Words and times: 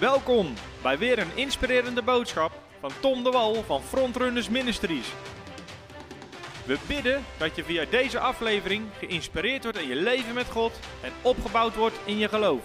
Welkom 0.00 0.46
bij 0.82 0.98
weer 0.98 1.18
een 1.18 1.36
inspirerende 1.36 2.02
boodschap 2.02 2.52
van 2.80 2.90
Tom 3.00 3.24
de 3.24 3.30
Wal 3.30 3.54
van 3.54 3.82
Frontrunners 3.82 4.48
Ministries. 4.48 5.12
We 6.66 6.78
bidden 6.88 7.24
dat 7.38 7.56
je 7.56 7.64
via 7.64 7.84
deze 7.90 8.18
aflevering 8.18 8.84
geïnspireerd 8.98 9.62
wordt 9.62 9.78
in 9.78 9.88
je 9.88 9.94
leven 9.94 10.34
met 10.34 10.46
God 10.50 10.72
en 11.02 11.12
opgebouwd 11.22 11.76
wordt 11.76 12.00
in 12.04 12.18
je 12.18 12.28
geloof. 12.28 12.60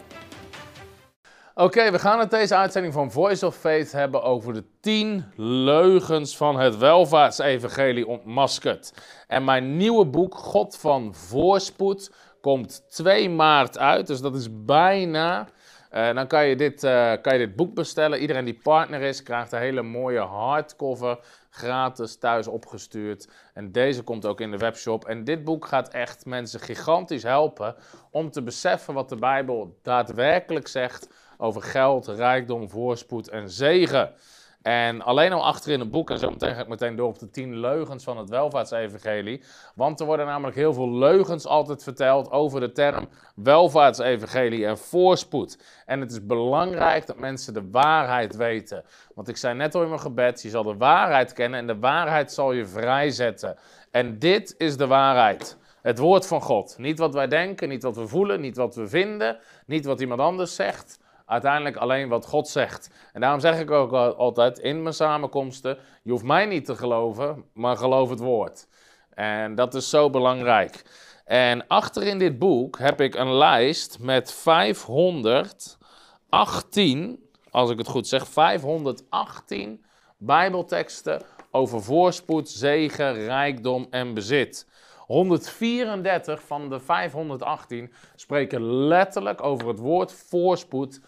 Oké, 1.55 1.91
we 1.91 2.00
gaan 2.00 2.19
het 2.19 2.32
deze 2.32 2.55
uitzending 2.55 2.93
van 2.93 3.11
Voice 3.11 3.45
of 3.45 3.55
Faith 3.55 3.91
hebben 3.91 4.23
over 4.23 4.54
de 4.54 4.63
10 4.81 5.25
leugens 5.36 6.38
van 6.38 6.59
het 6.59 6.77
welvaartsevangelie 6.77 8.07
ontmaskerd. 8.07 8.93
En 9.27 9.43
mijn 9.43 9.77
nieuwe 9.77 10.05
boek, 10.05 10.36
God 10.36 10.77
van 10.77 11.15
Voorspoed, 11.15 12.11
komt 12.41 12.84
2 12.89 13.29
maart 13.29 13.77
uit. 13.77 14.07
Dus 14.07 14.21
dat 14.21 14.36
is 14.36 14.47
bijna. 14.65 15.47
Uh, 15.93 16.14
dan 16.14 16.28
kan 16.28 16.46
je, 16.46 16.56
dit, 16.56 16.83
uh, 16.83 17.14
kan 17.21 17.33
je 17.33 17.46
dit 17.46 17.56
boek 17.56 17.74
bestellen. 17.74 18.20
Iedereen 18.20 18.46
die 18.46 18.60
partner 18.64 19.01
is, 19.01 19.24
krijgt 19.24 19.51
een 19.51 19.60
hele 19.60 19.82
mooie 19.82 20.20
hardcover 20.20 21.20
gratis 21.50 22.18
thuis 22.18 22.47
opgestuurd. 22.47 23.28
En 23.54 23.71
deze 23.71 24.04
komt 24.04 24.25
ook 24.25 24.42
in 24.42 24.51
de 24.51 24.57
webshop. 24.57 25.06
En 25.06 25.24
dit 25.24 25.43
boek 25.43 25.65
gaat 25.65 25.89
echt 25.89 26.25
mensen 26.25 26.60
gigantisch 26.60 27.24
helpen 27.24 27.75
om 28.11 28.32
te 28.32 28.42
beseffen 28.42 28.93
wat 28.93 29.10
de 29.10 29.15
Bijbel 29.15 29.79
daadwerkelijk 29.82 30.68
zegt 30.68 31.10
over 31.37 31.61
geld, 31.61 32.08
rijkdom, 32.08 32.70
voorspoed 32.70 33.30
en 33.30 33.50
zegen. 33.50 34.14
En 34.63 35.02
alleen 35.02 35.33
al 35.33 35.45
achterin 35.45 35.80
het 35.80 35.91
boek, 35.91 36.09
en 36.09 36.19
zo 36.19 36.30
meteen 36.30 36.55
ga 36.55 36.61
ik 36.61 36.67
meteen 36.67 36.95
door 36.95 37.08
op 37.08 37.19
de 37.19 37.30
tien 37.30 37.59
leugens 37.59 38.03
van 38.03 38.17
het 38.17 38.30
welvaartsevangelie. 38.30 39.44
Want 39.75 39.99
er 39.99 40.05
worden 40.05 40.25
namelijk 40.25 40.55
heel 40.55 40.73
veel 40.73 40.91
leugens 40.91 41.45
altijd 41.45 41.83
verteld 41.83 42.31
over 42.31 42.59
de 42.59 42.72
term 42.72 43.09
welvaartsevangelie 43.36 44.66
en 44.66 44.77
voorspoed. 44.77 45.58
En 45.86 45.99
het 45.99 46.11
is 46.11 46.25
belangrijk 46.25 47.05
dat 47.05 47.17
mensen 47.17 47.53
de 47.53 47.70
waarheid 47.72 48.36
weten. 48.36 48.83
Want 49.16 49.28
ik 49.28 49.38
zei 49.38 49.55
net 49.55 49.75
al 49.75 49.81
in 49.81 49.89
mijn 49.89 50.00
gebed, 50.00 50.42
je 50.42 50.50
zal 50.50 50.64
de 50.64 50.77
waarheid 50.77 51.33
kennen 51.33 51.59
en 51.59 51.67
de 51.67 51.80
waarheid 51.80 52.31
zal 52.31 52.52
je 52.52 52.66
vrijzetten. 52.66 53.58
En 53.92 54.20
dit 54.20 54.55
is 54.58 54.77
de 54.77 54.88
waarheid. 54.88 55.58
Het 55.81 56.00
woord 56.00 56.27
van 56.27 56.42
God. 56.42 56.75
Niet 56.77 57.00
wat 57.00 57.14
wij 57.14 57.27
denken, 57.27 57.70
niet 57.70 57.83
wat 57.83 57.95
we 57.95 58.08
voelen, 58.08 58.42
niet 58.42 58.58
wat 58.58 58.75
we 58.75 58.88
vinden, 58.88 59.39
niet 59.66 59.86
wat 59.86 60.02
iemand 60.02 60.20
anders 60.20 60.55
zegt 60.55 61.02
uiteindelijk 61.26 61.76
alleen 61.76 62.10
wat 62.10 62.26
God 62.26 62.48
zegt. 62.48 62.90
En 63.14 63.22
daarom 63.22 63.40
zeg 63.40 63.60
ik 63.60 63.72
ook 63.72 63.94
altijd 63.94 64.60
in 64.60 64.82
mijn 64.82 64.96
samenkomsten: 64.96 65.78
je 66.04 66.12
hoeft 66.12 66.24
mij 66.24 66.46
niet 66.46 66.66
te 66.66 66.76
geloven, 66.76 67.46
maar 67.54 67.78
geloof 67.78 68.10
het 68.10 68.20
woord. 68.20 68.68
En 69.10 69.56
dat 69.56 69.74
is 69.74 69.90
zo 69.90 70.10
belangrijk. 70.10 70.84
En 71.26 71.68
achter 71.68 72.04
in 72.04 72.20
dit 72.20 72.40
boek 72.40 72.80
heb 72.80 73.02
ik 73.02 73.16
een 73.16 73.34
lijst 73.34 74.00
met 74.00 74.34
518, 74.34 77.30
als 77.50 77.70
ik 77.70 77.78
het 77.78 77.88
goed 77.88 78.08
zeg, 78.08 78.28
518 78.28 79.86
Bijbelteksten 80.18 81.22
over 81.52 81.84
voorspoed, 81.84 82.50
zegen, 82.50 83.14
rijkdom 83.14 83.88
en 83.90 84.14
bezit. 84.14 84.68
134 85.14 86.42
van 86.42 86.69
de 86.69 86.80
518 86.80 87.94
spreken 88.16 88.88
letterlijk 88.88 89.44
over 89.44 89.67
het 89.67 89.80
woord 89.80 90.14
voorspoed 90.14 91.02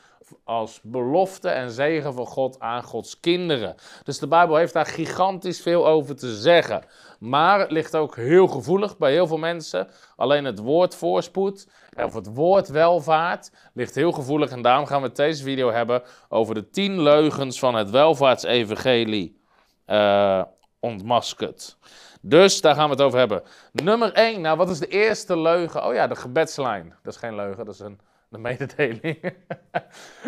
als 0.43 0.79
belofte 0.83 1.49
en 1.49 1.71
zegen 1.71 2.13
van 2.13 2.25
God 2.25 2.59
aan 2.59 2.83
Gods 2.83 3.19
kinderen. 3.19 3.75
Dus 4.03 4.19
de 4.19 4.27
Bijbel 4.27 4.55
heeft 4.55 4.73
daar 4.73 4.85
gigantisch 4.85 5.61
veel 5.61 5.87
over 5.87 6.15
te 6.15 6.35
zeggen. 6.35 6.83
Maar 7.19 7.59
het 7.59 7.71
ligt 7.71 7.95
ook 7.95 8.15
heel 8.15 8.47
gevoelig 8.47 8.97
bij 8.97 9.11
heel 9.11 9.27
veel 9.27 9.37
mensen. 9.37 9.87
Alleen 10.15 10.45
het 10.45 10.59
woord 10.59 10.95
voorspoed 10.95 11.67
of 12.03 12.13
het 12.13 12.33
woord 12.33 12.67
welvaart 12.67 13.51
ligt 13.73 13.95
heel 13.95 14.11
gevoelig. 14.11 14.51
En 14.51 14.61
daarom 14.61 14.85
gaan 14.85 15.01
we 15.01 15.07
het 15.07 15.15
deze 15.15 15.43
video 15.43 15.71
hebben 15.71 16.03
over 16.29 16.53
de 16.53 16.69
tien 16.69 17.01
leugens 17.01 17.59
van 17.59 17.75
het 17.75 17.89
welvaartsevangelie 17.89 19.41
uh, 19.87 20.41
ontmaskerd. 20.79 21.77
Dus 22.27 22.61
daar 22.61 22.75
gaan 22.75 22.85
we 22.85 22.91
het 22.91 23.01
over 23.01 23.19
hebben. 23.19 23.43
Nummer 23.71 24.13
1, 24.13 24.41
nou 24.41 24.57
wat 24.57 24.69
is 24.69 24.79
de 24.79 24.87
eerste 24.87 25.39
leugen? 25.39 25.85
Oh 25.85 25.93
ja, 25.93 26.07
de 26.07 26.15
gebedslijn. 26.15 26.93
Dat 27.03 27.13
is 27.13 27.19
geen 27.19 27.35
leugen, 27.35 27.65
dat 27.65 27.73
is 27.73 27.79
een 27.79 27.99
de 28.29 28.37
mededeling. 28.37 29.01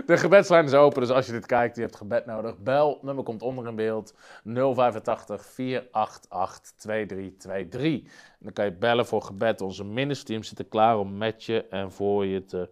de 0.05 0.17
gebedslijn 0.17 0.65
is 0.65 0.73
open, 0.73 1.01
dus 1.01 1.09
als 1.09 1.25
je 1.25 1.31
dit 1.31 1.45
kijkt, 1.45 1.75
je 1.75 1.81
hebt 1.81 1.95
gebed 1.95 2.25
nodig. 2.25 2.57
Bel, 2.57 2.99
nummer 3.01 3.23
komt 3.23 3.41
onder 3.41 3.67
in 3.67 3.75
beeld. 3.75 4.13
085 4.43 5.45
488 5.45 6.71
2323. 6.77 8.11
dan 8.39 8.53
kan 8.53 8.65
je 8.65 8.71
bellen 8.71 9.05
voor 9.05 9.21
gebed. 9.21 9.61
Onze 9.61 9.83
ministerteam 9.83 10.43
zit 10.43 10.59
er 10.59 10.65
klaar 10.65 10.99
om 10.99 11.17
met 11.17 11.43
je 11.43 11.67
en 11.67 11.91
voor 11.91 12.25
je 12.25 12.45
te 12.45 12.69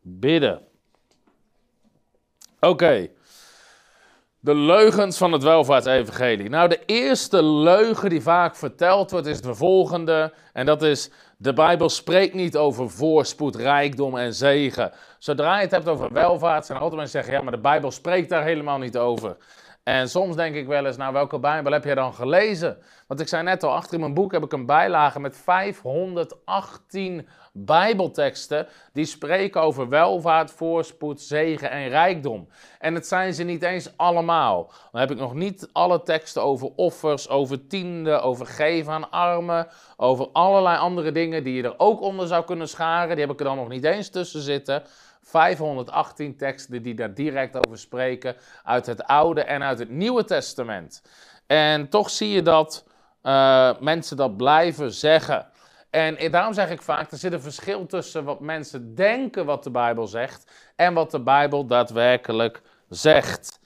bidden. 0.00 0.62
Oké. 2.60 3.08
De 4.44 4.54
leugens 4.54 5.18
van 5.18 5.32
het 5.32 5.42
welvaartsevangelie. 5.42 6.48
Nou, 6.48 6.68
de 6.68 6.80
eerste 6.86 7.42
leugen 7.42 8.10
die 8.10 8.22
vaak 8.22 8.56
verteld 8.56 9.10
wordt 9.10 9.26
is 9.26 9.40
de 9.40 9.54
volgende. 9.54 10.32
En 10.52 10.66
dat 10.66 10.82
is, 10.82 11.10
de 11.36 11.52
Bijbel 11.52 11.88
spreekt 11.88 12.34
niet 12.34 12.56
over 12.56 12.90
voorspoed, 12.90 13.56
rijkdom 13.56 14.16
en 14.16 14.34
zegen. 14.34 14.92
Zodra 15.18 15.56
je 15.56 15.62
het 15.62 15.70
hebt 15.70 15.88
over 15.88 16.12
welvaart, 16.12 16.66
zijn 16.66 16.78
er 16.78 16.84
altijd 16.84 17.00
mensen 17.00 17.20
zeggen, 17.20 17.38
ja, 17.38 17.44
maar 17.44 17.56
de 17.56 17.68
Bijbel 17.68 17.90
spreekt 17.90 18.28
daar 18.28 18.44
helemaal 18.44 18.78
niet 18.78 18.96
over. 18.96 19.36
En 19.82 20.08
soms 20.08 20.36
denk 20.36 20.54
ik 20.54 20.66
wel 20.66 20.86
eens, 20.86 20.96
nou 20.96 21.12
welke 21.12 21.38
Bijbel 21.38 21.72
heb 21.72 21.84
je 21.84 21.94
dan 21.94 22.14
gelezen? 22.14 22.78
Want 23.06 23.20
ik 23.20 23.28
zei 23.28 23.42
net 23.42 23.62
al, 23.62 23.74
achter 23.74 23.94
in 23.94 24.00
mijn 24.00 24.14
boek 24.14 24.32
heb 24.32 24.44
ik 24.44 24.52
een 24.52 24.66
bijlage 24.66 25.20
met 25.20 25.36
518 25.36 27.28
Bijbelteksten 27.56 28.66
die 28.92 29.04
spreken 29.04 29.60
over 29.60 29.88
welvaart, 29.88 30.50
voorspoed, 30.50 31.20
zegen 31.20 31.70
en 31.70 31.88
rijkdom. 31.88 32.48
En 32.78 32.94
het 32.94 33.06
zijn 33.06 33.34
ze 33.34 33.42
niet 33.42 33.62
eens 33.62 33.96
allemaal. 33.96 34.72
Dan 34.92 35.00
heb 35.00 35.10
ik 35.10 35.18
nog 35.18 35.34
niet 35.34 35.68
alle 35.72 36.02
teksten 36.02 36.42
over 36.42 36.70
offers, 36.76 37.28
over 37.28 37.66
tienden, 37.66 38.22
over 38.22 38.46
geven 38.46 38.92
aan 38.92 39.10
armen, 39.10 39.68
over 39.96 40.28
allerlei 40.32 40.78
andere 40.78 41.12
dingen 41.12 41.44
die 41.44 41.54
je 41.54 41.62
er 41.62 41.78
ook 41.78 42.00
onder 42.00 42.26
zou 42.26 42.44
kunnen 42.44 42.68
scharen. 42.68 43.16
Die 43.16 43.24
heb 43.24 43.34
ik 43.34 43.38
er 43.40 43.46
dan 43.46 43.56
nog 43.56 43.68
niet 43.68 43.84
eens 43.84 44.08
tussen 44.08 44.40
zitten. 44.40 44.82
518 45.22 46.36
teksten 46.36 46.82
die 46.82 46.94
daar 46.94 47.14
direct 47.14 47.66
over 47.66 47.78
spreken 47.78 48.36
uit 48.64 48.86
het 48.86 49.04
Oude 49.04 49.42
en 49.42 49.62
uit 49.62 49.78
het 49.78 49.90
Nieuwe 49.90 50.24
Testament. 50.24 51.02
En 51.46 51.88
toch 51.88 52.10
zie 52.10 52.28
je 52.28 52.42
dat 52.42 52.84
uh, 53.22 53.70
mensen 53.80 54.16
dat 54.16 54.36
blijven 54.36 54.92
zeggen. 54.92 55.46
En 55.94 56.30
daarom 56.30 56.52
zeg 56.52 56.70
ik 56.70 56.82
vaak, 56.82 57.10
er 57.10 57.18
zit 57.18 57.32
een 57.32 57.40
verschil 57.40 57.86
tussen 57.86 58.24
wat 58.24 58.40
mensen 58.40 58.94
denken 58.94 59.44
wat 59.46 59.64
de 59.64 59.70
Bijbel 59.70 60.06
zegt 60.06 60.50
en 60.76 60.94
wat 60.94 61.10
de 61.10 61.20
Bijbel 61.20 61.66
daadwerkelijk 61.66 62.62
zegt. 62.88 63.60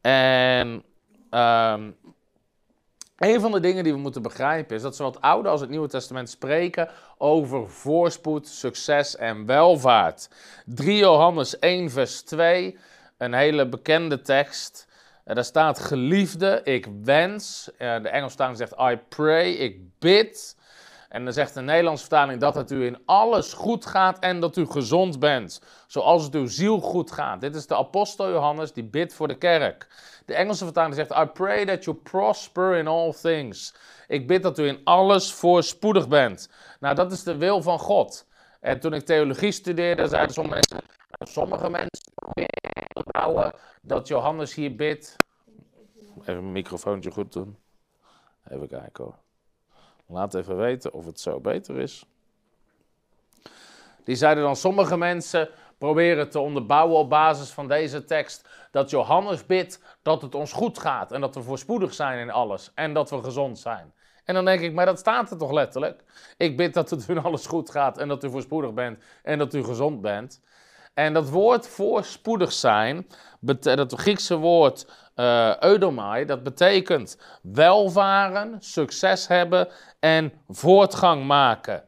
En 0.00 0.84
um, 1.30 1.96
een 3.16 3.40
van 3.40 3.52
de 3.52 3.60
dingen 3.60 3.84
die 3.84 3.92
we 3.92 3.98
moeten 3.98 4.22
begrijpen 4.22 4.76
is 4.76 4.82
dat 4.82 4.96
zowel 4.96 5.12
het 5.12 5.20
Oude 5.20 5.48
als 5.48 5.60
het 5.60 5.70
Nieuwe 5.70 5.88
Testament 5.88 6.30
spreken 6.30 6.88
over 7.18 7.70
voorspoed, 7.70 8.48
succes 8.48 9.16
en 9.16 9.46
welvaart. 9.46 10.30
3 10.64 10.96
Johannes 10.96 11.58
1, 11.58 11.90
vers 11.90 12.22
2, 12.22 12.78
een 13.18 13.34
hele 13.34 13.68
bekende 13.68 14.20
tekst. 14.20 14.88
Daar 15.24 15.44
staat 15.44 15.78
geliefde, 15.78 16.60
ik 16.64 16.88
wens. 17.04 17.70
De 17.78 18.08
Engelstaling 18.08 18.56
zegt 18.56 18.74
I 18.80 18.98
pray, 19.08 19.50
ik 19.50 19.98
bid. 19.98 20.58
En 21.10 21.24
dan 21.24 21.32
zegt 21.32 21.54
de 21.54 21.60
Nederlandse 21.60 22.04
vertaling 22.04 22.40
dat 22.40 22.54
het 22.54 22.70
u 22.70 22.84
in 22.84 22.98
alles 23.04 23.52
goed 23.52 23.86
gaat 23.86 24.18
en 24.18 24.40
dat 24.40 24.56
u 24.56 24.66
gezond 24.66 25.18
bent. 25.18 25.62
Zoals 25.86 26.24
het 26.24 26.34
uw 26.34 26.46
ziel 26.46 26.80
goed 26.80 27.10
gaat. 27.10 27.40
Dit 27.40 27.54
is 27.54 27.66
de 27.66 27.76
apostel 27.76 28.30
Johannes 28.30 28.72
die 28.72 28.84
bidt 28.84 29.14
voor 29.14 29.28
de 29.28 29.38
kerk. 29.38 29.86
De 30.26 30.34
Engelse 30.34 30.64
vertaling 30.64 30.94
zegt: 30.94 31.10
I 31.10 31.24
pray 31.24 31.64
that 31.64 31.84
you 31.84 31.96
prosper 31.96 32.76
in 32.76 32.86
all 32.86 33.12
things. 33.12 33.74
Ik 34.06 34.26
bid 34.26 34.42
dat 34.42 34.58
u 34.58 34.66
in 34.66 34.80
alles 34.84 35.32
voorspoedig 35.32 36.08
bent. 36.08 36.48
Nou, 36.80 36.94
dat 36.94 37.12
is 37.12 37.22
de 37.22 37.36
wil 37.36 37.62
van 37.62 37.78
God. 37.78 38.26
En 38.60 38.80
toen 38.80 38.92
ik 38.92 39.04
theologie 39.04 39.52
studeerde, 39.52 40.08
zeiden 40.08 40.34
sommige 40.34 40.54
mensen, 40.54 40.88
sommige 41.18 41.70
mensen 41.70 42.00
dat 43.82 44.08
Johannes 44.08 44.54
hier 44.54 44.76
bidt. 44.76 45.16
Even 46.20 46.36
een 46.36 46.52
microfoontje 46.52 47.10
goed 47.10 47.32
doen. 47.32 47.56
Even 48.48 48.68
kijken 48.68 49.04
hoor. 49.04 49.14
Laat 50.10 50.34
even 50.34 50.56
weten 50.56 50.92
of 50.92 51.06
het 51.06 51.20
zo 51.20 51.40
beter 51.40 51.78
is. 51.78 52.04
Die 54.04 54.16
zeiden 54.16 54.44
dan, 54.44 54.56
sommige 54.56 54.96
mensen 54.96 55.48
proberen 55.78 56.30
te 56.30 56.38
onderbouwen 56.40 56.96
op 56.96 57.10
basis 57.10 57.50
van 57.50 57.68
deze 57.68 58.04
tekst 58.04 58.48
dat 58.70 58.90
Johannes 58.90 59.46
bidt 59.46 59.80
dat 60.02 60.22
het 60.22 60.34
ons 60.34 60.52
goed 60.52 60.78
gaat 60.78 61.12
en 61.12 61.20
dat 61.20 61.34
we 61.34 61.42
voorspoedig 61.42 61.94
zijn 61.94 62.18
in 62.18 62.30
alles 62.30 62.70
en 62.74 62.92
dat 62.92 63.10
we 63.10 63.22
gezond 63.22 63.58
zijn. 63.58 63.92
En 64.24 64.34
dan 64.34 64.44
denk 64.44 64.60
ik, 64.60 64.72
maar 64.72 64.86
dat 64.86 64.98
staat 64.98 65.30
er 65.30 65.38
toch 65.38 65.52
letterlijk? 65.52 66.04
Ik 66.36 66.56
bid 66.56 66.74
dat 66.74 66.90
het 66.90 67.08
in 67.08 67.18
alles 67.18 67.46
goed 67.46 67.70
gaat 67.70 67.98
en 67.98 68.08
dat 68.08 68.24
u 68.24 68.30
voorspoedig 68.30 68.72
bent 68.72 69.02
en 69.22 69.38
dat 69.38 69.54
u 69.54 69.64
gezond 69.64 70.00
bent. 70.00 70.40
En 70.94 71.12
dat 71.12 71.30
woord 71.30 71.68
voorspoedig 71.68 72.52
zijn, 72.52 73.06
dat 73.40 73.92
Griekse 73.96 74.36
woord 74.36 74.86
uh, 75.16 76.26
dat 76.26 76.42
betekent 76.42 77.18
welvaren, 77.42 78.56
succes 78.58 79.26
hebben 79.26 79.68
en 80.00 80.32
voortgang 80.48 81.26
maken. 81.26 81.84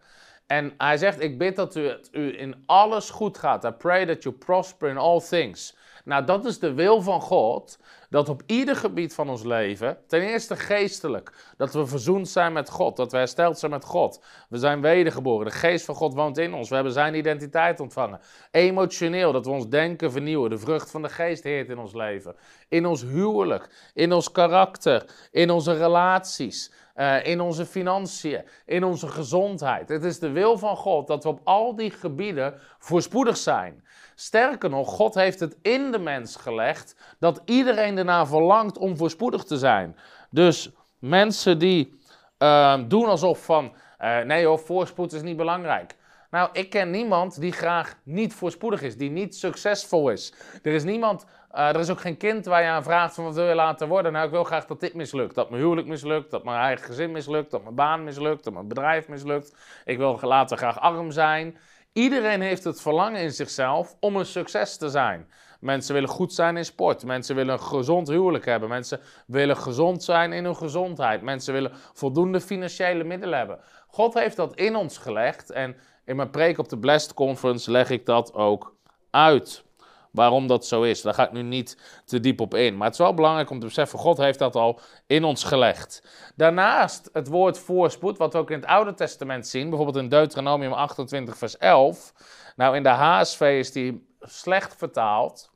En 0.46 0.74
hij 0.78 0.96
zegt, 0.96 1.20
ik 1.20 1.38
bid 1.38 1.56
dat 1.56 1.76
u, 1.76 1.88
het 1.88 2.08
u 2.12 2.38
in 2.38 2.62
alles 2.66 3.10
goed 3.10 3.38
gaat. 3.38 3.64
I 3.64 3.70
pray 3.70 4.06
that 4.06 4.22
you 4.22 4.34
prosper 4.34 4.88
in 4.88 4.98
all 4.98 5.20
things. 5.20 5.76
Nou, 6.04 6.24
dat 6.24 6.44
is 6.44 6.58
de 6.58 6.72
wil 6.72 7.02
van 7.02 7.20
God. 7.20 7.78
Dat 8.12 8.28
op 8.28 8.42
ieder 8.46 8.76
gebied 8.76 9.14
van 9.14 9.28
ons 9.28 9.42
leven, 9.42 9.98
ten 10.06 10.20
eerste 10.20 10.56
geestelijk, 10.56 11.32
dat 11.56 11.72
we 11.72 11.86
verzoend 11.86 12.28
zijn 12.28 12.52
met 12.52 12.70
God, 12.70 12.96
dat 12.96 13.12
we 13.12 13.18
hersteld 13.18 13.58
zijn 13.58 13.70
met 13.70 13.84
God. 13.84 14.24
We 14.48 14.58
zijn 14.58 14.80
wedergeboren, 14.80 15.46
de 15.46 15.52
geest 15.52 15.84
van 15.84 15.94
God 15.94 16.14
woont 16.14 16.38
in 16.38 16.54
ons, 16.54 16.68
we 16.68 16.74
hebben 16.74 16.92
zijn 16.92 17.14
identiteit 17.14 17.80
ontvangen. 17.80 18.20
Emotioneel, 18.50 19.32
dat 19.32 19.44
we 19.44 19.52
ons 19.52 19.68
denken 19.68 20.12
vernieuwen, 20.12 20.50
de 20.50 20.58
vrucht 20.58 20.90
van 20.90 21.02
de 21.02 21.08
geest 21.08 21.42
heert 21.42 21.68
in 21.68 21.78
ons 21.78 21.94
leven. 21.94 22.36
In 22.68 22.86
ons 22.86 23.02
huwelijk, 23.02 23.90
in 23.94 24.12
ons 24.12 24.32
karakter, 24.32 25.04
in 25.30 25.50
onze 25.50 25.76
relaties. 25.76 26.72
Uh, 26.96 27.26
in 27.26 27.40
onze 27.40 27.66
financiën, 27.66 28.44
in 28.66 28.84
onze 28.84 29.08
gezondheid. 29.08 29.88
Het 29.88 30.04
is 30.04 30.18
de 30.18 30.30
wil 30.30 30.58
van 30.58 30.76
God 30.76 31.06
dat 31.06 31.22
we 31.22 31.28
op 31.28 31.40
al 31.44 31.76
die 31.76 31.90
gebieden 31.90 32.60
voorspoedig 32.78 33.36
zijn. 33.36 33.84
Sterker 34.14 34.70
nog, 34.70 34.88
God 34.88 35.14
heeft 35.14 35.40
het 35.40 35.56
in 35.62 35.90
de 35.90 35.98
mens 35.98 36.36
gelegd 36.36 36.96
dat 37.18 37.42
iedereen 37.44 37.96
ernaar 38.02 38.26
verlangt 38.26 38.78
om 38.78 38.96
voorspoedig 38.96 39.44
te 39.44 39.58
zijn. 39.58 39.96
Dus 40.30 40.70
mensen 40.98 41.58
die 41.58 42.00
uh, 42.38 42.78
doen 42.88 43.06
alsof 43.06 43.44
van, 43.44 43.72
uh, 44.00 44.20
nee 44.20 44.46
hoor, 44.46 44.58
voorspoed 44.58 45.12
is 45.12 45.22
niet 45.22 45.36
belangrijk. 45.36 45.96
Nou, 46.30 46.48
ik 46.52 46.70
ken 46.70 46.90
niemand 46.90 47.40
die 47.40 47.52
graag 47.52 47.94
niet 48.04 48.34
voorspoedig 48.34 48.82
is, 48.82 48.96
die 48.96 49.10
niet 49.10 49.36
succesvol 49.36 50.10
is. 50.10 50.34
Er 50.62 50.72
is 50.72 50.84
niemand, 50.84 51.26
uh, 51.54 51.68
er 51.68 51.80
is 51.80 51.90
ook 51.90 52.00
geen 52.00 52.16
kind 52.16 52.44
waar 52.44 52.62
je 52.62 52.68
aan 52.68 52.82
vraagt 52.82 53.14
van 53.14 53.24
wat 53.24 53.34
wil 53.34 53.48
je 53.48 53.54
laten 53.54 53.88
worden. 53.88 54.12
Nou, 54.12 54.24
ik 54.24 54.30
wil 54.30 54.44
graag 54.44 54.66
dat 54.66 54.80
dit 54.80 54.94
mislukt. 54.94 55.34
Dat 55.34 55.50
mijn 55.50 55.62
huwelijk 55.62 55.86
mislukt, 55.86 56.30
dat 56.30 56.44
mijn 56.44 56.60
eigen 56.60 56.86
gezin 56.86 57.12
mislukt, 57.12 57.50
dat 57.50 57.62
mijn 57.62 57.74
baan 57.74 58.04
mislukt, 58.04 58.44
dat 58.44 58.52
mijn 58.52 58.68
bedrijf 58.68 59.08
mislukt. 59.08 59.56
Ik 59.84 59.98
wil 59.98 60.18
later 60.20 60.56
graag 60.56 60.80
arm 60.80 61.10
zijn. 61.10 61.58
Iedereen 61.92 62.40
heeft 62.40 62.64
het 62.64 62.80
verlangen 62.80 63.20
in 63.20 63.32
zichzelf 63.32 63.96
om 64.00 64.16
een 64.16 64.26
succes 64.26 64.76
te 64.76 64.88
zijn. 64.88 65.26
Mensen 65.62 65.94
willen 65.94 66.08
goed 66.08 66.32
zijn 66.32 66.56
in 66.56 66.64
sport. 66.64 67.04
Mensen 67.04 67.34
willen 67.34 67.52
een 67.52 67.60
gezond 67.60 68.08
huwelijk 68.08 68.44
hebben. 68.44 68.68
Mensen 68.68 69.00
willen 69.26 69.56
gezond 69.56 70.02
zijn 70.02 70.32
in 70.32 70.44
hun 70.44 70.56
gezondheid. 70.56 71.22
Mensen 71.22 71.52
willen 71.52 71.72
voldoende 71.92 72.40
financiële 72.40 73.04
middelen 73.04 73.38
hebben. 73.38 73.58
God 73.86 74.14
heeft 74.14 74.36
dat 74.36 74.54
in 74.54 74.76
ons 74.76 74.98
gelegd. 74.98 75.50
En 75.50 75.76
in 76.04 76.16
mijn 76.16 76.30
preek 76.30 76.58
op 76.58 76.68
de 76.68 76.78
Blessed 76.78 77.14
Conference 77.14 77.70
leg 77.70 77.90
ik 77.90 78.06
dat 78.06 78.34
ook 78.34 78.74
uit. 79.10 79.64
Waarom 80.10 80.46
dat 80.46 80.66
zo 80.66 80.82
is. 80.82 81.02
Daar 81.02 81.14
ga 81.14 81.26
ik 81.26 81.32
nu 81.32 81.42
niet 81.42 82.02
te 82.04 82.20
diep 82.20 82.40
op 82.40 82.54
in. 82.54 82.76
Maar 82.76 82.86
het 82.86 82.94
is 82.94 83.02
wel 83.04 83.14
belangrijk 83.14 83.50
om 83.50 83.58
te 83.58 83.66
beseffen: 83.66 83.98
God 83.98 84.18
heeft 84.18 84.38
dat 84.38 84.54
al 84.54 84.80
in 85.06 85.24
ons 85.24 85.44
gelegd. 85.44 86.02
Daarnaast 86.36 87.10
het 87.12 87.28
woord 87.28 87.58
voorspoed, 87.58 88.18
wat 88.18 88.32
we 88.32 88.38
ook 88.38 88.50
in 88.50 88.60
het 88.60 88.68
Oude 88.68 88.94
Testament 88.94 89.46
zien. 89.46 89.68
Bijvoorbeeld 89.68 90.04
in 90.04 90.08
Deuteronomium 90.08 90.72
28, 90.72 91.38
vers 91.38 91.56
11. 91.58 92.12
Nou, 92.56 92.76
in 92.76 92.82
de 92.82 92.88
HSV 92.88 93.56
is 93.58 93.72
die 93.72 94.06
slecht 94.20 94.76
vertaald. 94.76 95.51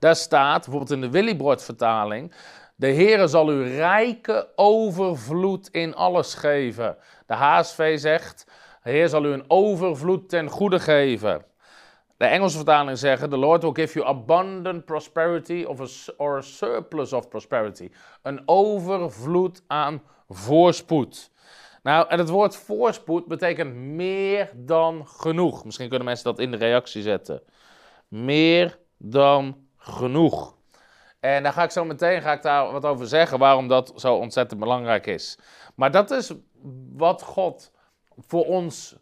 Daar 0.00 0.16
staat, 0.16 0.60
bijvoorbeeld 0.60 0.90
in 0.90 1.00
de 1.00 1.10
Willybord 1.10 1.62
vertaling, 1.62 2.32
de 2.76 2.92
Heere 2.92 3.26
zal 3.26 3.52
u 3.52 3.68
rijke 3.68 4.48
overvloed 4.56 5.68
in 5.68 5.94
alles 5.94 6.34
geven. 6.34 6.96
De 7.26 7.34
HSV 7.34 7.98
zegt, 7.98 8.46
de 8.82 8.90
Heer 8.90 9.08
zal 9.08 9.24
u 9.24 9.32
een 9.32 9.44
overvloed 9.48 10.28
ten 10.28 10.48
goede 10.48 10.80
geven. 10.80 11.44
De 12.16 12.24
Engelse 12.26 12.56
vertaling 12.56 12.98
zeggen, 12.98 13.30
the 13.30 13.36
Lord 13.36 13.62
will 13.62 13.72
give 13.72 13.98
you 13.98 14.06
abundant 14.06 14.84
prosperity 14.84 15.64
of 15.68 15.80
a, 15.80 16.12
or 16.16 16.36
a 16.36 16.40
surplus 16.40 17.12
of 17.12 17.28
prosperity. 17.28 17.90
Een 18.22 18.42
overvloed 18.44 19.62
aan 19.66 20.02
voorspoed. 20.28 21.30
Nou, 21.82 22.08
en 22.08 22.18
het 22.18 22.28
woord 22.28 22.56
voorspoed 22.56 23.26
betekent 23.26 23.74
meer 23.74 24.50
dan 24.56 25.06
genoeg. 25.06 25.64
Misschien 25.64 25.88
kunnen 25.88 26.06
mensen 26.06 26.24
dat 26.24 26.38
in 26.38 26.50
de 26.50 26.56
reactie 26.56 27.02
zetten. 27.02 27.42
Meer 28.08 28.78
dan 28.96 29.68
genoeg. 29.80 30.58
En 31.20 31.42
daar 31.42 31.52
ga 31.52 31.62
ik 31.62 31.70
zo 31.70 31.84
meteen 31.84 32.22
ga 32.22 32.32
ik 32.32 32.42
daar 32.42 32.72
wat 32.72 32.84
over 32.84 33.06
zeggen, 33.06 33.38
waarom 33.38 33.68
dat 33.68 33.92
zo 33.96 34.14
ontzettend 34.14 34.60
belangrijk 34.60 35.06
is. 35.06 35.38
Maar 35.74 35.90
dat 35.90 36.10
is 36.10 36.32
wat 36.96 37.22
God 37.22 37.72
voor 38.16 38.46
ons 38.46 38.96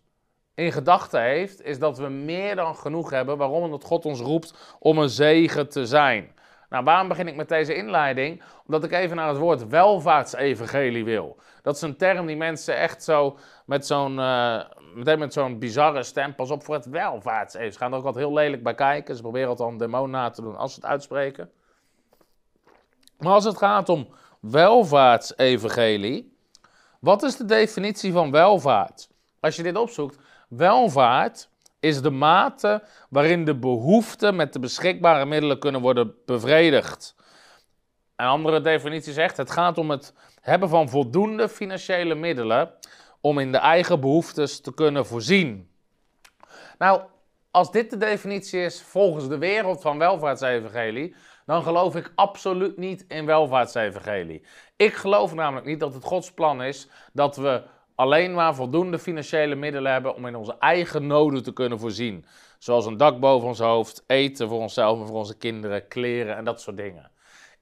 in 0.55 0.73
gedachten 0.73 1.23
heeft, 1.23 1.65
is 1.65 1.79
dat 1.79 1.99
we 1.99 2.09
meer 2.09 2.57
dan 2.57 2.77
genoeg 2.77 3.11
hebben. 3.11 3.37
Waarom? 3.37 3.63
Omdat 3.63 3.85
God 3.85 4.05
ons 4.05 4.21
roept 4.21 4.77
om 4.79 4.99
een 4.99 5.09
zegen 5.09 5.69
te 5.69 5.87
zijn. 5.87 6.37
Nou, 6.69 6.85
waarom 6.85 7.09
begin 7.09 7.29
ik 7.29 7.37
met 7.37 7.49
deze 7.49 7.75
inleiding? 7.75 8.43
Omdat 8.67 8.85
ik 8.85 8.93
even 8.93 9.17
naar 9.17 9.29
het 9.29 9.39
woord 9.39 9.69
welvaartsevangelie 9.69 11.05
wil. 11.05 11.37
Dat 11.63 11.75
is 11.75 11.83
een 11.83 11.97
term 11.97 12.27
die 12.27 12.37
mensen 12.37 12.77
echt 12.77 13.05
zo 13.05 13.39
met 13.67 13.87
zo'n, 13.87 14.19
uh, 14.19 14.61
meteen 14.94 15.19
met 15.19 15.32
zo'n 15.32 15.58
bizarre 15.58 16.02
stem, 16.02 16.35
pas 16.35 16.50
op 16.50 16.64
voor 16.64 16.75
het 16.75 16.87
welvaartsevangelie. 16.87 17.73
Ze 17.73 17.79
gaan 17.79 17.93
er 17.93 17.99
ook 17.99 18.05
altijd 18.05 18.25
heel 18.25 18.35
lelijk 18.35 18.62
bij 18.62 18.75
kijken. 18.75 19.17
Ze 19.17 19.23
proberen 19.23 19.50
het 19.50 19.61
een 19.61 19.76
demon 19.76 20.11
na 20.11 20.31
te 20.31 20.43
doen 20.43 20.56
als 20.56 20.75
ze 20.75 20.81
het 20.81 20.88
uitspreken. 20.88 21.50
Maar 23.19 23.32
als 23.32 23.44
het 23.44 23.56
gaat 23.56 23.88
om 23.88 24.08
welvaartsevangelie, 24.40 26.37
wat 27.00 27.23
is 27.23 27.37
de 27.37 27.44
definitie 27.44 28.12
van 28.12 28.31
welvaart? 28.31 29.08
Als 29.40 29.56
je 29.56 29.62
dit 29.62 29.76
opzoekt, 29.76 30.19
welvaart 30.49 31.49
is 31.81 32.02
de 32.02 32.11
mate 32.11 32.82
waarin 33.11 33.44
de 33.44 33.55
behoeften 33.55 34.37
met 34.37 34.52
de 34.52 34.58
beschikbare 34.58 35.25
middelen 35.25 35.58
kunnen 35.58 35.81
worden 35.81 36.14
bevredigd. 36.26 37.14
Een 38.17 38.26
andere 38.26 38.61
definitie 38.61 39.12
zegt: 39.12 39.37
het 39.37 39.50
gaat 39.50 39.79
om 39.79 39.90
het 39.90 40.14
hebben 40.40 40.69
van 40.69 40.88
voldoende 40.88 41.49
financiële 41.49 42.14
middelen 42.14 42.70
om 43.20 43.38
in 43.38 43.53
de 43.53 43.59
eigen 43.59 44.00
behoeftes 44.00 44.61
te 44.61 44.75
kunnen 44.75 45.06
voorzien. 45.06 45.70
Nou, 46.79 47.03
als 47.50 47.70
dit 47.70 47.91
de 47.91 47.97
definitie 47.97 48.61
is 48.61 48.82
volgens 48.82 49.29
de 49.29 49.38
wereld 49.38 49.81
van 49.81 49.99
welvaartsevangelie, 49.99 51.15
dan 51.47 51.62
geloof 51.62 51.97
ik 51.97 52.12
absoluut 52.15 52.76
niet 52.76 53.05
in 53.09 53.26
welvaartsevangelie. 53.26 54.43
Ik 54.76 54.94
geloof 54.94 55.35
namelijk 55.35 55.67
niet 55.67 55.81
dat 55.81 55.94
het 55.94 56.05
Gods 56.05 56.32
plan 56.32 56.62
is 56.62 56.88
dat 57.12 57.37
we 57.37 57.62
alleen 57.94 58.35
maar 58.35 58.55
voldoende 58.55 58.99
financiële 58.99 59.55
middelen 59.55 59.93
hebben 59.93 60.14
om 60.14 60.26
in 60.26 60.37
onze 60.37 60.56
eigen 60.59 61.06
noden 61.06 61.43
te 61.43 61.53
kunnen 61.53 61.79
voorzien. 61.79 62.25
Zoals 62.59 62.87
een 62.87 62.97
dak 62.97 63.21
boven 63.21 63.49
ons 63.49 63.59
hoofd, 63.59 64.05
eten 64.06 64.49
voor 64.49 64.61
onszelf 64.61 65.00
en 65.00 65.06
voor 65.06 65.17
onze 65.17 65.37
kinderen, 65.37 65.88
kleren 65.88 66.37
en 66.37 66.44
dat 66.44 66.61
soort 66.61 66.76
dingen. 66.76 67.11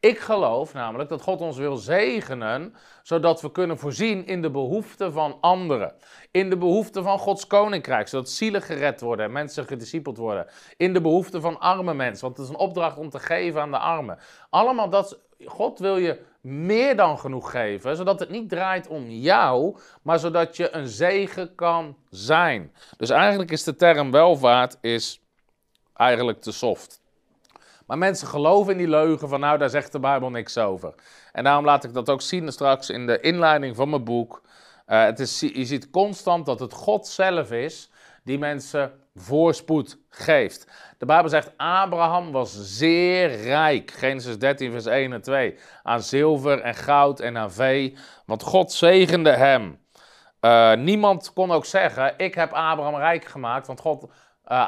Ik 0.00 0.18
geloof 0.18 0.74
namelijk 0.74 1.08
dat 1.08 1.22
God 1.22 1.40
ons 1.40 1.56
wil 1.56 1.76
zegenen, 1.76 2.74
zodat 3.02 3.40
we 3.40 3.52
kunnen 3.52 3.78
voorzien 3.78 4.26
in 4.26 4.42
de 4.42 4.50
behoeften 4.50 5.12
van 5.12 5.38
anderen. 5.40 5.94
In 6.30 6.50
de 6.50 6.56
behoeften 6.56 7.02
van 7.02 7.18
Gods 7.18 7.46
koninkrijk, 7.46 8.08
zodat 8.08 8.30
zielen 8.30 8.62
gered 8.62 9.00
worden 9.00 9.26
en 9.26 9.32
mensen 9.32 9.66
gediscipeld 9.66 10.16
worden. 10.16 10.46
In 10.76 10.92
de 10.92 11.00
behoeften 11.00 11.40
van 11.40 11.60
arme 11.60 11.94
mensen, 11.94 12.24
want 12.24 12.36
het 12.36 12.46
is 12.46 12.52
een 12.52 12.60
opdracht 12.60 12.98
om 12.98 13.10
te 13.10 13.18
geven 13.18 13.60
aan 13.60 13.70
de 13.70 13.78
armen. 13.78 14.18
Allemaal 14.50 14.88
dat, 14.88 15.18
God 15.44 15.78
wil 15.78 15.96
je 15.96 16.20
meer 16.40 16.96
dan 16.96 17.18
genoeg 17.18 17.50
geven, 17.50 17.96
zodat 17.96 18.20
het 18.20 18.30
niet 18.30 18.48
draait 18.48 18.88
om 18.88 19.10
jou, 19.10 19.76
maar 20.02 20.18
zodat 20.18 20.56
je 20.56 20.74
een 20.74 20.88
zegen 20.88 21.54
kan 21.54 21.96
zijn. 22.10 22.72
Dus 22.96 23.10
eigenlijk 23.10 23.50
is 23.50 23.62
de 23.62 23.76
term 23.76 24.10
welvaart 24.10 24.78
is 24.80 25.20
eigenlijk 25.94 26.40
te 26.40 26.52
soft. 26.52 27.04
Maar 27.86 27.98
mensen 27.98 28.28
geloven 28.28 28.72
in 28.72 28.78
die 28.78 28.88
leugen 28.88 29.28
van 29.28 29.40
nou, 29.40 29.58
daar 29.58 29.70
zegt 29.70 29.92
de 29.92 30.00
Bijbel 30.00 30.30
niks 30.30 30.58
over. 30.58 30.94
En 31.32 31.44
daarom 31.44 31.64
laat 31.64 31.84
ik 31.84 31.94
dat 31.94 32.10
ook 32.10 32.22
zien 32.22 32.52
straks 32.52 32.90
in 32.90 33.06
de 33.06 33.20
inleiding 33.20 33.76
van 33.76 33.90
mijn 33.90 34.04
boek. 34.04 34.42
Uh, 34.86 35.04
het 35.04 35.20
is, 35.20 35.40
je 35.40 35.64
ziet 35.64 35.90
constant 35.90 36.46
dat 36.46 36.60
het 36.60 36.72
God 36.72 37.06
zelf 37.06 37.50
is 37.50 37.90
die 38.24 38.38
mensen 38.38 38.92
voorspoed 39.14 39.98
geeft. 40.08 40.66
De 40.98 41.06
Bijbel 41.06 41.30
zegt, 41.30 41.52
Abraham 41.56 42.32
was 42.32 42.76
zeer 42.76 43.42
rijk. 43.42 43.90
Genesis 43.90 44.38
13, 44.38 44.70
vers 44.70 44.86
1 44.86 45.12
en 45.12 45.22
2. 45.22 45.58
Aan 45.82 46.02
zilver 46.02 46.60
en 46.60 46.74
goud 46.74 47.20
en 47.20 47.38
aan 47.38 47.52
vee. 47.52 47.96
Want 48.26 48.42
God 48.42 48.72
zegende 48.72 49.30
hem. 49.30 49.78
Uh, 50.40 50.74
niemand 50.74 51.32
kon 51.32 51.50
ook 51.50 51.64
zeggen, 51.64 52.14
ik 52.16 52.34
heb 52.34 52.52
Abraham 52.52 52.94
rijk 52.94 53.24
gemaakt. 53.24 53.66
Want 53.66 53.80
God, 53.80 54.04
uh, 54.04 54.10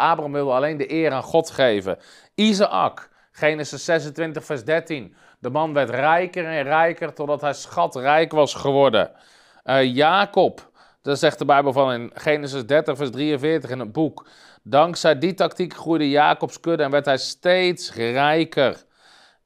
Abraham 0.00 0.32
wilde 0.32 0.52
alleen 0.52 0.76
de 0.76 0.92
eer 0.92 1.12
aan 1.12 1.22
God 1.22 1.50
geven. 1.50 1.98
Isaac, 2.38 3.09
Genesis 3.33 3.85
26, 3.85 4.45
vers 4.45 4.64
13. 4.64 5.14
De 5.38 5.50
man 5.50 5.73
werd 5.73 5.90
rijker 5.90 6.45
en 6.45 6.62
rijker 6.62 7.14
totdat 7.14 7.40
hij 7.40 7.52
schatrijk 7.52 8.33
was 8.33 8.54
geworden. 8.54 9.11
Uh, 9.64 9.95
Jacob, 9.95 10.71
dat 11.02 11.18
zegt 11.18 11.38
de 11.38 11.45
Bijbel 11.45 11.73
van 11.73 11.92
in 11.92 12.11
Genesis 12.14 12.66
30, 12.66 12.97
vers 12.97 13.11
43 13.11 13.71
in 13.71 13.78
het 13.78 13.92
boek. 13.92 14.26
Dankzij 14.62 15.18
die 15.18 15.35
tactiek 15.35 15.75
groeide 15.75 16.11
Jacobs 16.11 16.61
kudde 16.61 16.83
en 16.83 16.90
werd 16.90 17.04
hij 17.04 17.18
steeds 17.18 17.95
rijker. 17.95 18.85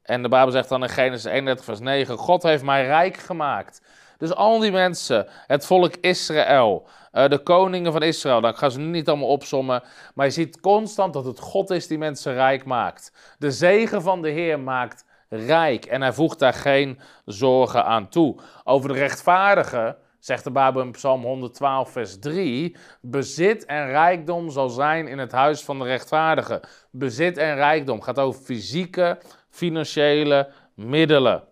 En 0.01 0.21
de 0.21 0.29
Bijbel 0.29 0.51
zegt 0.51 0.69
dan 0.69 0.83
in 0.83 0.89
Genesis 0.89 1.31
31, 1.31 1.65
vers 1.65 1.79
9: 1.79 2.17
God 2.17 2.43
heeft 2.43 2.63
mij 2.63 2.85
rijk 2.85 3.17
gemaakt. 3.17 3.81
Dus 4.23 4.33
al 4.33 4.59
die 4.59 4.71
mensen, 4.71 5.27
het 5.47 5.65
volk 5.65 5.95
Israël, 5.95 6.87
uh, 7.13 7.27
de 7.27 7.37
koningen 7.37 7.91
van 7.91 8.03
Israël, 8.03 8.41
dan 8.41 8.55
gaan 8.55 8.71
ze 8.71 8.79
nu 8.79 8.85
niet 8.85 9.07
allemaal 9.07 9.27
opsommen, 9.27 9.83
maar 10.15 10.25
je 10.25 10.31
ziet 10.31 10.59
constant 10.59 11.13
dat 11.13 11.25
het 11.25 11.39
God 11.39 11.69
is 11.69 11.87
die 11.87 11.97
mensen 11.97 12.33
rijk 12.33 12.65
maakt. 12.65 13.35
De 13.37 13.51
zegen 13.51 14.01
van 14.01 14.21
de 14.21 14.29
Heer 14.29 14.59
maakt 14.59 15.05
rijk 15.29 15.85
en 15.85 16.01
hij 16.01 16.13
voegt 16.13 16.39
daar 16.39 16.53
geen 16.53 16.99
zorgen 17.25 17.85
aan 17.85 18.09
toe. 18.09 18.35
Over 18.63 18.93
de 18.93 18.99
rechtvaardige 18.99 19.97
zegt 20.19 20.43
de 20.43 20.51
Bijbel 20.51 20.81
in 20.81 20.91
Psalm 20.91 21.23
112, 21.23 21.91
vers 21.91 22.19
3. 22.19 22.75
Bezit 23.01 23.65
en 23.65 23.87
rijkdom 23.87 24.49
zal 24.49 24.69
zijn 24.69 25.07
in 25.07 25.17
het 25.17 25.31
huis 25.31 25.63
van 25.63 25.79
de 25.79 25.85
rechtvaardige. 25.85 26.63
Bezit 26.91 27.37
en 27.37 27.55
rijkdom 27.55 28.01
gaat 28.01 28.19
over 28.19 28.41
fysieke, 28.41 29.19
financiële 29.49 30.49
middelen. 30.75 31.43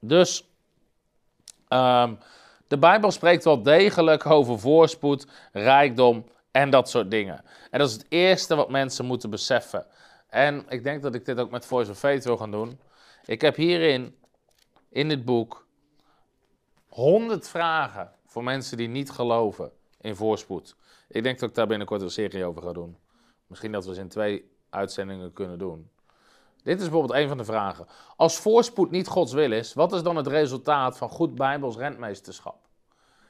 Dus 0.00 0.51
um, 1.72 2.18
de 2.66 2.78
Bijbel 2.78 3.10
spreekt 3.10 3.44
wel 3.44 3.62
degelijk 3.62 4.26
over 4.26 4.58
voorspoed, 4.58 5.26
rijkdom 5.52 6.24
en 6.50 6.70
dat 6.70 6.88
soort 6.90 7.10
dingen. 7.10 7.44
En 7.70 7.78
dat 7.78 7.88
is 7.88 7.94
het 7.94 8.06
eerste 8.08 8.54
wat 8.54 8.70
mensen 8.70 9.04
moeten 9.04 9.30
beseffen. 9.30 9.86
En 10.28 10.64
ik 10.68 10.84
denk 10.84 11.02
dat 11.02 11.14
ik 11.14 11.24
dit 11.24 11.40
ook 11.40 11.50
met 11.50 11.66
Voice 11.66 11.90
of 11.90 11.98
Faith 11.98 12.24
wil 12.24 12.36
gaan 12.36 12.50
doen. 12.50 12.80
Ik 13.24 13.40
heb 13.40 13.56
hierin, 13.56 14.16
in 14.88 15.08
dit 15.08 15.24
boek, 15.24 15.66
100 16.88 17.48
vragen 17.48 18.12
voor 18.26 18.44
mensen 18.44 18.76
die 18.76 18.88
niet 18.88 19.10
geloven 19.10 19.72
in 20.00 20.16
voorspoed. 20.16 20.76
Ik 21.08 21.22
denk 21.22 21.38
dat 21.38 21.48
ik 21.48 21.54
daar 21.54 21.66
binnenkort 21.66 22.02
een 22.02 22.10
serie 22.10 22.44
over 22.44 22.62
ga 22.62 22.72
doen. 22.72 22.96
Misschien 23.46 23.72
dat 23.72 23.84
we 23.86 23.94
ze 23.94 24.00
in 24.00 24.08
twee 24.08 24.50
uitzendingen 24.70 25.32
kunnen 25.32 25.58
doen. 25.58 25.90
Dit 26.62 26.76
is 26.76 26.82
bijvoorbeeld 26.82 27.20
een 27.20 27.28
van 27.28 27.36
de 27.36 27.44
vragen. 27.44 27.86
Als 28.16 28.36
voorspoed 28.36 28.90
niet 28.90 29.08
Gods 29.08 29.32
wil 29.32 29.52
is, 29.52 29.74
wat 29.74 29.92
is 29.92 30.02
dan 30.02 30.16
het 30.16 30.26
resultaat 30.26 30.98
van 30.98 31.08
goed 31.08 31.34
Bijbels 31.34 31.76
rentmeesterschap? 31.76 32.56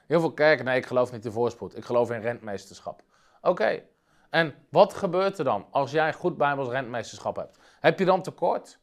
Heel 0.07 0.21
veel 0.21 0.33
kerken, 0.33 0.65
nee, 0.65 0.77
ik 0.77 0.87
geloof 0.87 1.12
niet 1.12 1.25
in 1.25 1.33
voorspoed. 1.33 1.77
Ik 1.77 1.85
geloof 1.85 2.11
in 2.11 2.21
rentmeesterschap. 2.21 3.03
Oké, 3.41 3.83
en 4.31 4.55
wat 4.71 4.95
gebeurt 4.95 5.39
er 5.39 5.45
dan 5.45 5.67
als 5.71 5.91
jij 5.91 6.12
goed 6.12 6.37
Bijbels 6.37 6.69
rentmeesterschap 6.69 7.37
hebt? 7.37 7.59
Heb 7.81 7.99
je 7.99 8.05
dan 8.05 8.23
tekort? 8.23 8.79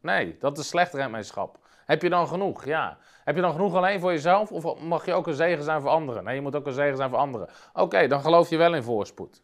Nee, 0.00 0.36
dat 0.38 0.58
is 0.58 0.68
slecht 0.68 0.94
rentmeesterschap. 0.94 1.58
Heb 1.84 2.02
je 2.02 2.08
dan 2.08 2.28
genoeg? 2.28 2.64
Ja. 2.64 2.98
Heb 3.24 3.34
je 3.34 3.40
dan 3.40 3.52
genoeg 3.52 3.74
alleen 3.74 4.00
voor 4.00 4.12
jezelf? 4.12 4.52
Of 4.52 4.80
mag 4.80 5.06
je 5.06 5.12
ook 5.12 5.26
een 5.26 5.34
zegen 5.34 5.64
zijn 5.64 5.80
voor 5.80 5.90
anderen? 5.90 6.24
Nee, 6.24 6.34
je 6.34 6.40
moet 6.40 6.56
ook 6.56 6.66
een 6.66 6.72
zegen 6.72 6.96
zijn 6.96 7.10
voor 7.10 7.18
anderen. 7.18 7.48
Oké, 7.72 8.06
dan 8.06 8.20
geloof 8.20 8.50
je 8.50 8.56
wel 8.56 8.74
in 8.74 8.82
voorspoed. 8.82 9.42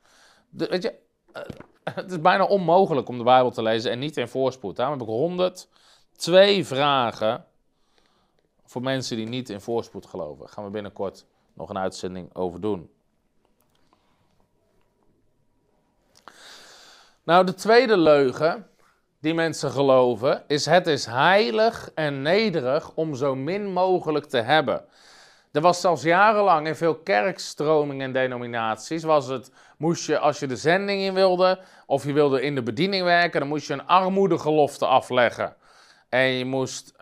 Weet 0.51 0.83
je, 0.83 0.95
het 1.95 2.11
is 2.11 2.21
bijna 2.21 2.45
onmogelijk 2.45 3.09
om 3.09 3.19
de 3.19 3.25
Bijbel 3.25 3.51
te 3.51 3.63
lezen 3.63 3.91
en 3.91 3.99
niet 3.99 4.17
in 4.17 4.29
voorspoed. 4.29 4.77
Daarom 4.77 4.99
heb 4.99 5.09
ik 5.09 5.15
102 5.15 6.67
vragen 6.67 7.45
voor 8.65 8.83
mensen 8.83 9.17
die 9.17 9.29
niet 9.29 9.51
in 9.51 9.61
voorspoed 9.61 10.07
geloven. 10.07 10.39
Daar 10.39 10.53
gaan 10.53 10.65
we 10.65 10.71
binnenkort 10.71 11.25
nog 11.53 11.69
een 11.69 11.79
uitzending 11.79 12.35
over 12.35 12.61
doen. 12.61 12.91
Nou, 17.23 17.47
de 17.47 17.55
tweede 17.55 17.97
leugen 17.97 18.67
die 19.21 19.35
mensen 19.35 19.71
geloven 19.71 20.45
is: 20.47 20.67
het 20.67 20.87
is 20.87 21.07
heilig 21.07 21.91
en 21.95 22.23
nederig 22.23 22.93
om 22.95 23.15
zo 23.15 23.35
min 23.35 23.73
mogelijk 23.73 24.27
te 24.27 24.39
hebben. 24.39 24.85
Er 25.53 25.61
was 25.61 25.81
zelfs 25.81 26.03
jarenlang 26.03 26.67
in 26.67 26.77
veel 26.77 26.95
kerkstromingen 26.95 28.07
en 28.07 28.13
denominaties, 28.13 29.03
was 29.03 29.27
het, 29.27 29.51
moest 29.77 30.07
je 30.07 30.19
als 30.19 30.39
je 30.39 30.47
de 30.47 30.57
zending 30.57 31.01
in 31.03 31.15
wilde, 31.15 31.59
of 31.87 32.05
je 32.05 32.13
wilde 32.13 32.43
in 32.43 32.55
de 32.55 32.63
bediening 32.63 33.05
werken, 33.05 33.41
dan 33.41 33.49
moest 33.49 33.67
je 33.67 33.73
een 33.73 33.87
armoedegelofte 33.87 34.87
afleggen. 34.87 35.57
En 36.09 36.25
je 36.27 36.45
moest, 36.45 36.95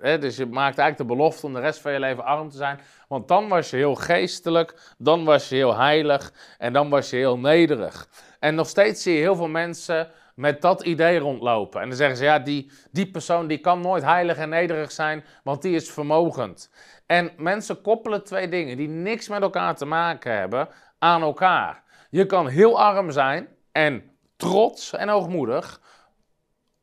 hè, 0.00 0.18
dus 0.18 0.36
je 0.36 0.46
maakte 0.46 0.80
eigenlijk 0.80 0.96
de 0.96 1.16
belofte 1.16 1.46
om 1.46 1.52
de 1.52 1.60
rest 1.60 1.80
van 1.80 1.92
je 1.92 2.00
leven 2.00 2.24
arm 2.24 2.50
te 2.50 2.56
zijn. 2.56 2.80
Want 3.08 3.28
dan 3.28 3.48
was 3.48 3.70
je 3.70 3.76
heel 3.76 3.94
geestelijk, 3.94 4.94
dan 4.98 5.24
was 5.24 5.48
je 5.48 5.54
heel 5.54 5.76
heilig 5.76 6.32
en 6.58 6.72
dan 6.72 6.88
was 6.88 7.10
je 7.10 7.16
heel 7.16 7.38
nederig. 7.38 8.08
En 8.38 8.54
nog 8.54 8.68
steeds 8.68 9.02
zie 9.02 9.14
je 9.14 9.20
heel 9.20 9.36
veel 9.36 9.48
mensen 9.48 10.10
met 10.34 10.62
dat 10.62 10.82
idee 10.82 11.18
rondlopen. 11.18 11.80
En 11.80 11.88
dan 11.88 11.96
zeggen 11.96 12.16
ze, 12.16 12.24
ja, 12.24 12.38
die, 12.38 12.70
die 12.90 13.10
persoon 13.10 13.46
die 13.46 13.58
kan 13.58 13.80
nooit 13.80 14.02
heilig 14.02 14.36
en 14.36 14.48
nederig 14.48 14.92
zijn, 14.92 15.24
want 15.44 15.62
die 15.62 15.74
is 15.74 15.90
vermogend. 15.90 16.70
En 17.06 17.30
mensen 17.36 17.80
koppelen 17.80 18.24
twee 18.24 18.48
dingen 18.48 18.76
die 18.76 18.88
niks 18.88 19.28
met 19.28 19.42
elkaar 19.42 19.74
te 19.74 19.84
maken 19.84 20.38
hebben 20.38 20.68
aan 20.98 21.22
elkaar. 21.22 21.82
Je 22.10 22.26
kan 22.26 22.46
heel 22.46 22.80
arm 22.80 23.10
zijn 23.10 23.48
en 23.72 24.10
trots 24.36 24.92
en 24.92 25.08
hoogmoedig, 25.08 25.80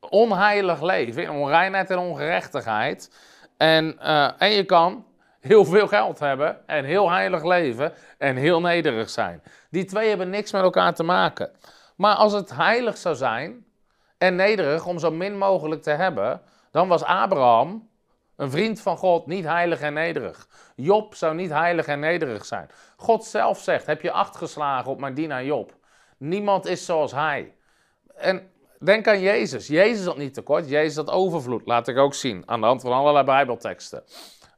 onheilig 0.00 0.82
leven, 0.82 1.22
in 1.22 1.30
onreinheid 1.30 1.90
en 1.90 1.98
ongerechtigheid. 1.98 3.14
En, 3.56 3.98
uh, 4.02 4.30
en 4.38 4.50
je 4.50 4.64
kan 4.64 5.06
heel 5.40 5.64
veel 5.64 5.88
geld 5.88 6.18
hebben 6.18 6.68
en 6.68 6.84
heel 6.84 7.10
heilig 7.10 7.44
leven 7.44 7.92
en 8.18 8.36
heel 8.36 8.60
nederig 8.60 9.10
zijn. 9.10 9.42
Die 9.70 9.84
twee 9.84 10.08
hebben 10.08 10.30
niks 10.30 10.52
met 10.52 10.62
elkaar 10.62 10.94
te 10.94 11.02
maken. 11.02 11.50
Maar 11.96 12.14
als 12.14 12.32
het 12.32 12.54
heilig 12.54 12.96
zou 12.96 13.14
zijn 13.14 13.64
en 14.18 14.36
nederig 14.36 14.86
om 14.86 14.98
zo 14.98 15.10
min 15.10 15.38
mogelijk 15.38 15.82
te 15.82 15.90
hebben, 15.90 16.40
dan 16.70 16.88
was 16.88 17.02
Abraham, 17.02 17.88
een 18.36 18.50
vriend 18.50 18.80
van 18.80 18.96
God, 18.96 19.26
niet 19.26 19.44
heilig 19.44 19.80
en 19.80 19.92
nederig. 19.92 20.47
Job 20.80 21.14
zou 21.14 21.34
niet 21.34 21.50
heilig 21.50 21.86
en 21.86 22.00
nederig 22.00 22.44
zijn. 22.44 22.70
God 22.96 23.24
zelf 23.24 23.58
zegt: 23.58 23.86
Heb 23.86 24.02
je 24.02 24.12
acht 24.12 24.36
geslagen 24.36 24.90
op 24.90 25.00
mijn 25.00 25.14
dienaar 25.14 25.44
Job? 25.44 25.72
Niemand 26.16 26.66
is 26.66 26.84
zoals 26.84 27.12
hij. 27.12 27.54
En 28.14 28.50
denk 28.78 29.08
aan 29.08 29.20
Jezus. 29.20 29.66
Jezus 29.66 30.06
had 30.06 30.16
niet 30.16 30.34
tekort, 30.34 30.68
Jezus 30.68 30.96
had 30.96 31.10
overvloed. 31.10 31.66
Laat 31.66 31.88
ik 31.88 31.96
ook 31.96 32.14
zien 32.14 32.42
aan 32.46 32.60
de 32.60 32.66
hand 32.66 32.80
van 32.80 32.92
allerlei 32.92 33.24
Bijbelteksten. 33.24 34.02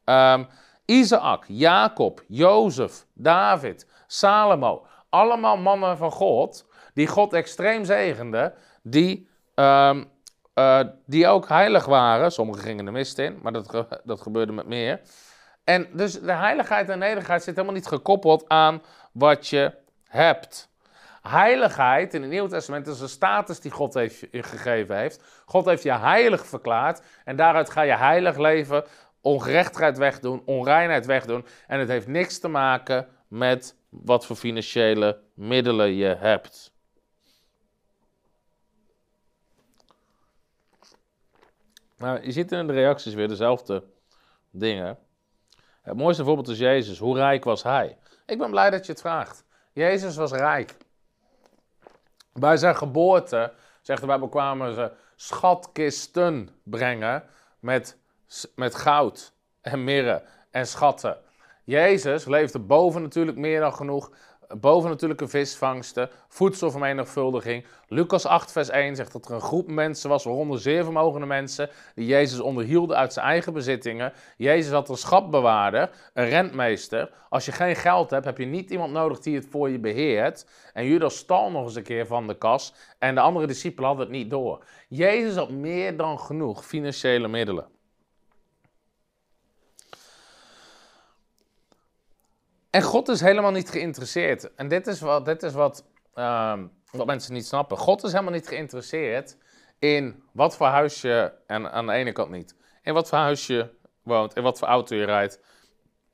Um, 0.05 0.49
Isaac, 0.85 1.45
Jacob, 1.47 2.23
Jozef, 2.29 3.07
David, 3.15 3.87
Salomo. 4.07 4.87
Allemaal 5.09 5.57
mannen 5.57 5.97
van 5.97 6.11
God, 6.11 6.67
die 6.95 7.07
God 7.07 7.33
extreem 7.33 7.85
zegende, 7.85 8.55
die, 8.83 9.29
um, 9.55 10.11
uh, 10.55 10.81
die 11.07 11.27
ook 11.27 11.49
heilig 11.49 11.85
waren. 11.85 12.33
Sommigen 12.33 12.63
gingen 12.63 12.85
de 12.85 12.91
mist 12.91 13.19
in, 13.19 13.39
maar 13.43 13.53
dat, 13.53 13.87
dat 14.05 14.21
gebeurde 14.21 14.53
met 14.53 14.67
meer. 14.67 15.01
En 15.65 15.89
dus 15.93 16.21
de 16.21 16.33
heiligheid 16.33 16.89
en 16.89 16.99
nederigheid 16.99 17.43
zit 17.43 17.55
helemaal 17.55 17.77
niet 17.77 17.87
gekoppeld 17.87 18.49
aan 18.49 18.83
wat 19.13 19.49
je 19.49 19.73
hebt. 20.05 20.69
Heiligheid 21.23 22.15
in 22.15 22.23
het 22.23 22.31
Nieuwe 22.31 22.49
Testament 22.49 22.87
is 22.87 23.01
een 23.01 23.09
status 23.09 23.61
die 23.61 23.71
God 23.71 23.95
heeft 23.95 24.27
gegeven 24.31 24.97
heeft. 24.97 25.43
God 25.45 25.65
heeft 25.65 25.83
je 25.83 25.93
heilig 25.93 26.47
verklaard 26.47 27.03
en 27.25 27.37
daaruit 27.37 27.71
ga 27.71 27.83
je 27.83 27.97
heilig 27.97 28.37
leven, 28.37 28.85
ongerechtigheid 29.21 29.99
wegdoen, 29.99 30.43
onreinheid 30.45 31.07
wegdoen. 31.07 31.47
En 31.67 31.79
het 31.79 31.89
heeft 31.89 32.07
niks 32.07 32.39
te 32.39 32.49
maken 32.49 33.09
met 33.29 33.77
wat 33.89 34.27
voor 34.27 34.37
financiële 34.37 35.21
middelen 35.35 35.95
je 35.95 36.17
hebt. 36.19 36.73
Nou, 41.97 42.23
je 42.23 42.33
ziet 42.33 42.53
in 42.53 42.67
de 42.67 42.73
reacties 42.73 43.15
weer 43.15 43.29
dezelfde 43.29 43.85
dingen. 44.51 44.99
Het 45.81 45.97
mooiste 45.97 46.25
voorbeeld 46.25 46.49
is 46.49 46.59
Jezus. 46.59 46.99
Hoe 46.99 47.17
rijk 47.17 47.45
was 47.45 47.63
hij? 47.63 47.99
Ik 48.27 48.39
ben 48.39 48.51
blij 48.51 48.71
dat 48.71 48.87
je 48.87 48.93
het 48.93 49.01
vraagt. 49.01 49.45
Jezus 49.73 50.17
was 50.17 50.33
rijk. 50.33 50.77
Bij 52.33 52.57
zijn 52.57 52.77
geboorte, 52.77 53.53
zegt 53.81 54.01
de 54.01 54.07
Bijbel, 54.07 54.29
kwamen 54.29 54.75
ze 54.75 54.93
schatkisten 55.17 56.49
brengen 56.63 57.25
met, 57.59 57.99
met 58.55 58.75
goud 58.75 59.33
en 59.61 59.85
mirre 59.85 60.23
en 60.51 60.67
schatten. 60.67 61.19
Jezus 61.65 62.25
leefde 62.25 62.59
boven 62.59 63.03
natuurlijk 63.03 63.37
meer 63.37 63.61
dan 63.61 63.75
genoeg 63.75 64.11
boven 64.59 64.91
natuurlijke 64.91 65.29
visvangsten, 65.29 66.11
voedselvermenigvuldiging. 66.29 67.65
Lucas 67.89 68.27
8, 68.27 68.53
vers 68.53 68.69
1 68.69 68.97
zegt 68.97 69.13
dat 69.13 69.29
er 69.29 69.35
een 69.35 69.41
groep 69.41 69.69
mensen 69.69 70.09
was, 70.09 70.25
waaronder 70.25 70.61
zeer 70.61 70.85
vermogende 70.85 71.27
mensen, 71.27 71.71
die 71.95 72.07
Jezus 72.07 72.41
onderhielden 72.41 72.97
uit 72.97 73.13
zijn 73.13 73.27
eigen 73.27 73.53
bezittingen. 73.53 74.13
Jezus 74.37 74.73
had 74.73 74.89
een 74.89 74.97
schatbewaarder, 74.97 75.91
een 76.15 76.29
rentmeester. 76.29 77.11
Als 77.29 77.45
je 77.45 77.53
geen 77.53 77.77
geld 77.77 78.11
hebt, 78.11 78.25
heb 78.25 78.39
je 78.39 78.47
niet 78.47 78.71
iemand 78.71 78.93
nodig 78.93 79.21
die 79.21 79.35
het 79.35 79.47
voor 79.51 79.71
je 79.71 79.79
beheert. 79.79 80.47
En 80.73 80.87
Judas 80.87 81.17
stal 81.17 81.51
nog 81.51 81.65
eens 81.65 81.75
een 81.75 81.83
keer 81.83 82.07
van 82.07 82.27
de 82.27 82.39
kas 82.39 82.75
en 82.99 83.15
de 83.15 83.21
andere 83.21 83.47
discipelen 83.47 83.89
hadden 83.89 84.07
het 84.07 84.17
niet 84.17 84.31
door. 84.31 84.65
Jezus 84.89 85.37
had 85.37 85.51
meer 85.51 85.97
dan 85.97 86.21
genoeg 86.21 86.67
financiële 86.67 87.29
middelen. 87.29 87.80
En 92.71 92.83
God 92.83 93.09
is 93.09 93.21
helemaal 93.21 93.51
niet 93.51 93.71
geïnteresseerd. 93.71 94.55
En 94.55 94.69
dit 94.69 94.87
is 94.87 95.01
wat, 95.01 95.25
dit 95.25 95.43
is 95.43 95.53
wat, 95.53 95.85
uh, 96.15 96.59
wat 96.91 97.07
mensen 97.07 97.33
niet 97.33 97.47
snappen. 97.47 97.77
God 97.77 98.05
is 98.05 98.13
helemaal 98.13 98.33
niet 98.33 98.49
geïnteresseerd 98.49 99.37
in 99.79 100.23
wat 100.33 100.57
voor 100.57 100.67
huis 100.67 101.01
je, 101.01 101.33
en 101.47 101.73
aan 101.73 101.87
de 101.87 101.93
ene 101.93 102.13
kant 102.13 102.31
niet, 102.31 102.55
in 102.83 102.95
wat 102.95 103.09
voor 103.09 103.19
huis 103.19 103.47
je 103.47 103.69
woont, 104.03 104.37
in 104.37 104.43
wat 104.43 104.59
voor 104.59 104.69
auto 104.69 104.97
je 104.97 105.05
rijdt, 105.05 105.41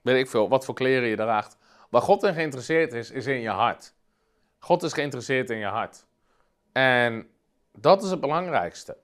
weet 0.03 0.19
ik 0.19 0.31
veel, 0.31 0.49
wat 0.49 0.65
voor 0.65 0.75
kleren 0.75 1.09
je 1.09 1.17
draagt. 1.17 1.57
Waar 1.91 2.03
God 2.03 2.23
in 2.23 2.35
geïnteresseerd 2.35 2.93
is, 2.93 3.11
is 3.11 3.27
in 3.27 3.41
je 3.41 3.49
hart. 3.49 3.95
God 4.59 4.83
is 4.83 4.93
geïnteresseerd 4.93 5.51
in 5.51 5.59
je 5.59 5.67
hart. 5.67 6.07
En 6.73 7.29
dat 7.73 8.03
is 8.03 8.11
het 8.11 8.21
belangrijkste. 8.21 8.97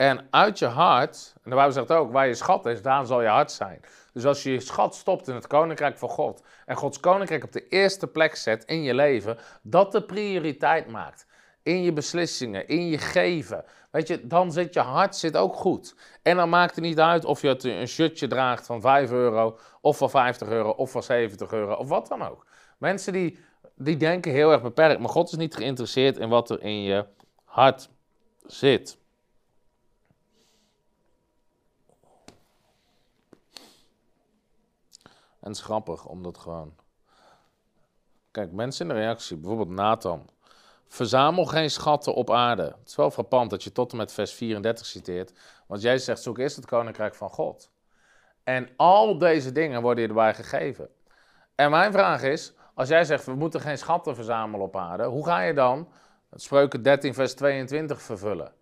En 0.00 0.26
uit 0.30 0.58
je 0.58 0.66
hart, 0.66 1.32
en 1.42 1.50
de 1.50 1.56
Bijbel 1.56 1.72
zegt 1.72 1.90
ook, 1.90 2.12
waar 2.12 2.26
je 2.26 2.34
schat 2.34 2.66
is, 2.66 2.82
daar 2.82 3.06
zal 3.06 3.22
je 3.22 3.28
hart 3.28 3.52
zijn. 3.52 3.80
Dus 4.12 4.24
als 4.24 4.42
je 4.42 4.52
je 4.52 4.60
schat 4.60 4.94
stopt 4.94 5.28
in 5.28 5.34
het 5.34 5.46
koninkrijk 5.46 5.98
van 5.98 6.08
God 6.08 6.42
en 6.66 6.76
Gods 6.76 7.00
koninkrijk 7.00 7.44
op 7.44 7.52
de 7.52 7.68
eerste 7.68 8.06
plek 8.06 8.36
zet 8.36 8.64
in 8.64 8.82
je 8.82 8.94
leven, 8.94 9.38
dat 9.62 9.92
de 9.92 10.02
prioriteit 10.02 10.90
maakt. 10.90 11.26
in 11.62 11.82
je 11.82 11.92
beslissingen, 11.92 12.68
in 12.68 12.88
je 12.88 12.98
geven. 12.98 13.64
Weet 13.90 14.08
je, 14.08 14.26
dan 14.26 14.52
zit 14.52 14.74
je 14.74 14.80
hart 14.80 15.16
zit 15.16 15.36
ook 15.36 15.54
goed. 15.54 15.94
En 16.22 16.36
dan 16.36 16.48
maakt 16.48 16.74
het 16.74 16.84
niet 16.84 17.00
uit 17.00 17.24
of 17.24 17.42
je 17.42 17.64
een 17.68 17.88
shirtje 17.88 18.26
draagt 18.26 18.66
van 18.66 18.80
5 18.80 19.10
euro, 19.10 19.58
of 19.80 19.96
van 19.96 20.10
50 20.10 20.48
euro, 20.48 20.70
of 20.70 20.90
van 20.90 21.02
70 21.02 21.52
euro, 21.52 21.74
of 21.74 21.88
wat 21.88 22.08
dan 22.08 22.22
ook. 22.22 22.46
Mensen 22.78 23.12
die, 23.12 23.38
die 23.74 23.96
denken 23.96 24.32
heel 24.32 24.52
erg 24.52 24.62
beperkt, 24.62 25.00
maar 25.00 25.08
God 25.08 25.30
is 25.30 25.36
niet 25.36 25.56
geïnteresseerd 25.56 26.18
in 26.18 26.28
wat 26.28 26.50
er 26.50 26.62
in 26.62 26.82
je 26.82 27.06
hart 27.44 27.88
zit. 28.46 28.99
En 35.40 35.48
het 35.48 35.56
is 35.56 35.62
grappig, 35.62 36.06
omdat 36.06 36.38
gewoon. 36.38 36.74
Kijk, 38.30 38.52
mensen 38.52 38.88
in 38.88 38.94
de 38.94 39.00
reactie, 39.00 39.36
bijvoorbeeld 39.36 39.68
Nathan. 39.68 40.28
Verzamel 40.86 41.44
geen 41.44 41.70
schatten 41.70 42.14
op 42.14 42.30
aarde. 42.30 42.62
Het 42.62 42.88
is 42.88 42.96
wel 42.96 43.10
frappant 43.10 43.50
dat 43.50 43.62
je 43.62 43.72
tot 43.72 43.90
en 43.90 43.96
met 43.96 44.12
vers 44.12 44.32
34 44.32 44.86
citeert. 44.86 45.32
Want 45.66 45.82
jij 45.82 45.98
zegt, 45.98 46.22
zoek 46.22 46.38
eerst 46.38 46.56
het 46.56 46.66
koninkrijk 46.66 47.14
van 47.14 47.30
God. 47.30 47.70
En 48.44 48.68
al 48.76 49.18
deze 49.18 49.52
dingen 49.52 49.82
worden 49.82 50.02
je 50.02 50.08
erbij 50.08 50.34
gegeven. 50.34 50.88
En 51.54 51.70
mijn 51.70 51.92
vraag 51.92 52.22
is, 52.22 52.52
als 52.74 52.88
jij 52.88 53.04
zegt, 53.04 53.24
we 53.24 53.34
moeten 53.34 53.60
geen 53.60 53.78
schatten 53.78 54.14
verzamelen 54.14 54.66
op 54.66 54.76
aarde. 54.76 55.04
Hoe 55.04 55.24
ga 55.24 55.40
je 55.40 55.54
dan 55.54 55.88
Spreuken 56.34 56.82
13 56.82 57.14
vers 57.14 57.34
22 57.34 58.02
vervullen? 58.02 58.52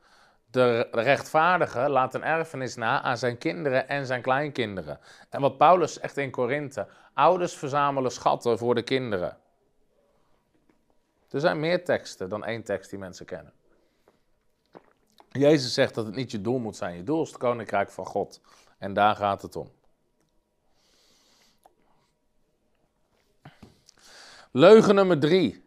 De 0.51 0.89
rechtvaardige 0.91 1.89
laat 1.89 2.15
een 2.15 2.25
erfenis 2.25 2.75
na 2.75 3.03
aan 3.03 3.19
zijn 3.19 3.39
kinderen 3.39 3.89
en 3.89 4.07
zijn 4.07 4.23
kleinkinderen. 4.23 4.99
En 5.29 5.41
wat 5.41 5.57
Paulus 5.57 5.93
zegt 5.93 6.17
in 6.17 6.31
Korinthe, 6.31 6.89
ouders 7.15 7.55
verzamelen 7.55 8.11
schatten 8.11 8.59
voor 8.59 8.75
de 8.75 8.83
kinderen. 8.83 9.37
Er 11.31 11.41
zijn 11.41 11.61
meer 11.61 11.85
teksten 11.85 12.29
dan 12.29 12.45
één 12.45 12.63
tekst 12.63 12.91
die 12.91 12.99
mensen 12.99 13.27
kennen. 13.27 13.53
Jezus 15.31 15.75
zegt 15.75 15.95
dat 15.95 16.07
het 16.07 16.15
niet 16.15 16.31
je 16.31 16.41
doel 16.41 16.59
moet 16.59 16.77
zijn. 16.77 16.97
Je 16.97 17.03
doel 17.03 17.23
is 17.23 17.29
het 17.29 17.39
koninkrijk 17.39 17.91
van 17.91 18.07
God. 18.07 18.41
En 18.79 18.93
daar 18.93 19.17
gaat 19.17 19.43
het 19.43 19.57
om. 19.57 19.71
Leugen 24.51 24.95
nummer 24.95 25.19
drie. 25.19 25.65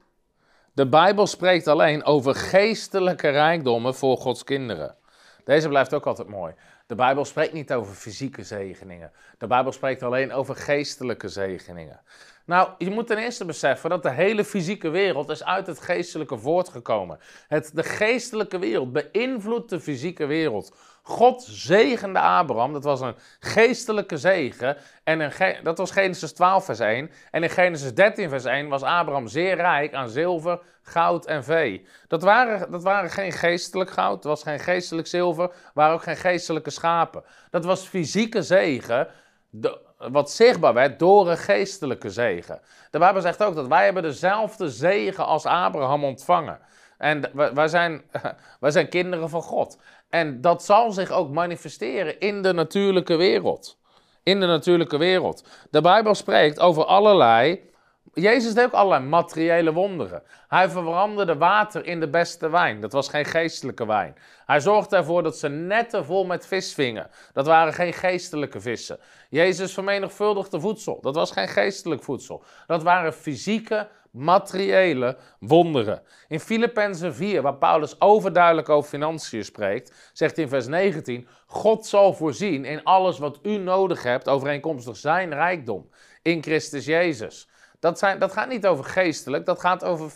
De 0.74 0.88
Bijbel 0.88 1.28
spreekt 1.28 1.68
alleen 1.68 2.04
over 2.04 2.36
geestelijke 2.36 3.30
rijkdommen 3.30 3.96
voor 3.96 4.18
Gods 4.18 4.44
kinderen. 4.44 4.96
Deze 5.44 5.68
blijft 5.68 5.94
ook 5.94 6.06
altijd 6.06 6.28
mooi. 6.28 6.54
De 6.88 6.96
Bijbel 6.96 7.26
spreekt 7.26 7.54
niet 7.54 7.74
over 7.74 7.94
fysieke 7.94 8.44
zegeningen. 8.44 9.12
De 9.38 9.48
Bijbel 9.48 9.72
spreekt 9.72 10.04
alleen 10.04 10.34
over 10.34 10.56
geestelijke 10.56 11.28
zegeningen. 11.28 12.02
Nou, 12.46 12.70
je 12.78 12.90
moet 12.90 13.08
ten 13.08 13.18
eerste 13.18 13.46
beseffen 13.46 13.90
dat 13.90 14.04
de 14.04 14.12
hele 14.12 14.46
fysieke 14.46 14.90
wereld 14.90 15.30
is 15.30 15.44
uit 15.44 15.68
het 15.68 15.80
geestelijke 15.80 16.38
voortgekomen. 16.38 17.20
Het, 17.48 17.72
de 17.74 17.84
geestelijke 17.84 18.60
wereld 18.60 18.92
beïnvloedt 18.92 19.70
de 19.70 19.80
fysieke 19.80 20.26
wereld. 20.26 20.76
God 21.02 21.44
zegende 21.44 22.20
Abraham, 22.20 22.74
dat 22.74 22.84
was 22.84 23.02
een 23.02 23.16
geestelijke 23.40 24.18
zegen. 24.18 24.78
En 25.04 25.32
dat 25.64 25.78
was 25.78 25.92
Genesis 25.92 26.34
12, 26.34 26.66
vers 26.66 26.80
1. 26.80 27.12
En 27.32 27.44
in 27.44 27.50
Genesis 27.50 27.94
13, 27.94 28.30
vers 28.30 28.46
1 28.46 28.68
was 28.70 28.82
Abraham 28.82 29.28
zeer 29.28 29.56
rijk 29.56 29.94
aan 29.94 30.10
zilver, 30.10 30.60
goud 30.82 31.26
en 31.26 31.44
vee. 31.44 31.88
Dat 32.08 32.24
waren, 32.24 32.72
dat 32.72 32.84
waren 32.84 33.10
geen 33.10 33.32
geestelijk 33.32 33.90
goud, 33.90 34.24
dat 34.24 34.32
was 34.32 34.44
geen 34.44 34.60
geestelijk 34.60 35.08
zilver, 35.08 35.52
waren 35.74 35.94
ook 35.94 36.04
geen 36.04 36.18
geestelijke 36.18 36.70
schapen. 36.70 37.24
Dat 37.50 37.66
was 37.66 37.88
fysieke 37.88 38.42
zegen. 38.42 39.08
De, 39.50 39.80
wat 39.98 40.32
zichtbaar 40.32 40.74
werd 40.74 41.00
door 41.00 41.30
een 41.30 41.38
geestelijke 41.38 42.10
zegen. 42.10 42.62
De 42.90 43.00
Bijbel 43.00 43.22
zegt 43.22 43.44
ook 43.44 43.56
dat 43.56 43.68
wij 43.68 43.84
hebben 43.84 44.04
dezelfde 44.04 44.70
zegen 44.70 45.26
als 45.26 45.46
Abraham 45.46 46.04
ontvangen. 46.04 46.60
En 46.98 47.32
wij 47.54 47.68
zijn, 47.68 48.02
wij 48.60 48.72
zijn 48.72 48.90
kinderen 48.90 49.30
van 49.30 49.42
God. 49.42 49.78
En 50.12 50.42
dat 50.42 50.64
zal 50.64 50.92
zich 50.92 51.12
ook 51.12 51.30
manifesteren 51.30 52.20
in 52.20 52.42
de 52.42 52.54
natuurlijke 52.54 53.16
wereld. 53.16 53.78
In 54.24 54.40
de 54.40 54.46
natuurlijke 54.46 54.98
wereld. 54.98 55.48
De 55.70 55.82
Bijbel 55.82 56.16
spreekt 56.16 56.60
over 56.60 56.86
allerlei. 56.86 57.70
Jezus 58.14 58.54
deed 58.54 58.66
ook 58.66 58.72
allerlei 58.72 59.04
materiële 59.04 59.74
wonderen. 59.74 60.24
Hij 60.48 60.70
veranderde 60.70 61.38
water 61.38 61.86
in 61.86 62.00
de 62.00 62.10
beste 62.10 62.50
wijn. 62.50 62.82
Dat 62.82 62.92
was 62.92 63.10
geen 63.10 63.26
geestelijke 63.26 63.86
wijn. 63.86 64.16
Hij 64.46 64.60
zorgde 64.60 64.96
ervoor 64.96 65.24
dat 65.24 65.38
ze 65.38 65.50
netten 65.50 66.06
vol 66.06 66.26
met 66.26 66.48
vis 66.48 66.74
vingen. 66.74 67.10
Dat 67.34 67.46
waren 67.46 67.74
geen 67.74 67.94
geestelijke 67.94 68.62
vissen. 68.62 69.00
Jezus 69.30 69.74
vermenigvuldigde 69.74 70.60
voedsel. 70.60 71.02
Dat 71.02 71.16
was 71.16 71.32
geen 71.32 71.48
geestelijk 71.48 72.04
voedsel. 72.04 72.44
Dat 72.68 72.84
waren 72.84 73.14
fysieke 73.14 73.88
materiële 74.12 75.18
wonderen. 75.40 76.04
In 76.28 76.40
Filippenzen 76.40 77.16
4, 77.16 77.42
waar 77.42 77.56
Paulus 77.56 78.02
overduidelijk 78.02 78.70
over 78.70 78.90
financiën 78.90 79.46
spreekt, 79.46 80.12
zegt 80.14 80.38
in 80.38 80.50
vers 80.50 80.68
19: 80.68 81.28
God 81.46 81.86
zal 81.86 82.14
voorzien 82.14 82.66
in 82.66 82.84
alles 82.84 83.20
wat 83.20 83.40
u 83.44 83.58
nodig 83.58 84.04
hebt, 84.04 84.30
overeenkomstig 84.30 84.98
zijn 84.98 85.34
rijkdom 85.34 85.90
in 86.22 86.44
Christus 86.44 86.86
Jezus. 86.86 87.50
Dat, 87.80 88.00
zijn, 88.00 88.20
dat 88.20 88.32
gaat 88.32 88.50
niet 88.50 88.68
over 88.68 88.86
geestelijk, 88.86 89.46
dat 89.46 89.60
gaat 89.60 89.84
over 89.84 90.10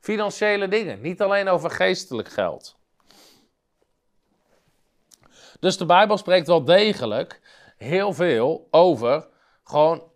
financiële 0.00 0.68
dingen, 0.68 1.00
niet 1.00 1.22
alleen 1.22 1.48
over 1.48 1.70
geestelijk 1.70 2.28
geld. 2.28 2.78
Dus 5.60 5.76
de 5.76 5.86
Bijbel 5.86 6.16
spreekt 6.16 6.46
wel 6.46 6.64
degelijk 6.64 7.40
heel 7.76 8.12
veel 8.12 8.68
over 8.70 9.28
gewoon 9.64 10.09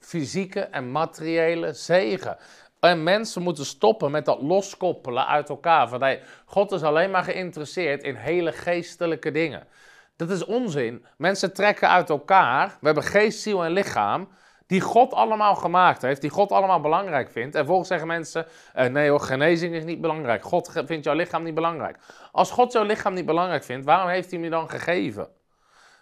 fysieke 0.00 0.60
en 0.60 0.90
materiële 0.90 1.72
zegen. 1.72 2.36
En 2.80 3.02
mensen 3.02 3.42
moeten 3.42 3.64
stoppen 3.64 4.10
met 4.10 4.24
dat 4.24 4.42
loskoppelen 4.42 5.26
uit 5.26 5.48
elkaar. 5.48 5.88
Van, 5.88 6.02
hey, 6.02 6.22
God 6.44 6.72
is 6.72 6.82
alleen 6.82 7.10
maar 7.10 7.24
geïnteresseerd 7.24 8.02
in 8.02 8.14
hele 8.14 8.52
geestelijke 8.52 9.30
dingen. 9.30 9.66
Dat 10.16 10.30
is 10.30 10.44
onzin. 10.44 11.04
Mensen 11.16 11.52
trekken 11.52 11.88
uit 11.88 12.10
elkaar. 12.10 12.76
We 12.80 12.86
hebben 12.86 13.04
geest, 13.04 13.40
ziel 13.40 13.64
en 13.64 13.72
lichaam. 13.72 14.28
Die 14.66 14.80
God 14.80 15.12
allemaal 15.12 15.54
gemaakt 15.54 16.02
heeft, 16.02 16.20
die 16.20 16.30
God 16.30 16.52
allemaal 16.52 16.80
belangrijk 16.80 17.30
vindt. 17.30 17.54
En 17.54 17.66
volgens 17.66 17.88
zeggen 17.88 18.06
mensen: 18.06 18.46
eh, 18.74 18.86
nee 18.88 19.10
hoor, 19.10 19.20
genezing 19.20 19.74
is 19.74 19.84
niet 19.84 20.00
belangrijk. 20.00 20.44
God 20.44 20.70
vindt 20.84 21.04
jouw 21.04 21.14
lichaam 21.14 21.42
niet 21.42 21.54
belangrijk. 21.54 21.98
Als 22.32 22.50
God 22.50 22.72
jouw 22.72 22.84
lichaam 22.84 23.14
niet 23.14 23.26
belangrijk 23.26 23.64
vindt, 23.64 23.84
waarom 23.84 24.08
heeft 24.08 24.30
hij 24.30 24.40
hem 24.40 24.44
je 24.48 24.54
dan 24.54 24.70
gegeven? 24.70 25.28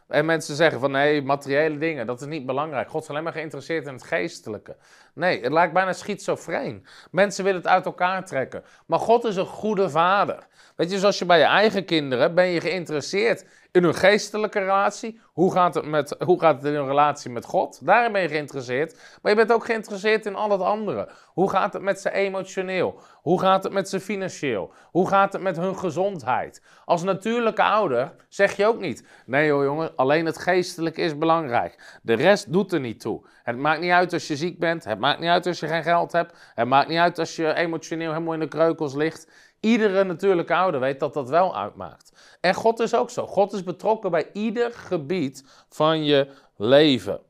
En 0.09 0.25
mensen 0.25 0.55
zeggen 0.55 0.81
van 0.81 0.91
nee, 0.91 1.23
materiële 1.23 1.79
dingen, 1.79 2.07
dat 2.07 2.21
is 2.21 2.27
niet 2.27 2.47
belangrijk. 2.47 2.89
God 2.91 3.03
is 3.03 3.09
alleen 3.09 3.23
maar 3.23 3.33
geïnteresseerd 3.33 3.87
in 3.87 3.93
het 3.93 4.03
geestelijke. 4.03 4.77
Nee, 5.15 5.43
het 5.43 5.53
lijkt 5.53 5.73
bijna 5.73 5.93
schizofreen. 5.93 6.87
Mensen 7.11 7.45
willen 7.45 7.61
het 7.61 7.71
uit 7.71 7.85
elkaar 7.85 8.25
trekken. 8.25 8.65
Maar 8.87 8.99
God 8.99 9.25
is 9.25 9.37
een 9.37 9.47
goede 9.47 9.91
vader. 9.91 10.47
Weet 10.77 10.91
je, 10.91 10.99
zoals 10.99 11.19
je 11.19 11.25
bij 11.25 11.39
je 11.39 11.45
eigen 11.45 11.85
kinderen 11.85 12.35
ben 12.35 12.47
je 12.47 12.61
geïnteresseerd 12.61 13.45
in 13.73 13.83
hun 13.83 13.95
geestelijke 13.95 14.59
relatie. 14.59 15.21
Hoe 15.33 15.53
gaat, 15.53 15.75
het 15.75 15.87
met, 15.87 16.17
hoe 16.25 16.41
gaat 16.41 16.55
het 16.55 16.65
in 16.65 16.75
hun 16.75 16.87
relatie 16.87 17.31
met 17.31 17.45
God? 17.45 17.87
Daarin 17.87 18.13
ben 18.13 18.23
je 18.23 18.29
geïnteresseerd. 18.29 19.01
Maar 19.23 19.33
je 19.33 19.39
bent 19.39 19.53
ook 19.53 19.65
geïnteresseerd 19.65 20.27
in 20.27 20.35
al 20.35 20.51
het 20.51 20.61
andere. 20.61 21.09
Hoe 21.27 21.51
gaat 21.51 21.73
het 21.73 21.83
met 21.83 22.01
ze 22.01 22.13
emotioneel? 22.13 23.01
Hoe 23.23 23.41
gaat 23.41 23.65
het 23.65 23.73
met 23.73 23.89
ze 23.89 24.01
financieel? 24.01 24.73
Hoe 24.91 25.09
gaat 25.09 25.33
het 25.33 25.43
met 25.43 25.57
hun 25.57 25.79
gezondheid? 25.79 26.63
Als 26.85 27.03
natuurlijke 27.03 27.63
ouder 27.63 28.15
zeg 28.29 28.57
je 28.57 28.67
ook 28.67 28.81
niet: 28.81 29.07
nee 29.27 29.51
hoor 29.51 29.65
jongen, 29.65 29.97
alleen 29.97 30.27
het 30.27 30.39
geestelijke 30.39 31.01
is 31.01 31.19
belangrijk. 31.19 31.99
De 32.03 32.15
rest 32.15 32.53
doet 32.53 32.73
er 32.73 32.81
niet 32.81 33.01
toe. 33.01 33.27
Het 33.43 33.57
maakt 33.57 33.81
niet 33.81 33.91
uit 33.91 34.13
als 34.13 34.27
je 34.27 34.37
ziek 34.37 34.59
bent. 34.59 34.85
Het 34.85 34.99
maakt 34.99 35.21
niet 35.21 35.29
uit 35.29 35.47
als 35.47 35.61
je 35.61 35.67
geen 35.67 35.83
geld 35.83 36.13
hebt. 36.13 36.53
Het 36.55 36.69
maakt 36.69 36.89
niet 36.89 36.99
uit 36.99 37.19
als 37.19 37.37
je 37.37 37.55
emotioneel 37.55 38.13
helemaal 38.13 38.35
in 38.35 38.41
de 38.41 38.49
kreukels 38.49 38.95
ligt. 38.95 39.31
Iedere 39.61 40.05
natuurlijke 40.05 40.55
ouder 40.55 40.81
weet 40.81 41.01
dat 41.01 41.15
dat 41.15 41.29
wel 41.29 41.57
uitmaakt. 41.57 42.13
En 42.41 42.55
God 42.55 42.81
is 42.81 42.95
ook 42.95 43.11
zo. 43.11 43.27
God 43.27 43.53
is 43.53 43.63
betrokken 43.63 44.11
bij 44.11 44.31
ieder 44.33 44.73
gebied 44.73 45.45
van 45.69 46.05
je 46.05 46.29
leven. 46.57 47.21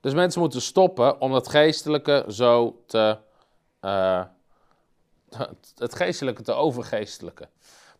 Dus 0.00 0.14
mensen 0.14 0.40
moeten 0.40 0.62
stoppen 0.62 1.20
om 1.20 1.32
het 1.32 1.48
geestelijke 1.48 2.24
zo 2.28 2.82
te. 2.86 3.18
Uh, 3.80 4.24
het 5.76 5.94
geestelijke 5.94 6.42
te 6.42 6.52
overgeestelijken. 6.52 7.48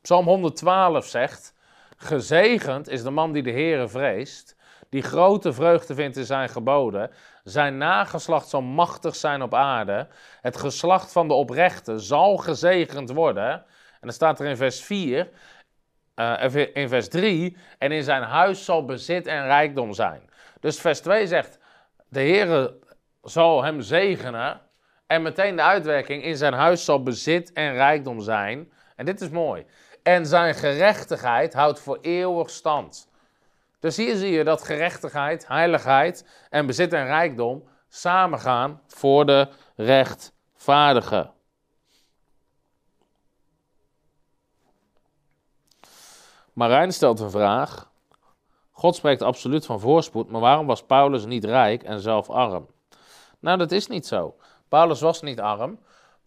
Psalm 0.00 0.26
112 0.26 1.06
zegt: 1.06 1.54
Gezegend 1.96 2.88
is 2.88 3.02
de 3.02 3.10
man 3.10 3.32
die 3.32 3.42
de 3.42 3.50
Heere 3.50 3.88
vreest, 3.88 4.56
die 4.88 5.02
grote 5.02 5.52
vreugde 5.52 5.94
vindt 5.94 6.16
in 6.16 6.24
zijn 6.24 6.48
geboden. 6.48 7.10
Zijn 7.44 7.76
nageslacht 7.76 8.48
zal 8.48 8.62
machtig 8.62 9.16
zijn 9.16 9.42
op 9.42 9.54
aarde. 9.54 10.08
Het 10.40 10.56
geslacht 10.56 11.12
van 11.12 11.28
de 11.28 11.34
oprechte 11.34 11.98
zal 11.98 12.36
gezegend 12.36 13.10
worden. 13.10 13.52
En 13.52 14.00
dan 14.00 14.12
staat 14.12 14.40
er 14.40 14.46
in 14.46 14.56
vers 14.56 14.82
4, 14.82 15.28
uh, 16.16 16.54
eh, 16.54 16.76
in 16.76 16.88
vers 16.88 17.08
3, 17.08 17.56
en 17.78 17.92
in 17.92 18.02
zijn 18.02 18.22
huis 18.22 18.64
zal 18.64 18.84
bezit 18.84 19.26
en 19.26 19.44
rijkdom 19.44 19.92
zijn. 19.92 20.30
Dus 20.60 20.80
vers 20.80 21.00
2 21.00 21.26
zegt, 21.26 21.58
de 22.08 22.20
Heere 22.20 22.78
zal 23.22 23.64
hem 23.64 23.80
zegenen. 23.80 24.60
En 25.06 25.22
meteen 25.22 25.56
de 25.56 25.62
uitwerking, 25.62 26.24
in 26.24 26.36
zijn 26.36 26.54
huis 26.54 26.84
zal 26.84 27.02
bezit 27.02 27.52
en 27.52 27.72
rijkdom 27.72 28.20
zijn. 28.20 28.72
En 28.96 29.04
dit 29.04 29.20
is 29.20 29.28
mooi. 29.28 29.66
En 30.02 30.26
zijn 30.26 30.54
gerechtigheid 30.54 31.54
houdt 31.54 31.80
voor 31.80 31.98
eeuwig 32.00 32.50
stand. 32.50 33.08
Dus 33.84 33.96
hier 33.96 34.16
zie 34.16 34.30
je 34.30 34.44
dat 34.44 34.62
gerechtigheid, 34.62 35.46
heiligheid 35.48 36.26
en 36.50 36.66
bezit 36.66 36.92
en 36.92 37.06
rijkdom 37.06 37.68
samengaan 37.88 38.80
voor 38.86 39.26
de 39.26 39.48
rechtvaardige. 39.76 41.30
Marijn 46.52 46.92
stelt 46.92 47.20
een 47.20 47.30
vraag. 47.30 47.90
God 48.70 48.96
spreekt 48.96 49.22
absoluut 49.22 49.66
van 49.66 49.80
voorspoed, 49.80 50.30
maar 50.30 50.40
waarom 50.40 50.66
was 50.66 50.82
Paulus 50.82 51.24
niet 51.24 51.44
rijk 51.44 51.82
en 51.82 52.00
zelf 52.00 52.30
arm? 52.30 52.68
Nou, 53.40 53.58
dat 53.58 53.72
is 53.72 53.86
niet 53.86 54.06
zo. 54.06 54.36
Paulus 54.68 55.00
was 55.00 55.22
niet 55.22 55.40
arm. 55.40 55.78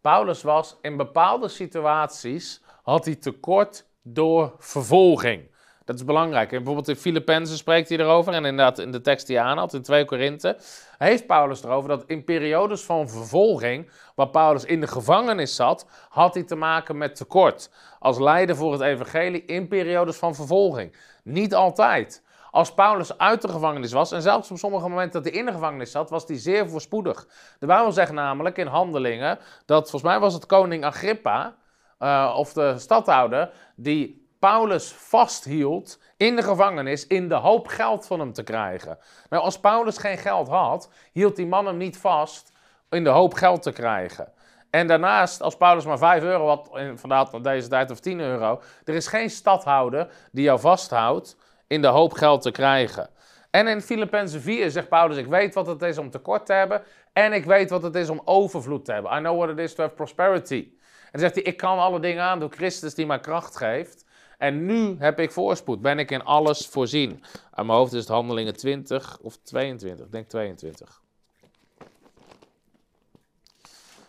Paulus 0.01 0.41
was 0.41 0.77
in 0.81 0.97
bepaalde 0.97 1.47
situaties, 1.47 2.61
had 2.83 3.05
hij 3.05 3.15
tekort 3.15 3.85
door 4.01 4.55
vervolging. 4.57 5.55
Dat 5.87 5.95
is 5.95 6.05
belangrijk. 6.05 6.51
En 6.51 6.57
bijvoorbeeld 6.57 6.87
in 6.87 6.95
Filippenzen 6.95 7.57
spreekt 7.57 7.89
hij 7.89 7.97
erover. 7.97 8.33
En 8.33 8.45
inderdaad 8.45 8.79
in 8.79 8.91
de 8.91 9.01
tekst 9.01 9.27
die 9.27 9.35
je 9.35 9.41
aanhaalt, 9.41 9.73
in 9.73 9.81
2 9.81 10.05
Korinthe, 10.05 10.57
heeft 10.97 11.27
Paulus 11.27 11.63
erover 11.63 11.89
dat 11.89 12.03
in 12.07 12.23
periodes 12.23 12.81
van 12.81 13.09
vervolging, 13.09 13.89
waar 14.15 14.29
Paulus 14.29 14.65
in 14.65 14.81
de 14.81 14.87
gevangenis 14.87 15.55
zat, 15.55 15.85
had 16.09 16.33
hij 16.33 16.43
te 16.43 16.55
maken 16.55 16.97
met 16.97 17.15
tekort. 17.15 17.69
Als 17.99 18.19
leider 18.19 18.55
voor 18.55 18.71
het 18.71 18.81
evangelie 18.81 19.45
in 19.45 19.67
periodes 19.67 20.17
van 20.17 20.35
vervolging. 20.35 20.95
Niet 21.23 21.55
altijd. 21.55 22.23
Als 22.51 22.73
Paulus 22.73 23.17
uit 23.17 23.41
de 23.41 23.49
gevangenis 23.49 23.91
was, 23.91 24.11
en 24.11 24.21
zelfs 24.21 24.51
op 24.51 24.57
sommige 24.57 24.89
momenten 24.89 25.23
dat 25.23 25.31
hij 25.31 25.39
in 25.39 25.45
de 25.45 25.51
gevangenis 25.51 25.91
zat, 25.91 26.09
was 26.09 26.27
hij 26.27 26.37
zeer 26.37 26.69
voorspoedig. 26.69 27.27
De 27.59 27.65
Bijbel 27.65 27.91
zegt 27.91 28.11
namelijk 28.11 28.57
in 28.57 28.67
handelingen 28.67 29.39
dat, 29.65 29.89
volgens 29.89 30.11
mij 30.11 30.19
was 30.19 30.33
het 30.33 30.45
koning 30.45 30.85
Agrippa, 30.85 31.55
uh, 31.99 32.33
of 32.37 32.53
de 32.53 32.73
stadhouder, 32.77 33.49
die 33.75 34.26
Paulus 34.39 34.91
vasthield 34.91 35.99
in 36.17 36.35
de 36.35 36.43
gevangenis 36.43 37.07
in 37.07 37.29
de 37.29 37.35
hoop 37.35 37.67
geld 37.67 38.05
van 38.05 38.19
hem 38.19 38.33
te 38.33 38.43
krijgen. 38.43 38.97
Nou, 39.29 39.43
als 39.43 39.59
Paulus 39.59 39.97
geen 39.97 40.17
geld 40.17 40.47
had, 40.47 40.89
hield 41.11 41.35
die 41.35 41.47
man 41.47 41.65
hem 41.65 41.77
niet 41.77 41.97
vast 41.97 42.51
in 42.89 43.03
de 43.03 43.09
hoop 43.09 43.33
geld 43.33 43.61
te 43.61 43.71
krijgen. 43.71 44.31
En 44.69 44.87
daarnaast, 44.87 45.41
als 45.41 45.57
Paulus 45.57 45.85
maar 45.85 45.97
5 45.97 46.23
euro 46.23 46.47
had, 46.47 46.69
vandaag 46.95 47.29
van 47.29 47.41
deze 47.41 47.67
tijd 47.67 47.91
of 47.91 47.99
10 47.99 48.19
euro, 48.19 48.61
er 48.83 48.93
is 48.93 49.07
geen 49.07 49.29
stadhouder 49.29 50.07
die 50.31 50.43
jou 50.43 50.59
vasthoudt 50.59 51.37
in 51.67 51.81
de 51.81 51.87
hoop 51.87 52.13
geld 52.13 52.41
te 52.41 52.51
krijgen. 52.51 53.09
En 53.51 53.67
in 53.67 53.81
Filippenzen 53.81 54.41
4 54.41 54.71
zegt 54.71 54.89
Paulus: 54.89 55.17
Ik 55.17 55.27
weet 55.27 55.53
wat 55.53 55.67
het 55.67 55.81
is 55.81 55.97
om 55.97 56.09
tekort 56.09 56.45
te 56.45 56.53
hebben. 56.53 56.83
En 57.13 57.33
ik 57.33 57.45
weet 57.45 57.69
wat 57.69 57.83
het 57.83 57.95
is 57.95 58.09
om 58.09 58.21
overvloed 58.25 58.85
te 58.85 58.91
hebben. 58.91 59.17
I 59.17 59.19
know 59.19 59.37
what 59.37 59.49
it 59.49 59.57
is 59.57 59.75
to 59.75 59.83
have 59.83 59.95
prosperity. 59.95 60.69
En 61.03 61.11
dan 61.11 61.21
zegt 61.21 61.35
hij: 61.35 61.43
Ik 61.43 61.57
kan 61.57 61.79
alle 61.79 61.99
dingen 61.99 62.23
aan 62.23 62.39
door 62.39 62.49
Christus 62.49 62.95
die 62.95 63.05
mij 63.05 63.19
kracht 63.19 63.57
geeft. 63.57 64.05
En 64.37 64.65
nu 64.65 64.95
heb 64.99 65.19
ik 65.19 65.31
voorspoed, 65.31 65.81
ben 65.81 65.99
ik 65.99 66.11
in 66.11 66.23
alles 66.23 66.67
voorzien. 66.67 67.23
Aan 67.51 67.65
mijn 67.65 67.77
hoofd 67.77 67.93
is 67.93 67.99
het 67.99 68.07
handelingen 68.07 68.57
20 68.57 69.19
of 69.19 69.37
22, 69.37 70.05
ik 70.05 70.11
denk 70.11 70.27
22. 70.27 71.01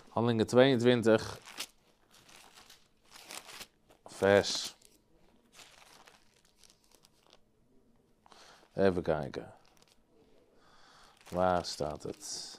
Handelingen 0.09 0.47
22, 0.47 1.41
vers. 4.07 4.77
Even 8.75 9.03
kijken. 9.03 9.55
Waar 11.29 11.65
staat 11.65 12.03
het? 12.03 12.58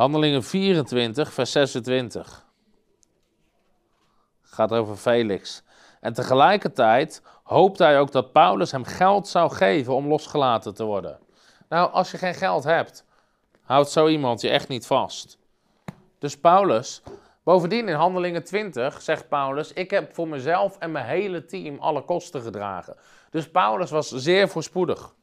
Handelingen 0.00 0.42
24, 0.42 1.32
vers 1.32 1.52
26. 1.52 2.46
Gaat 4.42 4.72
over 4.72 4.96
Felix. 4.96 5.62
En 6.00 6.12
tegelijkertijd 6.12 7.22
hoopt 7.42 7.78
hij 7.78 7.98
ook 7.98 8.12
dat 8.12 8.32
Paulus 8.32 8.72
hem 8.72 8.84
geld 8.84 9.28
zou 9.28 9.50
geven 9.50 9.94
om 9.94 10.06
losgelaten 10.06 10.74
te 10.74 10.84
worden. 10.84 11.18
Nou, 11.68 11.92
als 11.92 12.10
je 12.10 12.18
geen 12.18 12.34
geld 12.34 12.64
hebt, 12.64 13.04
houdt 13.62 13.90
zo 13.90 14.08
iemand 14.08 14.40
je 14.40 14.48
echt 14.48 14.68
niet 14.68 14.86
vast. 14.86 15.38
Dus 16.18 16.38
Paulus, 16.38 17.02
bovendien 17.44 17.88
in 17.88 17.94
Handelingen 17.94 18.44
20 18.44 19.02
zegt 19.02 19.28
Paulus: 19.28 19.72
Ik 19.72 19.90
heb 19.90 20.14
voor 20.14 20.28
mezelf 20.28 20.78
en 20.78 20.92
mijn 20.92 21.06
hele 21.06 21.44
team 21.44 21.78
alle 21.78 22.04
kosten 22.04 22.42
gedragen. 22.42 22.96
Dus 23.30 23.50
Paulus 23.50 23.90
was 23.90 24.08
zeer 24.08 24.48
voorspoedig. 24.48 25.14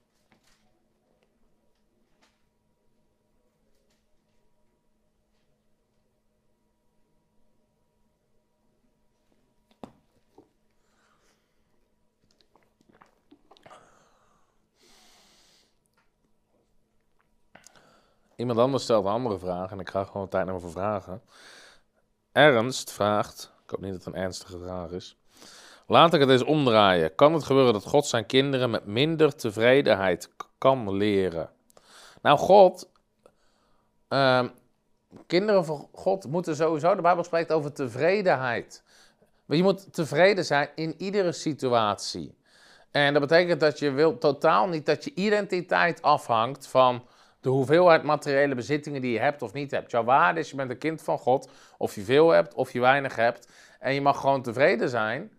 Iemand 18.38 18.60
anders 18.60 18.84
stelt 18.84 19.06
een 19.06 19.12
andere 19.12 19.39
vraag 19.39 19.71
en 19.71 19.80
ik 19.80 19.89
ga 19.89 20.04
gewoon 20.04 20.28
tijd 20.28 20.45
nemen 20.45 20.62
voor 20.62 20.71
vragen. 20.71 21.21
Ernst 22.32 22.91
vraagt, 22.91 23.54
ik 23.63 23.69
hoop 23.69 23.82
niet 23.82 23.91
dat 23.91 24.06
het 24.06 24.13
een 24.13 24.21
ernstige 24.21 24.58
vraag 24.58 24.91
is. 24.91 25.17
Laat 25.88 26.13
ik 26.13 26.19
het 26.19 26.30
eens 26.30 26.43
omdraaien. 26.43 27.15
Kan 27.15 27.34
het 27.34 27.43
gebeuren 27.43 27.73
dat 27.73 27.86
God 27.86 28.06
zijn 28.06 28.26
kinderen 28.26 28.69
met 28.69 28.86
minder 28.86 29.36
tevredenheid 29.36 30.30
kan 30.58 30.93
leren? 30.93 31.50
Nou, 32.21 32.38
God, 32.38 32.89
uh, 34.10 34.43
kinderen 35.28 35.65
van 35.65 35.88
God 35.91 36.28
moeten 36.28 36.56
sowieso, 36.56 36.95
de 36.95 37.02
Bijbel 37.02 37.23
spreekt 37.23 37.52
over 37.52 37.73
tevredenheid. 37.73 38.84
Je 39.45 39.63
moet 39.63 39.93
tevreden 39.93 40.45
zijn 40.45 40.69
in 40.76 40.95
iedere 40.97 41.32
situatie. 41.32 42.36
En 42.91 43.13
dat 43.13 43.21
betekent 43.21 43.60
dat 43.60 43.80
je 43.80 43.91
wil 43.91 44.17
totaal 44.17 44.67
niet 44.67 44.86
dat 44.86 45.04
je 45.04 45.12
identiteit 45.13 46.02
afhangt 46.02 46.67
van 46.67 47.08
de 47.41 47.50
hoeveelheid 47.50 48.04
materiële 48.04 48.56
bezittingen 48.56 49.02
die 49.02 49.12
je 49.12 49.19
hebt 49.19 49.41
of 49.41 49.54
niet 49.54 49.71
hebt. 49.71 49.91
Jouw 49.91 50.04
waarde 50.04 50.39
is, 50.39 50.50
je 50.50 50.56
bent 50.56 50.69
een 50.69 50.78
kind 50.78 51.02
van 51.02 51.17
God, 51.17 51.50
of 51.78 51.95
je 51.95 52.02
veel 52.02 52.30
hebt 52.30 52.54
of 52.54 52.73
je 52.73 52.80
weinig 52.80 53.15
hebt. 53.15 53.50
En 53.80 53.93
je 53.93 54.02
mag 54.02 54.19
gewoon 54.19 54.41
tevreden 54.41 54.89
zijn. 54.89 55.32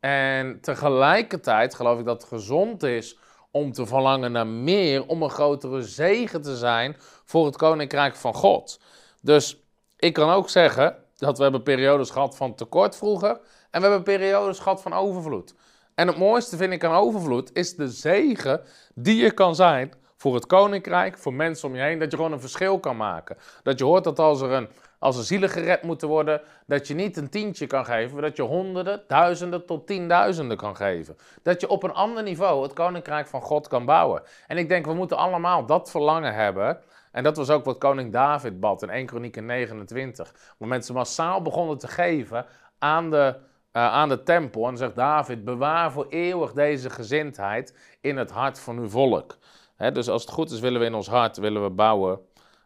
En 0.00 0.60
tegelijkertijd 0.60 1.74
geloof 1.74 1.98
ik 1.98 2.04
dat 2.04 2.20
het 2.22 2.30
gezond 2.30 2.82
is 2.82 3.18
om 3.50 3.72
te 3.72 3.86
verlangen 3.86 4.32
naar 4.32 4.46
meer, 4.46 5.06
om 5.06 5.22
een 5.22 5.30
grotere 5.30 5.82
zegen 5.82 6.42
te 6.42 6.56
zijn 6.56 6.96
voor 7.24 7.46
het 7.46 7.56
koninkrijk 7.56 8.14
van 8.16 8.34
God. 8.34 8.80
Dus 9.22 9.64
ik 9.96 10.12
kan 10.12 10.30
ook 10.30 10.48
zeggen 10.48 10.96
dat 11.16 11.36
we 11.36 11.42
hebben 11.42 11.62
periodes 11.62 12.10
gehad 12.10 12.36
van 12.36 12.54
tekort 12.54 12.96
vroeger 12.96 13.40
en 13.70 13.80
we 13.80 13.86
hebben 13.86 14.02
periodes 14.02 14.58
gehad 14.58 14.82
van 14.82 14.92
overvloed. 14.92 15.54
En 15.94 16.06
het 16.06 16.16
mooiste 16.16 16.56
vind 16.56 16.72
ik 16.72 16.84
aan 16.84 16.94
overvloed 16.94 17.50
is 17.52 17.74
de 17.74 17.88
zegen 17.88 18.60
die 18.94 19.22
je 19.22 19.30
kan 19.30 19.54
zijn 19.54 19.92
voor 20.24 20.34
het 20.34 20.46
koninkrijk, 20.46 21.18
voor 21.18 21.34
mensen 21.34 21.68
om 21.68 21.74
je 21.74 21.82
heen, 21.82 21.98
dat 21.98 22.10
je 22.10 22.16
gewoon 22.16 22.32
een 22.32 22.40
verschil 22.40 22.80
kan 22.80 22.96
maken. 22.96 23.36
Dat 23.62 23.78
je 23.78 23.84
hoort 23.84 24.04
dat 24.04 24.18
als 24.18 24.40
er, 24.40 24.50
een, 24.50 24.68
als 24.98 25.16
er 25.16 25.24
zielen 25.24 25.48
gered 25.48 25.82
moeten 25.82 26.08
worden, 26.08 26.40
dat 26.66 26.88
je 26.88 26.94
niet 26.94 27.16
een 27.16 27.28
tientje 27.28 27.66
kan 27.66 27.84
geven, 27.84 28.12
maar 28.12 28.22
dat 28.22 28.36
je 28.36 28.42
honderden, 28.42 29.02
duizenden 29.06 29.66
tot 29.66 29.86
tienduizenden 29.86 30.56
kan 30.56 30.76
geven. 30.76 31.16
Dat 31.42 31.60
je 31.60 31.68
op 31.68 31.82
een 31.82 31.92
ander 31.92 32.22
niveau 32.22 32.62
het 32.62 32.72
koninkrijk 32.72 33.26
van 33.26 33.40
God 33.40 33.68
kan 33.68 33.84
bouwen. 33.84 34.22
En 34.46 34.58
ik 34.58 34.68
denk, 34.68 34.86
we 34.86 34.94
moeten 34.94 35.16
allemaal 35.16 35.66
dat 35.66 35.90
verlangen 35.90 36.34
hebben. 36.34 36.78
En 37.12 37.22
dat 37.22 37.36
was 37.36 37.50
ook 37.50 37.64
wat 37.64 37.78
koning 37.78 38.12
David 38.12 38.60
bad 38.60 38.82
in 38.82 38.90
1 38.90 39.06
Kronieken 39.06 39.46
29. 39.46 40.34
Waar 40.58 40.68
mensen 40.68 40.94
massaal 40.94 41.42
begonnen 41.42 41.78
te 41.78 41.88
geven 41.88 42.46
aan 42.78 43.10
de, 43.10 43.34
uh, 43.72 43.92
aan 43.92 44.08
de 44.08 44.22
tempel. 44.22 44.68
En 44.68 44.76
zegt 44.76 44.94
David, 44.94 45.44
bewaar 45.44 45.92
voor 45.92 46.06
eeuwig 46.08 46.52
deze 46.52 46.90
gezindheid 46.90 47.76
in 48.00 48.16
het 48.16 48.30
hart 48.30 48.60
van 48.60 48.78
uw 48.78 48.88
volk 48.88 49.36
dus 49.76 50.08
als 50.08 50.22
het 50.22 50.30
goed 50.30 50.50
is, 50.50 50.60
willen 50.60 50.80
we 50.80 50.86
in 50.86 50.94
ons 50.94 51.08
hart 51.08 51.36
willen 51.36 51.62
we 51.62 51.70
bouwen 51.70 52.20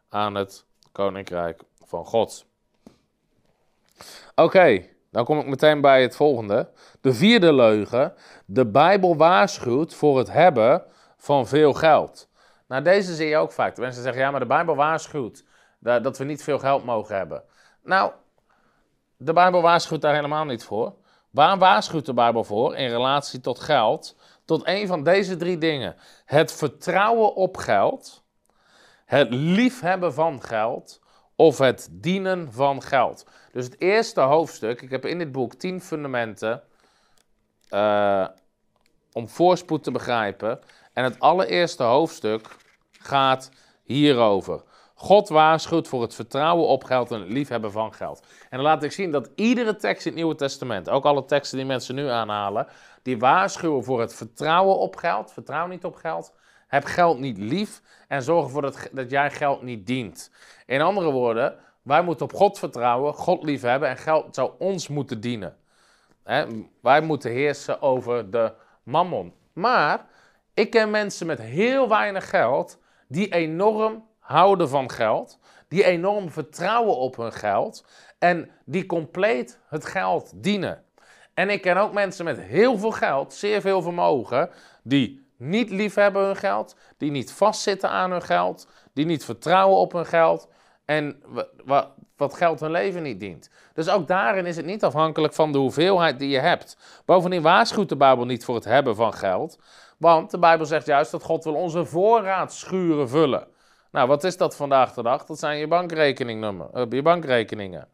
aan 0.09 0.35
het 0.35 0.67
koninkrijk 0.93 1.63
van 1.85 2.05
God. 2.05 2.47
Oké, 4.35 4.87
dan 5.11 5.25
kom 5.25 5.39
ik 5.39 5.47
meteen 5.47 5.81
bij 5.81 6.03
het 6.03 6.17
volgende. 6.17 6.71
De 7.01 7.15
vierde 7.15 7.53
leugen. 7.53 8.15
De 8.47 8.67
Bijbel 8.67 9.17
waarschuwt 9.17 9.95
voor 9.95 10.19
het 10.19 10.33
hebben 10.33 10.85
van 11.17 11.47
veel 11.47 11.73
geld. 11.73 12.29
Nou, 12.67 12.83
deze 12.83 13.15
zie 13.15 13.29
je 13.29 13.37
ook 13.37 13.53
vaak. 13.53 13.77
Mensen 13.77 14.03
zeggen, 14.03 14.23
ja, 14.23 14.31
maar 14.31 14.41
de 14.41 14.47
Bijbel 14.47 14.77
waarschuwt 14.77 15.45
dat 15.79 16.19
we 16.19 16.25
niet 16.25 16.43
veel 16.43 16.59
geld 16.59 16.85
mogen 16.85 17.17
hebben. 17.17 17.43
Nou, 17.83 18.13
de 19.17 19.33
Bijbel 19.33 19.63
waarschuwt 19.63 20.01
daar 20.01 20.15
helemaal 20.15 20.45
niet 20.45 20.65
voor. 20.65 20.95
Waar 21.31 21.59
waarschuwt 21.59 22.07
de 22.07 22.15
Bijbel 22.15 22.45
voor 22.45 22.77
in 22.77 22.89
relatie 22.89 23.41
tot 23.41 23.61
geld? 23.61 24.17
Tot 24.49 24.67
een 24.67 24.87
van 24.87 25.03
deze 25.03 25.37
drie 25.37 25.59
dingen. 25.59 25.97
Het 26.25 26.53
vertrouwen 26.53 27.35
op 27.35 27.57
geld, 27.57 28.23
het 29.05 29.29
liefhebben 29.31 30.15
van 30.15 30.43
geld 30.43 31.01
of 31.37 31.59
het 31.59 31.89
dienen 31.91 32.53
van 32.53 32.83
geld. 32.83 33.27
Dus 33.53 33.65
het 33.65 33.81
eerste 33.81 34.21
hoofdstuk, 34.21 34.83
ik 34.83 34.91
heb 34.91 35.07
in 35.07 35.19
dit 35.19 35.33
boek 35.33 35.55
tien 35.55 35.81
fundamenten 35.81 36.63
uh, 37.71 38.27
om 39.13 39.29
voorspoed 39.29 39.85
te 39.85 39.91
begrijpen. 39.91 40.61
En 40.93 41.05
het 41.05 41.21
allereerste 41.21 41.83
hoofdstuk 41.83 42.57
gaat 42.91 43.51
hierover. 43.83 44.63
God 44.95 45.29
waarschuwt 45.29 45.89
voor 45.89 46.03
het 46.03 46.15
vertrouwen 46.15 46.67
op 46.67 46.85
geld 46.85 47.11
en 47.11 47.21
het 47.21 47.31
liefhebben 47.31 47.73
van 47.73 47.95
geld. 47.95 48.21
En 48.21 48.57
dan 48.57 48.67
laat 48.67 48.83
ik 48.83 48.93
zien 48.93 49.11
dat 49.11 49.31
iedere 49.35 49.77
tekst 49.77 50.07
in 50.07 50.13
het 50.13 50.21
Nieuwe 50.21 50.35
Testament, 50.35 50.89
ook 50.89 51.05
alle 51.05 51.25
teksten 51.25 51.59
die 51.59 51.67
mensen 51.67 51.95
nu 51.95 52.09
aanhalen, 52.09 52.67
die 53.03 53.19
waarschuwen 53.19 53.85
voor 53.85 54.01
het 54.01 54.15
vertrouwen 54.15 54.79
op 54.79 54.97
geld. 54.97 55.33
Vertrouw 55.33 55.67
niet 55.67 55.85
op 55.85 55.95
geld. 55.95 56.33
Heb 56.67 56.85
geld 56.85 57.19
niet 57.19 57.39
lief 57.39 57.83
en 58.09 58.23
zorg 58.23 58.45
ervoor 58.45 58.63
dat, 58.63 58.89
dat 58.93 59.11
jij 59.11 59.31
geld 59.31 59.63
niet 59.63 59.87
dient. 59.87 60.31
In 60.67 60.81
andere 60.81 61.11
woorden, 61.11 61.59
wij 61.83 62.03
moeten 62.03 62.25
op 62.25 62.33
God 62.33 62.59
vertrouwen, 62.59 63.15
God 63.15 63.43
lief 63.43 63.63
hebben 63.63 63.89
en 63.89 63.97
geld 63.97 64.35
zou 64.35 64.53
ons 64.59 64.89
moeten 64.89 65.21
dienen. 65.21 65.57
wij 66.81 67.01
moeten 67.01 67.31
heersen 67.31 67.83
over 67.83 68.31
de 68.31 68.53
mammon. 68.83 69.35
Maar 69.53 70.07
ik 70.55 70.71
ken 70.71 70.91
mensen 70.91 71.27
met 71.27 71.41
heel 71.41 71.89
weinig 71.89 72.29
geld 72.29 72.79
die 73.09 73.33
enorm 73.33 74.09
houden 74.19 74.69
van 74.69 74.91
geld, 74.91 75.39
die 75.69 75.85
enorm 75.85 76.31
vertrouwen 76.31 76.97
op 76.97 77.17
hun 77.17 77.33
geld 77.33 77.87
en 78.19 78.51
die 78.65 78.87
compleet 78.87 79.61
het 79.69 79.85
geld 79.85 80.33
dienen. 80.35 80.85
En 81.39 81.51
ik 81.51 81.61
ken 81.61 81.77
ook 81.77 81.93
mensen 81.93 82.25
met 82.25 82.41
heel 82.41 82.79
veel 82.79 82.91
geld, 82.91 83.35
zeer 83.35 83.61
veel 83.61 83.83
vermogen, 83.83 84.51
die 84.83 85.27
niet 85.37 85.71
lief 85.71 85.95
hebben 85.95 86.25
hun 86.25 86.37
geld, 86.37 86.77
die 86.97 87.11
niet 87.11 87.33
vastzitten 87.33 87.91
aan 87.91 88.11
hun 88.11 88.23
geld, 88.23 88.69
die 88.93 89.07
niet 89.07 89.25
vertrouwen 89.25 89.79
op 89.79 89.93
hun 89.93 90.07
geld 90.07 90.49
en 90.85 91.23
wat 92.17 92.35
geld 92.35 92.61
hun 92.61 92.71
leven 92.71 93.03
niet 93.03 93.21
dient. 93.21 93.51
Dus 93.75 93.89
ook 93.89 94.09
daarin 94.09 94.47
is 94.47 94.57
het 94.57 94.67
niet 94.67 94.85
afhankelijk 94.85 95.35
van 95.35 95.53
de 95.53 95.59
hoeveelheid 95.59 96.19
die 96.19 96.29
je 96.29 96.39
hebt. 96.39 96.77
Bovendien 97.05 97.43
waarschuwt 97.43 97.89
de 97.89 97.97
Bijbel 97.97 98.25
niet 98.25 98.45
voor 98.45 98.55
het 98.55 98.65
hebben 98.65 98.97
van 98.97 99.15
geld, 99.15 99.59
want 99.99 100.31
de 100.31 100.39
Bijbel 100.39 100.67
zegt 100.67 100.87
juist 100.87 101.11
dat 101.11 101.23
God 101.23 101.45
wil 101.45 101.55
onze 101.55 101.85
voorraadschuren 101.85 103.09
vullen. 103.09 103.47
Nou, 103.91 104.09
wat 104.09 104.25
is 104.25 104.37
dat 104.37 104.57
vandaag 104.57 104.93
de 104.93 105.03
dag? 105.03 105.25
Dat 105.25 105.39
zijn 105.39 105.59
je, 105.59 105.69
bankrekeningnummer, 105.69 106.69
uh, 106.75 106.83
je 106.89 107.03
bankrekeningen. 107.03 107.89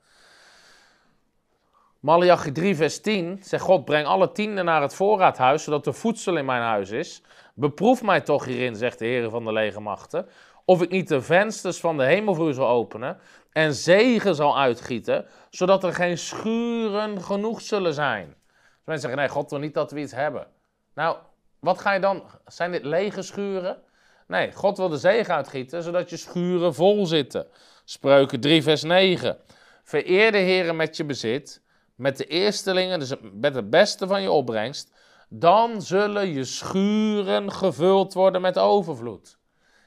Malachi 2.05 2.53
3, 2.53 2.77
vers 2.77 3.01
10 3.01 3.41
zegt 3.43 3.63
God, 3.63 3.85
breng 3.85 4.07
alle 4.07 4.33
tienden 4.33 4.65
naar 4.65 4.83
het 4.83 4.95
voorraadhuis, 4.95 5.65
zodat 5.65 5.87
er 5.87 5.95
voedsel 5.95 6.37
in 6.37 6.45
mijn 6.45 6.63
huis 6.63 6.91
is. 6.91 7.23
Beproef 7.55 8.03
mij 8.03 8.21
toch 8.21 8.45
hierin, 8.45 8.77
zegt 8.77 8.99
de 8.99 9.05
Heer 9.05 9.31
van 9.31 9.45
de 9.45 9.53
legermachten, 9.53 10.27
of 10.65 10.83
ik 10.83 10.91
niet 10.91 11.09
de 11.09 11.23
vensters 11.23 11.81
van 11.81 11.97
de 11.97 12.05
hemel 12.05 12.35
voor 12.35 12.49
u 12.49 12.53
zal 12.53 12.69
openen 12.69 13.19
en 13.53 13.75
zegen 13.75 14.35
zal 14.35 14.59
uitgieten, 14.59 15.27
zodat 15.51 15.85
er 15.85 15.95
geen 15.95 16.19
schuren 16.19 17.23
genoeg 17.23 17.61
zullen 17.61 17.95
zijn. 17.95 18.27
Dus 18.27 18.85
mensen 18.85 19.09
zeggen, 19.09 19.19
nee, 19.19 19.29
God 19.29 19.51
wil 19.51 19.59
niet 19.59 19.75
dat 19.75 19.91
we 19.91 20.01
iets 20.01 20.15
hebben. 20.15 20.47
Nou, 20.95 21.17
wat 21.61 21.79
ga 21.79 21.93
je 21.93 22.01
dan, 22.01 22.23
zijn 22.47 22.73
dit 22.73 22.85
lege 22.85 23.23
schuren? 23.23 23.83
Nee, 24.27 24.53
God 24.53 24.77
wil 24.77 24.89
de 24.89 24.97
zegen 24.97 25.35
uitgieten, 25.35 25.83
zodat 25.83 26.11
je 26.11 26.17
schuren 26.17 26.75
vol 26.75 27.07
zitten. 27.07 27.47
Spreuken 27.85 28.41
3, 28.41 28.63
vers 28.63 28.83
9. 28.83 29.39
Vereer 29.83 30.33
de 30.33 30.39
Heer 30.39 30.75
met 30.75 30.97
je 30.97 31.05
bezit, 31.05 31.63
met 31.95 32.17
de 32.17 32.27
eerstelingen, 32.27 32.99
dus 32.99 33.13
met 33.33 33.55
het 33.55 33.71
beste 33.71 34.07
van 34.07 34.23
je 34.23 34.31
opbrengst. 34.31 34.93
Dan 35.29 35.83
zullen 35.83 36.29
je 36.29 36.45
schuren 36.45 37.53
gevuld 37.53 38.15
worden 38.15 38.41
met 38.41 38.59
overvloed. 38.59 39.39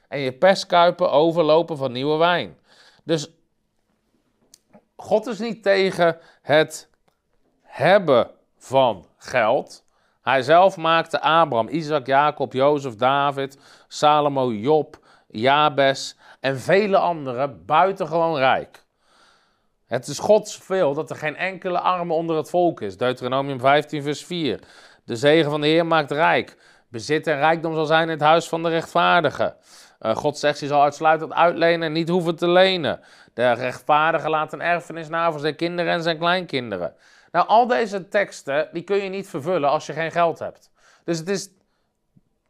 En 0.08 0.18
je 0.18 0.32
perskuipen 0.32 1.10
overlopen 1.10 1.76
van 1.76 1.92
nieuwe 1.92 2.16
wijn. 2.16 2.58
Dus 3.04 3.30
God 4.96 5.26
is 5.26 5.38
niet 5.38 5.62
tegen 5.62 6.18
het 6.42 6.88
hebben 7.62 8.30
van 8.56 9.06
geld. 9.16 9.84
Hij 10.22 10.42
zelf 10.42 10.76
maakte 10.76 11.20
Abraham, 11.20 11.68
Isaac, 11.68 12.06
Jacob, 12.06 12.52
Jozef, 12.52 12.94
David, 12.94 13.58
Salomo, 13.88 14.52
Job, 14.52 14.98
Jabes 15.28 16.16
en 16.40 16.58
vele 16.58 16.98
anderen 16.98 17.64
buitengewoon 17.64 18.36
rijk. 18.36 18.84
Het 19.88 20.06
is 20.06 20.18
Gods 20.18 20.56
veel 20.56 20.94
dat 20.94 21.10
er 21.10 21.16
geen 21.16 21.36
enkele 21.36 21.80
arme 21.80 22.12
onder 22.12 22.36
het 22.36 22.50
volk 22.50 22.80
is. 22.80 22.96
Deuteronomium 22.96 23.60
15, 23.60 24.02
vers 24.02 24.24
4. 24.24 24.60
De 25.04 25.16
zegen 25.16 25.50
van 25.50 25.60
de 25.60 25.66
Heer 25.66 25.86
maakt 25.86 26.10
rijk. 26.10 26.56
Bezit 26.88 27.26
en 27.26 27.38
rijkdom 27.38 27.74
zal 27.74 27.86
zijn 27.86 28.02
in 28.02 28.08
het 28.08 28.20
huis 28.20 28.48
van 28.48 28.62
de 28.62 28.68
rechtvaardige. 28.68 29.56
Uh, 30.00 30.16
God 30.16 30.38
zegt, 30.38 30.60
je 30.60 30.66
zal 30.66 30.82
uitsluitend 30.82 31.32
uitlenen 31.32 31.86
en 31.86 31.92
niet 31.92 32.08
hoeven 32.08 32.36
te 32.36 32.48
lenen. 32.48 33.00
De 33.34 33.52
rechtvaardige 33.52 34.28
laat 34.28 34.52
een 34.52 34.60
erfenis 34.60 35.08
na 35.08 35.30
voor 35.30 35.40
zijn 35.40 35.56
kinderen 35.56 35.92
en 35.92 36.02
zijn 36.02 36.18
kleinkinderen. 36.18 36.94
Nou, 37.32 37.46
al 37.46 37.66
deze 37.66 38.08
teksten, 38.08 38.68
die 38.72 38.82
kun 38.82 38.96
je 38.96 39.08
niet 39.08 39.28
vervullen 39.28 39.70
als 39.70 39.86
je 39.86 39.92
geen 39.92 40.10
geld 40.10 40.38
hebt. 40.38 40.70
Dus 41.04 41.18
het 41.18 41.28
is, 41.28 41.48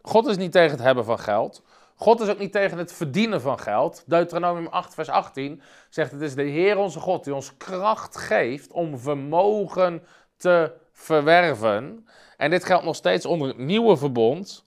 God 0.02 0.26
is 0.26 0.36
niet 0.36 0.52
tegen 0.52 0.70
het 0.70 0.82
hebben 0.82 1.04
van 1.04 1.18
geld. 1.18 1.62
God 2.00 2.20
is 2.20 2.28
ook 2.28 2.38
niet 2.38 2.52
tegen 2.52 2.78
het 2.78 2.92
verdienen 2.92 3.40
van 3.40 3.58
geld. 3.58 4.02
Deuteronomium 4.06 4.66
8, 4.66 4.94
vers 4.94 5.08
18 5.08 5.62
zegt: 5.88 6.12
Het 6.12 6.20
is 6.20 6.34
de 6.34 6.42
Heer 6.42 6.76
onze 6.76 7.00
God 7.00 7.24
die 7.24 7.34
ons 7.34 7.56
kracht 7.56 8.16
geeft 8.16 8.72
om 8.72 8.98
vermogen 8.98 10.02
te 10.36 10.72
verwerven. 10.92 12.06
En 12.36 12.50
dit 12.50 12.64
geldt 12.64 12.84
nog 12.84 12.96
steeds 12.96 13.26
onder 13.26 13.48
het 13.48 13.58
nieuwe 13.58 13.96
verbond. 13.96 14.66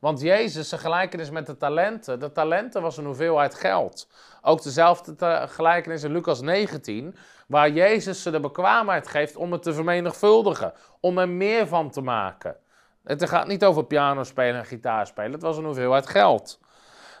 Want 0.00 0.20
Jezus, 0.20 0.68
zijn 0.68 0.80
gelijkenis 0.80 1.30
met 1.30 1.46
de 1.46 1.56
talenten, 1.56 2.20
de 2.20 2.32
talenten 2.32 2.82
was 2.82 2.96
een 2.96 3.04
hoeveelheid 3.04 3.54
geld. 3.54 4.08
Ook 4.42 4.62
dezelfde 4.62 5.46
gelijkenis 5.48 6.02
in 6.02 6.12
Lucas 6.12 6.40
19, 6.40 7.16
waar 7.46 7.70
Jezus 7.70 8.22
ze 8.22 8.30
de 8.30 8.40
bekwaamheid 8.40 9.08
geeft 9.08 9.36
om 9.36 9.52
het 9.52 9.62
te 9.62 9.74
vermenigvuldigen, 9.74 10.72
om 11.00 11.18
er 11.18 11.28
meer 11.28 11.66
van 11.66 11.90
te 11.90 12.00
maken. 12.00 12.56
Het 13.04 13.28
gaat 13.28 13.46
niet 13.46 13.64
over 13.64 13.84
piano 13.84 14.24
spelen 14.24 14.60
en 14.60 14.66
gitaar 14.66 15.06
spelen, 15.06 15.32
het 15.32 15.42
was 15.42 15.56
een 15.56 15.64
hoeveelheid 15.64 16.06
geld. 16.06 16.60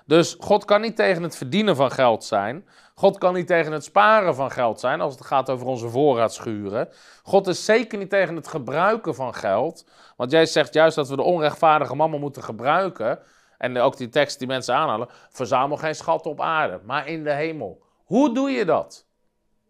Dus 0.06 0.36
God 0.38 0.64
kan 0.64 0.80
niet 0.80 0.96
tegen 0.96 1.22
het 1.22 1.36
verdienen 1.36 1.76
van 1.76 1.90
geld 1.90 2.24
zijn. 2.24 2.68
God 2.94 3.18
kan 3.18 3.34
niet 3.34 3.46
tegen 3.46 3.72
het 3.72 3.84
sparen 3.84 4.34
van 4.34 4.50
geld 4.50 4.80
zijn 4.80 5.00
als 5.00 5.14
het 5.14 5.24
gaat 5.24 5.50
over 5.50 5.66
onze 5.66 5.88
voorraadschuren. 5.88 6.88
God 7.22 7.46
is 7.46 7.64
zeker 7.64 7.98
niet 7.98 8.10
tegen 8.10 8.36
het 8.36 8.48
gebruiken 8.48 9.14
van 9.14 9.34
geld. 9.34 9.88
Want 10.16 10.30
jij 10.30 10.46
zegt 10.46 10.74
juist 10.74 10.96
dat 10.96 11.08
we 11.08 11.16
de 11.16 11.22
onrechtvaardige 11.22 11.94
mannen 11.94 12.20
moeten 12.20 12.42
gebruiken. 12.42 13.18
En 13.58 13.78
ook 13.78 13.96
die 13.96 14.08
tekst 14.08 14.38
die 14.38 14.48
mensen 14.48 14.74
aanhalen. 14.74 15.08
Verzamel 15.30 15.76
geen 15.76 15.94
schatten 15.94 16.30
op 16.30 16.40
aarde, 16.40 16.80
maar 16.84 17.08
in 17.08 17.24
de 17.24 17.32
hemel. 17.32 17.82
Hoe 18.04 18.34
doe 18.34 18.50
je 18.50 18.64
dat? 18.64 19.06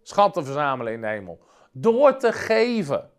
Schatten 0.02 0.44
verzamelen 0.44 0.92
in 0.92 1.00
de 1.00 1.06
hemel. 1.06 1.40
Door 1.72 2.16
te 2.16 2.32
geven, 2.32 3.10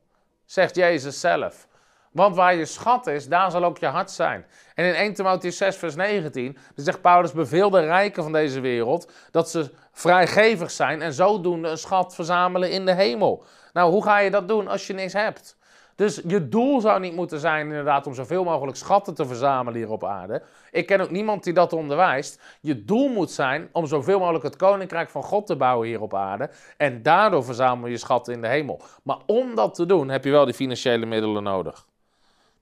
zegt 0.46 0.76
Jezus 0.76 1.20
zelf. 1.20 1.68
Want 2.16 2.36
waar 2.36 2.56
je 2.56 2.66
schat 2.66 3.08
is, 3.08 3.28
daar 3.28 3.52
zal 3.52 3.64
ook 3.64 3.78
je 3.78 3.86
hart 3.86 4.12
zijn. 4.12 4.46
En 4.76 4.86
in 4.86 4.94
1 4.94 5.14
Timotheüs 5.14 5.56
6 5.56 5.76
vers 5.76 5.96
19, 5.96 6.58
zegt 6.76 7.02
Paulus, 7.02 7.32
beveel 7.32 7.70
de 7.70 7.80
rijken 7.80 8.24
van 8.24 8.32
deze 8.32 8.60
wereld 8.60 9.12
dat 9.32 9.50
ze 9.50 9.72
vrijgevig 9.92 10.72
zijn 10.72 11.02
en 11.02 11.14
zodoende 11.14 11.68
een 11.68 11.78
schat 11.78 12.16
verzamelen 12.16 12.72
in 12.72 12.86
de 12.86 12.94
hemel. 12.94 13.44
Nou, 13.74 13.92
hoe 13.92 14.04
ga 14.04 14.20
je 14.20 14.32
dat 14.32 14.48
doen 14.48 14.68
als 14.68 14.88
je 14.88 14.94
niks 14.94 15.14
hebt? 15.14 15.58
Dus 15.96 16.22
je 16.28 16.50
doel 16.50 16.82
zou 16.82 17.00
niet 17.00 17.16
moeten 17.16 17.40
zijn 17.40 17.68
inderdaad 17.68 18.08
om 18.08 18.14
zoveel 18.14 18.44
mogelijk 18.44 18.78
schatten 18.78 19.14
te 19.14 19.26
verzamelen 19.26 19.80
hier 19.80 19.92
op 19.92 20.04
aarde. 20.04 20.42
Ik 20.72 20.86
ken 20.86 21.02
ook 21.02 21.12
niemand 21.12 21.44
die 21.44 21.54
dat 21.54 21.74
onderwijst. 21.74 22.42
Je 22.62 22.86
doel 22.86 23.08
moet 23.08 23.32
zijn 23.32 23.70
om 23.72 23.86
zoveel 23.86 24.20
mogelijk 24.20 24.44
het 24.44 24.56
koninkrijk 24.56 25.10
van 25.10 25.24
God 25.24 25.48
te 25.48 25.56
bouwen 25.56 25.88
hier 25.88 26.02
op 26.02 26.14
aarde. 26.14 26.50
En 26.78 27.02
daardoor 27.02 27.44
verzamel 27.44 27.90
je 27.90 27.98
schatten 27.98 28.34
in 28.34 28.42
de 28.42 28.48
hemel. 28.48 28.82
Maar 29.04 29.18
om 29.26 29.56
dat 29.56 29.74
te 29.74 29.86
doen 29.86 30.10
heb 30.10 30.24
je 30.24 30.32
wel 30.32 30.46
die 30.46 30.54
financiële 30.54 31.06
middelen 31.06 31.44
nodig. 31.44 31.86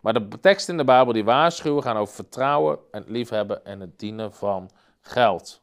Maar 0.03 0.13
de 0.13 0.39
teksten 0.39 0.73
in 0.73 0.79
de 0.79 0.85
Bijbel 0.85 1.13
die 1.13 1.23
waarschuwen 1.23 1.83
gaan 1.83 1.97
over 1.97 2.13
vertrouwen, 2.13 2.79
het 2.91 3.09
liefhebben 3.09 3.65
en 3.65 3.79
het 3.79 3.99
dienen 3.99 4.33
van 4.33 4.69
geld. 5.01 5.61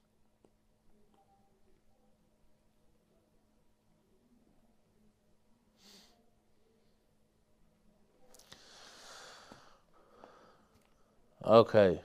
Oké. 11.39 12.01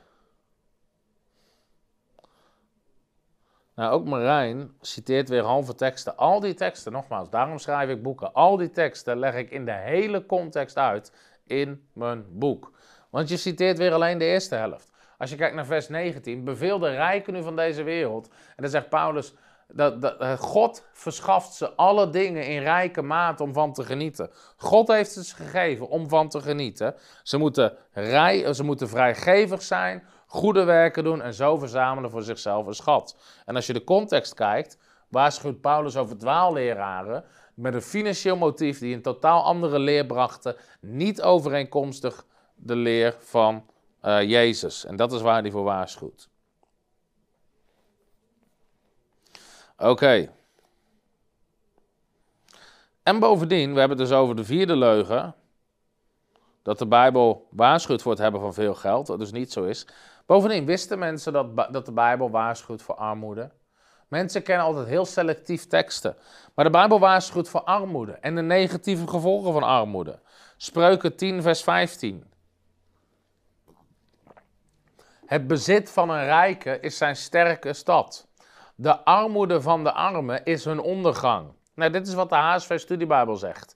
Nou, 3.76 3.94
ook 3.94 4.06
Marijn 4.06 4.78
citeert 4.82 5.30
weer 5.30 5.44
halve 5.44 5.76
teksten. 5.76 6.18
Al 6.18 6.40
die 6.40 6.54
teksten, 6.54 6.92
nogmaals, 6.92 7.30
daarom 7.30 7.58
schrijf 7.58 7.90
ik 7.90 8.04
boeken. 8.04 8.34
Al 8.34 8.58
die 8.58 8.72
teksten 8.72 9.18
leg 9.20 9.36
ik 9.36 9.52
in 9.52 9.66
de 9.66 9.72
hele 9.72 10.26
context 10.26 10.78
uit 10.78 11.12
in 11.48 11.88
mijn 11.94 12.26
boek. 12.30 12.72
Want 13.10 13.30
je 13.30 13.38
citeert 13.38 13.78
weer 13.78 13.94
alleen 13.94 14.18
de 14.18 14.26
eerste 14.26 14.56
helft. 14.56 14.92
Als 15.18 15.30
je 15.30 15.36
kijkt 15.36 15.56
naar 15.56 15.66
vers 15.66 15.90
19, 15.90 16.44
beveel 16.44 16.80
de 16.80 16.90
rijken 16.90 17.34
nu 17.34 17.44
van 17.44 17.56
deze 17.56 17.84
wereld. 17.84 18.28
En 18.28 18.62
dan 18.62 18.70
zegt 18.70 18.90
Paulus, 18.90 19.34
dat, 19.68 20.02
dat, 20.02 20.20
eh, 20.20 20.34
God 20.34 20.86
verschaft 20.92 21.54
ze 21.54 21.74
alle 21.74 22.10
dingen 22.10 22.46
in 22.48 22.62
rijke 22.62 23.02
mate 23.02 23.44
om 23.44 23.54
van 23.54 23.74
te 23.74 23.84
genieten. 23.84 24.30
God 24.58 24.88
heeft 24.88 25.12
ze 25.12 25.36
gegeven 25.36 25.90
om 25.90 26.10
van 26.10 26.30
te 26.30 26.42
genieten. 26.42 26.96
Ze 27.24 27.38
moeten, 27.38 27.78
rij, 27.92 28.54
ze 28.54 28.64
moeten 28.64 28.90
vrijgevig 28.90 29.62
zijn, 29.62 30.04
goede 30.28 30.64
werken 30.64 31.04
doen 31.04 31.22
en 31.22 31.34
zo 31.34 31.58
verzamelen 31.58 32.10
voor 32.10 32.24
zichzelf 32.24 32.68
een 32.68 32.74
schat. 32.74 33.18
En 33.46 33.56
als 33.56 33.68
je 33.68 33.74
de 33.74 33.84
context 33.84 34.34
kijkt, 34.34 34.78
waarschuwt 35.10 35.62
Paulus 35.62 35.98
over 35.98 36.18
dwaalleraren 36.18 37.24
met 37.56 37.74
een 37.74 37.82
financieel 37.82 38.38
motief 38.38 38.80
die 38.80 38.96
een 38.96 39.02
totaal 39.02 39.44
andere 39.44 39.80
leer 39.80 40.06
brachten, 40.06 40.56
niet 40.80 41.22
overeenkomstig 41.22 42.26
de 42.56 42.76
leer 42.76 43.16
van 43.20 43.66
uh, 44.04 44.22
Jezus. 44.22 44.86
En 44.86 44.96
dat 44.96 45.14
is 45.14 45.22
waar 45.22 45.42
hij 45.42 45.52
voor 45.52 45.64
waarschuwt. 45.64 46.30
Oké. 49.78 50.30
En 53.04 53.20
bovendien, 53.20 53.74
we 53.74 53.80
hebben 53.80 53.98
het 53.98 54.08
dus 54.08 54.18
over 54.18 54.36
de 54.36 54.46
vierde 54.46 54.76
leugen. 54.76 55.36
dat 56.62 56.80
de 56.80 56.88
Bijbel 56.88 57.48
waarschuwt 57.50 58.02
voor 58.02 58.12
het 58.12 58.22
hebben 58.22 58.42
van 58.42 58.54
veel 58.54 58.76
geld, 58.76 59.08
wat 59.08 59.20
dus 59.20 59.32
niet 59.32 59.52
zo 59.52 59.64
is. 59.64 59.88
Bovendien 60.26 60.66
wisten 60.66 61.00
mensen 61.00 61.34
dat, 61.34 61.74
dat 61.74 61.86
de 61.86 61.92
Bijbel 61.92 62.30
waarschuwt 62.30 62.82
voor 62.82 62.96
armoede. 62.96 63.52
Mensen 64.16 64.44
kennen 64.44 64.66
altijd 64.66 64.88
heel 64.88 65.06
selectief 65.06 65.68
teksten. 65.68 66.16
Maar 66.54 66.66
de 66.66 66.72
Bijbel 66.72 67.00
waarschuwt 67.00 67.50
voor 67.50 67.64
armoede 67.64 68.12
en 68.12 68.36
de 68.36 68.42
negatieve 68.42 69.08
gevolgen 69.08 69.54
van 69.54 69.64
armoede. 69.64 70.20
Spreuken 70.58 71.16
10, 71.16 71.42
vers 71.42 71.64
15. 71.64 72.24
Het 75.26 75.48
bezit 75.48 75.92
van 75.92 76.10
een 76.10 76.24
rijke 76.26 76.80
is 76.80 76.98
zijn 76.98 77.16
sterke 77.16 77.74
stad. 77.74 78.28
De 78.76 79.04
armoede 79.04 79.62
van 79.62 79.84
de 79.84 79.92
armen 79.92 80.44
is 80.44 80.66
hun 80.66 80.80
ondergang. 80.80 81.48
Nou, 81.74 81.92
dit 81.92 82.08
is 82.08 82.14
wat 82.14 82.30
de 82.30 82.36
HSV 82.36 82.80
Studiebijbel 82.80 83.36
zegt. 83.36 83.76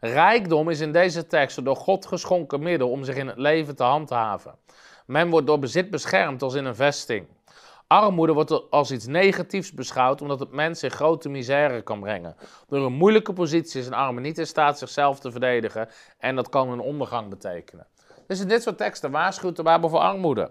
Rijkdom 0.00 0.68
is 0.68 0.80
in 0.80 0.92
deze 0.92 1.26
tekst 1.26 1.64
door 1.64 1.76
God 1.76 2.06
geschonken 2.06 2.62
middel 2.62 2.90
om 2.90 3.04
zich 3.04 3.16
in 3.16 3.26
het 3.26 3.38
leven 3.38 3.76
te 3.76 3.84
handhaven. 3.84 4.54
Men 5.06 5.30
wordt 5.30 5.46
door 5.46 5.58
bezit 5.58 5.90
beschermd 5.90 6.42
als 6.42 6.54
in 6.54 6.64
een 6.64 6.74
vesting. 6.74 7.26
Armoede 7.92 8.32
wordt 8.32 8.70
als 8.70 8.90
iets 8.90 9.06
negatiefs 9.06 9.72
beschouwd 9.72 10.22
omdat 10.22 10.40
het 10.40 10.52
mensen 10.52 10.88
in 10.88 10.94
grote 10.94 11.28
misère 11.28 11.82
kan 11.82 12.00
brengen. 12.00 12.36
Door 12.68 12.86
een 12.86 12.92
moeilijke 12.92 13.32
positie 13.32 13.80
is 13.80 13.86
een 13.86 13.94
arme 13.94 14.20
niet 14.20 14.38
in 14.38 14.46
staat 14.46 14.78
zichzelf 14.78 15.20
te 15.20 15.30
verdedigen 15.30 15.88
en 16.18 16.36
dat 16.36 16.48
kan 16.48 16.68
een 16.68 16.80
ondergang 16.80 17.28
betekenen. 17.28 17.86
Dus 18.26 18.40
in 18.40 18.48
dit 18.48 18.62
soort 18.62 18.76
teksten 18.76 19.10
waarschuwt 19.10 19.56
de 19.56 19.62
Bijbel 19.62 19.88
voor 19.88 19.98
armoede. 19.98 20.50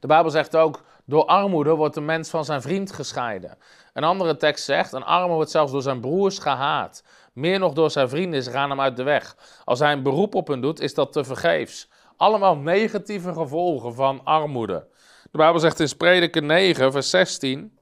De 0.00 0.06
Bijbel 0.06 0.30
zegt 0.30 0.56
ook, 0.56 0.82
door 1.04 1.24
armoede 1.24 1.74
wordt 1.74 1.94
de 1.94 2.00
mens 2.00 2.30
van 2.30 2.44
zijn 2.44 2.62
vriend 2.62 2.92
gescheiden. 2.92 3.58
Een 3.92 4.04
andere 4.04 4.36
tekst 4.36 4.64
zegt, 4.64 4.92
een 4.92 5.04
arme 5.04 5.34
wordt 5.34 5.50
zelfs 5.50 5.72
door 5.72 5.82
zijn 5.82 6.00
broers 6.00 6.38
gehaat. 6.38 7.04
Meer 7.32 7.58
nog 7.58 7.72
door 7.72 7.90
zijn 7.90 8.08
vrienden, 8.08 8.42
ze 8.42 8.50
gaan 8.50 8.70
hem 8.70 8.80
uit 8.80 8.96
de 8.96 9.02
weg. 9.02 9.36
Als 9.64 9.78
hij 9.78 9.92
een 9.92 10.02
beroep 10.02 10.34
op 10.34 10.48
hen 10.48 10.60
doet, 10.60 10.80
is 10.80 10.94
dat 10.94 11.12
te 11.12 11.24
vergeefs. 11.24 11.88
Allemaal 12.16 12.56
negatieve 12.56 13.32
gevolgen 13.32 13.94
van 13.94 14.20
armoede. 14.24 14.89
De 15.30 15.38
Bijbel 15.38 15.60
zegt 15.60 15.80
in 15.80 15.96
Prediker 15.96 16.42
9, 16.42 16.92
vers 16.92 17.10
16: 17.10 17.78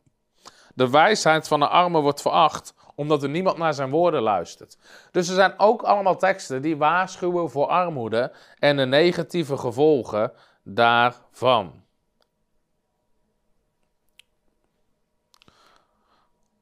De 0.75 0.91
wijsheid 0.91 1.49
van 1.49 1.61
de 1.61 1.69
arme 1.69 2.01
wordt 2.01 2.23
veracht, 2.23 2.75
omdat 2.95 3.23
er 3.23 3.29
niemand 3.29 3.57
naar 3.57 3.75
zijn 3.75 3.91
woorden 3.91 4.23
luistert. 4.23 4.79
Dus 5.11 5.29
er 5.29 5.35
zijn 5.35 5.55
ook 5.57 5.83
allemaal 5.83 6.17
teksten 6.17 6.63
die 6.63 6.77
waarschuwen 6.77 7.51
voor 7.51 7.67
armoede 7.67 8.33
en 8.59 8.77
de 8.77 8.87
negatieve 8.87 9.57
gevolgen 9.57 10.33
daarvan. 10.63 11.83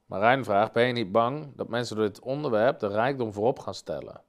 Marijn 0.05 0.43
vraagt: 0.43 0.71
Ben 0.71 0.87
je 0.87 0.93
niet 0.93 1.11
bang 1.11 1.55
dat 1.55 1.67
mensen 1.67 1.95
door 1.95 2.05
dit 2.05 2.19
onderwerp 2.19 2.79
de 2.79 2.87
rijkdom 2.87 3.33
voorop 3.33 3.59
gaan 3.59 3.73
stellen? 3.73 4.21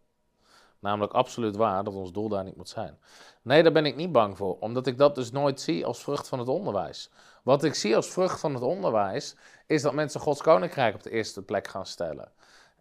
Namelijk 0.80 1.12
absoluut 1.12 1.56
waar 1.56 1.84
dat 1.84 1.94
ons 1.94 2.12
doel 2.12 2.28
daar 2.28 2.44
niet 2.44 2.56
moet 2.56 2.68
zijn. 2.68 2.98
Nee, 3.42 3.62
daar 3.62 3.72
ben 3.72 3.86
ik 3.86 3.96
niet 3.96 4.12
bang 4.12 4.36
voor, 4.36 4.56
omdat 4.58 4.86
ik 4.86 4.98
dat 4.98 5.14
dus 5.14 5.30
nooit 5.30 5.60
zie 5.60 5.86
als 5.86 6.02
vrucht 6.02 6.28
van 6.28 6.38
het 6.38 6.48
onderwijs. 6.48 7.10
Wat 7.42 7.64
ik 7.64 7.74
zie 7.74 7.96
als 7.96 8.08
vrucht 8.08 8.40
van 8.40 8.54
het 8.54 8.62
onderwijs 8.62 9.36
is 9.66 9.82
dat 9.82 9.92
mensen 9.92 10.20
Gods 10.20 10.42
koninkrijk 10.42 10.94
op 10.94 11.02
de 11.02 11.10
eerste 11.10 11.42
plek 11.42 11.68
gaan 11.68 11.86
stellen. 11.86 12.32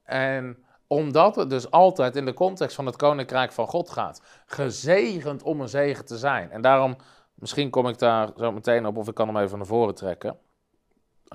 En 0.03 0.65
omdat 0.87 1.35
het 1.35 1.49
dus 1.49 1.71
altijd 1.71 2.15
in 2.15 2.25
de 2.25 2.33
context 2.33 2.75
van 2.75 2.85
het 2.85 2.95
koninkrijk 2.95 3.51
van 3.51 3.67
God 3.67 3.89
gaat, 3.89 4.21
gezegend 4.45 5.43
om 5.43 5.61
een 5.61 5.69
zegen 5.69 6.05
te 6.05 6.17
zijn. 6.17 6.51
En 6.51 6.61
daarom, 6.61 6.95
misschien 7.33 7.69
kom 7.69 7.87
ik 7.87 7.97
daar 7.97 8.29
zo 8.37 8.51
meteen 8.51 8.85
op, 8.85 8.97
of 8.97 9.07
ik 9.07 9.13
kan 9.13 9.27
hem 9.27 9.37
even 9.37 9.57
naar 9.57 9.67
voren 9.67 9.95
trekken. 9.95 10.39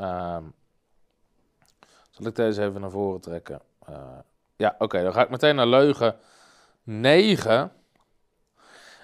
Uh, 0.00 0.36
zal 2.10 2.26
ik 2.26 2.34
deze 2.34 2.62
even 2.62 2.80
naar 2.80 2.90
voren 2.90 3.20
trekken? 3.20 3.60
Uh, 3.90 3.96
ja, 4.56 4.74
oké, 4.78 5.02
dan 5.02 5.12
ga 5.12 5.22
ik 5.22 5.30
meteen 5.30 5.54
naar 5.54 5.66
leugen 5.66 6.16
9. 6.82 7.72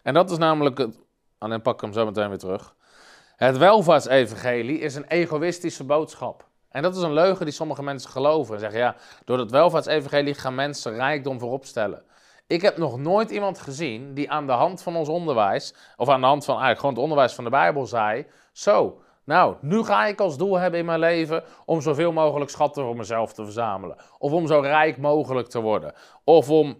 En 0.03 0.15
dat 0.15 0.31
is 0.31 0.39
namelijk 0.39 0.79
het. 0.79 0.99
En 1.39 1.51
dan 1.51 1.63
pak 1.63 1.75
ik 1.75 1.81
hem 1.81 1.93
zo 1.93 2.05
meteen 2.05 2.29
weer 2.29 2.39
terug. 2.39 2.75
Het 3.37 3.57
welvaartsevangelie 3.57 4.79
is 4.79 4.95
een 4.95 5.05
egoïstische 5.05 5.85
boodschap. 5.85 6.47
En 6.69 6.83
dat 6.83 6.97
is 6.97 7.03
een 7.03 7.13
leugen 7.13 7.45
die 7.45 7.55
sommige 7.55 7.83
mensen 7.83 8.11
geloven. 8.11 8.55
En 8.55 8.61
zeggen 8.61 8.79
ja, 8.79 8.97
door 9.25 9.39
het 9.39 9.51
welvaartsevangelie 9.51 10.35
gaan 10.35 10.55
mensen 10.55 10.95
rijkdom 10.95 11.39
voorop 11.39 11.65
stellen. 11.65 12.03
Ik 12.47 12.63
heb 12.63 12.77
nog 12.77 12.99
nooit 12.99 13.31
iemand 13.31 13.59
gezien 13.59 14.15
die 14.15 14.31
aan 14.31 14.47
de 14.47 14.53
hand 14.53 14.83
van 14.83 14.97
ons 14.97 15.09
onderwijs, 15.09 15.75
of 15.97 16.09
aan 16.09 16.21
de 16.21 16.27
hand 16.27 16.45
van 16.45 16.55
eigenlijk 16.55 16.81
gewoon 16.81 16.95
het 16.95 17.05
onderwijs 17.05 17.35
van 17.35 17.45
de 17.45 17.51
Bijbel 17.51 17.87
zei: 17.87 18.27
Zo, 18.53 19.01
nou, 19.25 19.57
nu 19.61 19.85
ga 19.85 20.07
ik 20.07 20.21
als 20.21 20.37
doel 20.37 20.59
hebben 20.59 20.81
in 20.81 20.87
mijn 20.87 20.99
leven 20.99 21.45
om 21.65 21.81
zoveel 21.81 22.13
mogelijk 22.13 22.51
schatten 22.51 22.85
voor 22.85 22.97
mezelf 22.97 23.33
te 23.33 23.45
verzamelen. 23.45 23.97
Of 24.19 24.33
om 24.33 24.47
zo 24.47 24.61
rijk 24.61 24.99
mogelijk 24.99 25.49
te 25.49 25.61
worden. 25.61 25.95
Of 26.25 26.51
om. 26.51 26.79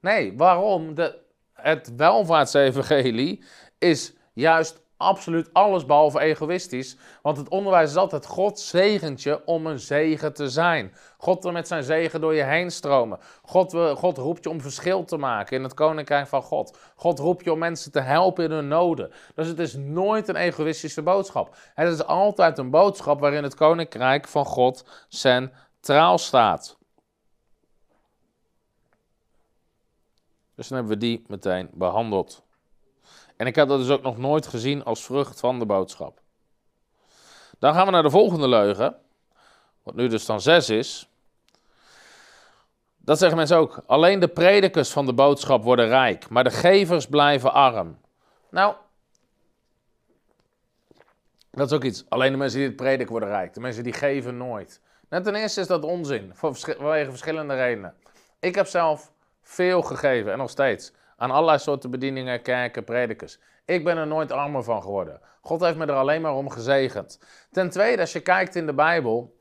Nee, 0.00 0.36
waarom? 0.36 0.94
De, 0.94 1.18
het 1.52 1.92
welvaartsevangelie 1.96 3.44
is 3.78 4.14
juist 4.32 4.80
absoluut 4.98 5.52
alles 5.52 5.86
behalve 5.86 6.20
egoïstisch. 6.20 6.96
Want 7.22 7.36
het 7.36 7.48
onderwijs 7.48 7.90
is 7.90 7.96
altijd 7.96 8.26
God 8.26 8.60
zegent 8.60 9.22
je 9.22 9.44
om 9.44 9.66
een 9.66 9.78
zegen 9.78 10.32
te 10.32 10.48
zijn. 10.48 10.94
God 11.18 11.42
wil 11.42 11.52
met 11.52 11.68
zijn 11.68 11.82
zegen 11.82 12.20
door 12.20 12.34
je 12.34 12.42
heen 12.42 12.70
stromen. 12.70 13.18
God, 13.42 13.76
God 13.94 14.18
roept 14.18 14.44
je 14.44 14.50
om 14.50 14.60
verschil 14.60 15.04
te 15.04 15.16
maken 15.16 15.56
in 15.56 15.62
het 15.62 15.74
koninkrijk 15.74 16.26
van 16.26 16.42
God. 16.42 16.78
God 16.96 17.18
roept 17.18 17.44
je 17.44 17.52
om 17.52 17.58
mensen 17.58 17.92
te 17.92 18.00
helpen 18.00 18.44
in 18.44 18.50
hun 18.50 18.68
noden. 18.68 19.10
Dus 19.34 19.46
het 19.46 19.58
is 19.58 19.74
nooit 19.74 20.28
een 20.28 20.36
egoïstische 20.36 21.02
boodschap. 21.02 21.56
Het 21.74 21.92
is 21.92 22.04
altijd 22.04 22.58
een 22.58 22.70
boodschap 22.70 23.20
waarin 23.20 23.42
het 23.42 23.54
koninkrijk 23.54 24.28
van 24.28 24.44
God 24.44 25.06
centraal 25.08 26.18
staat. 26.18 26.77
Dus 30.58 30.68
dan 30.68 30.78
hebben 30.78 30.98
we 30.98 31.04
die 31.04 31.24
meteen 31.26 31.70
behandeld. 31.72 32.42
En 33.36 33.46
ik 33.46 33.54
heb 33.54 33.68
dat 33.68 33.78
dus 33.78 33.90
ook 33.90 34.02
nog 34.02 34.18
nooit 34.18 34.46
gezien 34.46 34.84
als 34.84 35.04
vrucht 35.04 35.40
van 35.40 35.58
de 35.58 35.66
boodschap. 35.66 36.20
Dan 37.58 37.74
gaan 37.74 37.84
we 37.86 37.92
naar 37.92 38.02
de 38.02 38.10
volgende 38.10 38.48
leugen, 38.48 38.96
wat 39.82 39.94
nu 39.94 40.08
dus 40.08 40.26
dan 40.26 40.40
zes 40.40 40.70
is. 40.70 41.08
Dat 42.96 43.18
zeggen 43.18 43.36
mensen 43.36 43.56
ook. 43.56 43.82
Alleen 43.86 44.20
de 44.20 44.28
predikers 44.28 44.90
van 44.90 45.06
de 45.06 45.12
boodschap 45.12 45.62
worden 45.62 45.88
rijk, 45.88 46.28
maar 46.28 46.44
de 46.44 46.50
gevers 46.50 47.06
blijven 47.06 47.52
arm. 47.52 47.98
Nou, 48.50 48.74
dat 51.50 51.70
is 51.70 51.76
ook 51.76 51.84
iets. 51.84 52.04
Alleen 52.08 52.32
de 52.32 52.38
mensen 52.38 52.58
die 52.58 52.68
het 52.68 52.76
prediken 52.76 53.10
worden 53.10 53.28
rijk. 53.28 53.54
De 53.54 53.60
mensen 53.60 53.82
die 53.82 53.92
geven 53.92 54.36
nooit. 54.36 54.80
Nou, 55.08 55.22
ten 55.22 55.34
eerste 55.34 55.60
is 55.60 55.66
dat 55.66 55.84
onzin, 55.84 56.30
vanwege 56.34 57.10
verschillende 57.10 57.54
redenen. 57.54 57.94
Ik 58.40 58.54
heb 58.54 58.66
zelf 58.66 59.12
veel 59.48 59.82
gegeven 59.82 60.32
en 60.32 60.38
nog 60.38 60.50
steeds. 60.50 60.92
Aan 61.16 61.30
allerlei 61.30 61.58
soorten 61.58 61.90
bedieningen, 61.90 62.42
kerken, 62.42 62.84
predikers. 62.84 63.38
Ik 63.64 63.84
ben 63.84 63.96
er 63.96 64.06
nooit 64.06 64.32
armer 64.32 64.62
van 64.62 64.82
geworden. 64.82 65.20
God 65.40 65.60
heeft 65.60 65.76
me 65.76 65.86
er 65.86 65.94
alleen 65.94 66.20
maar 66.20 66.34
om 66.34 66.50
gezegend. 66.50 67.20
Ten 67.50 67.70
tweede, 67.70 68.00
als 68.00 68.12
je 68.12 68.20
kijkt 68.20 68.54
in 68.54 68.66
de 68.66 68.74
Bijbel. 68.74 69.36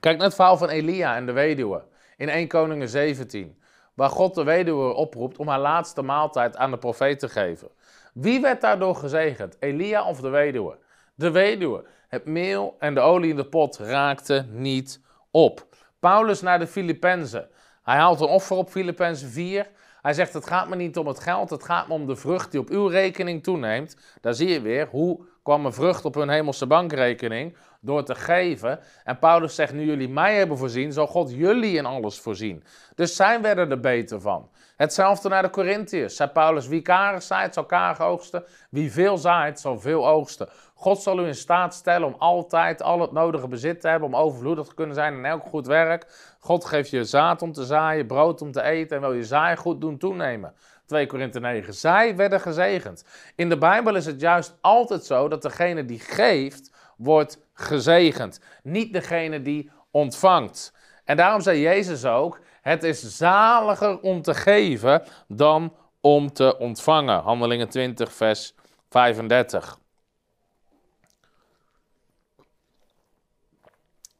Kijk 0.00 0.16
naar 0.16 0.26
het 0.26 0.34
verhaal 0.34 0.56
van 0.56 0.68
Elia 0.68 1.16
en 1.16 1.26
de 1.26 1.32
weduwe. 1.32 1.84
In 2.16 2.28
1 2.28 2.48
Koningen 2.48 2.88
17. 2.88 3.62
Waar 3.94 4.10
God 4.10 4.34
de 4.34 4.44
weduwe 4.44 4.92
oproept 4.92 5.38
om 5.38 5.48
haar 5.48 5.60
laatste 5.60 6.02
maaltijd 6.02 6.56
aan 6.56 6.70
de 6.70 6.78
profeet 6.78 7.18
te 7.18 7.28
geven. 7.28 7.68
Wie 8.14 8.40
werd 8.40 8.60
daardoor 8.60 8.96
gezegend? 8.96 9.56
Elia 9.60 10.04
of 10.04 10.20
de 10.20 10.28
weduwe? 10.28 10.78
De 11.14 11.30
weduwe. 11.30 11.84
Het 12.08 12.24
meel 12.24 12.76
en 12.78 12.94
de 12.94 13.00
olie 13.00 13.30
in 13.30 13.36
de 13.36 13.46
pot 13.46 13.76
raakten 13.78 14.48
niet 14.50 15.00
op. 15.30 15.66
Paulus 16.00 16.40
naar 16.40 16.58
de 16.58 16.66
Filippenzen. 16.66 17.48
Hij 17.88 17.96
haalt 17.96 18.20
een 18.20 18.28
offer 18.28 18.56
op 18.56 18.70
Filippenzen 18.70 19.28
4. 19.28 19.66
Hij 20.02 20.12
zegt: 20.12 20.32
Het 20.32 20.46
gaat 20.46 20.68
me 20.68 20.76
niet 20.76 20.96
om 20.96 21.06
het 21.06 21.20
geld, 21.20 21.50
het 21.50 21.64
gaat 21.64 21.88
me 21.88 21.94
om 21.94 22.06
de 22.06 22.16
vrucht 22.16 22.50
die 22.50 22.60
op 22.60 22.68
uw 22.68 22.86
rekening 22.86 23.42
toeneemt. 23.42 23.96
Daar 24.20 24.34
zie 24.34 24.48
je 24.48 24.60
weer 24.60 24.88
hoe 24.90 25.20
kwam 25.42 25.66
een 25.66 25.72
vrucht 25.72 26.04
op 26.04 26.14
hun 26.14 26.28
hemelse 26.28 26.66
bankrekening 26.66 27.56
door 27.80 28.04
te 28.04 28.14
geven. 28.14 28.80
En 29.04 29.18
Paulus 29.18 29.54
zegt: 29.54 29.72
Nu 29.72 29.84
jullie 29.84 30.08
mij 30.08 30.36
hebben 30.36 30.58
voorzien, 30.58 30.92
zal 30.92 31.06
God 31.06 31.30
jullie 31.30 31.76
in 31.76 31.86
alles 31.86 32.18
voorzien. 32.18 32.64
Dus 32.94 33.16
zij 33.16 33.40
werden 33.40 33.70
er 33.70 33.80
beter 33.80 34.20
van. 34.20 34.50
Hetzelfde 34.76 35.28
naar 35.28 35.42
de 35.42 35.50
Corinthiërs. 35.50 36.16
Zei 36.16 36.30
Paulus: 36.30 36.66
Wie 36.66 36.82
karig 36.82 37.22
zaait, 37.22 37.54
zal 37.54 37.64
karig 37.64 38.00
oogsten. 38.00 38.44
Wie 38.70 38.92
veel 38.92 39.18
zaait, 39.18 39.60
zal 39.60 39.80
veel 39.80 40.08
oogsten. 40.08 40.48
God 40.80 41.02
zal 41.02 41.18
u 41.18 41.26
in 41.26 41.34
staat 41.34 41.74
stellen 41.74 42.06
om 42.06 42.14
altijd 42.18 42.82
al 42.82 43.00
het 43.00 43.12
nodige 43.12 43.48
bezit 43.48 43.80
te 43.80 43.88
hebben, 43.88 44.08
om 44.08 44.16
overvloedig 44.16 44.66
te 44.66 44.74
kunnen 44.74 44.94
zijn 44.94 45.14
in 45.14 45.24
elk 45.24 45.46
goed 45.46 45.66
werk. 45.66 46.06
God 46.38 46.64
geeft 46.64 46.90
je 46.90 47.04
zaad 47.04 47.42
om 47.42 47.52
te 47.52 47.64
zaaien, 47.64 48.06
brood 48.06 48.42
om 48.42 48.52
te 48.52 48.62
eten 48.62 48.96
en 48.96 49.02
wil 49.02 49.12
je 49.12 49.24
zaai 49.24 49.56
goed 49.56 49.80
doen 49.80 49.98
toenemen. 49.98 50.54
2 50.86 51.06
Korinthe 51.06 51.40
9. 51.40 51.74
Zij 51.74 52.16
werden 52.16 52.40
gezegend. 52.40 53.04
In 53.36 53.48
de 53.48 53.58
Bijbel 53.58 53.94
is 53.94 54.06
het 54.06 54.20
juist 54.20 54.58
altijd 54.60 55.04
zo 55.04 55.28
dat 55.28 55.42
degene 55.42 55.84
die 55.84 56.00
geeft, 56.00 56.72
wordt 56.96 57.40
gezegend. 57.52 58.40
Niet 58.62 58.92
degene 58.92 59.42
die 59.42 59.70
ontvangt. 59.90 60.74
En 61.04 61.16
daarom 61.16 61.40
zei 61.40 61.60
Jezus 61.60 62.04
ook: 62.04 62.40
Het 62.60 62.82
is 62.82 63.16
zaliger 63.16 64.00
om 64.00 64.22
te 64.22 64.34
geven 64.34 65.02
dan 65.28 65.74
om 66.00 66.32
te 66.32 66.58
ontvangen. 66.58 67.20
Handelingen 67.20 67.68
20, 67.68 68.12
vers 68.12 68.54
35. 68.88 69.78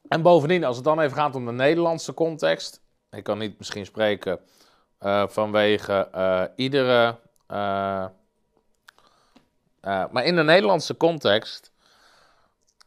En 0.08 0.22
bovendien, 0.22 0.64
als 0.64 0.76
het 0.76 0.84
dan 0.84 1.00
even 1.00 1.16
gaat 1.16 1.34
om 1.34 1.46
de 1.46 1.52
Nederlandse 1.52 2.14
context. 2.14 2.80
Ik 3.10 3.24
kan 3.24 3.38
niet 3.38 3.58
misschien 3.58 3.86
spreken 3.86 4.40
eh, 4.98 5.28
vanwege 5.28 6.08
eh, 6.12 6.42
iedere. 6.56 7.18
eh, 7.46 8.06
maar 9.80 10.24
in 10.24 10.36
de 10.36 10.42
Nederlandse 10.42 10.96
context 10.96 11.72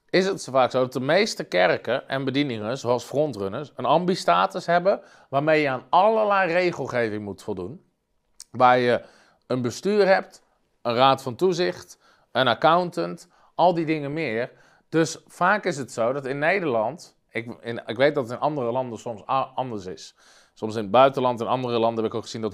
is 0.09 0.26
het 0.26 0.41
zo 0.41 0.51
vaak 0.51 0.72
zo 0.72 0.80
dat 0.80 0.93
de 0.93 0.99
meeste 0.99 1.43
kerken 1.43 2.07
en 2.07 2.24
bedieningen, 2.24 2.78
zoals 2.78 3.03
frontrunners, 3.03 3.72
een 3.76 3.86
ambistatus 3.86 4.65
hebben 4.65 5.01
waarmee 5.30 5.61
je 5.61 5.69
aan 5.69 5.86
allerlei 5.89 6.51
regelgeving 6.51 7.24
moet 7.24 7.43
voldoen. 7.43 7.86
Waar 8.51 8.78
je 8.78 9.01
een 9.47 9.61
bestuur 9.61 10.07
hebt, 10.07 10.43
een 10.82 10.95
raad 10.95 11.22
van 11.22 11.36
toezicht, 11.36 11.97
een 12.32 12.47
accountant, 12.47 13.28
al 13.55 13.74
die 13.74 13.86
dingen 13.86 14.13
meer. 14.13 14.51
Dus 14.92 15.18
vaak 15.28 15.66
is 15.66 15.78
het 15.78 15.92
zo 15.92 16.14
dat 16.14 16.26
in 16.26 16.39
Nederland, 16.39 17.18
ik, 17.30 17.58
in, 17.62 17.82
ik 17.86 17.98
weet 17.98 18.16
dat 18.16 18.24
het 18.24 18.34
in 18.34 18.39
andere 18.39 18.72
landen 18.72 19.00
soms 19.00 19.26
anders 19.56 19.86
is. 19.86 20.16
Soms 20.54 20.76
in 20.76 20.82
het 20.82 20.92
buitenland 20.92 21.42
en 21.42 21.48
andere 21.48 21.80
landen 21.80 22.04
heb 22.04 22.12
ik 22.12 22.18
ook 22.18 22.24
gezien 22.24 22.42
dat 22.42 22.54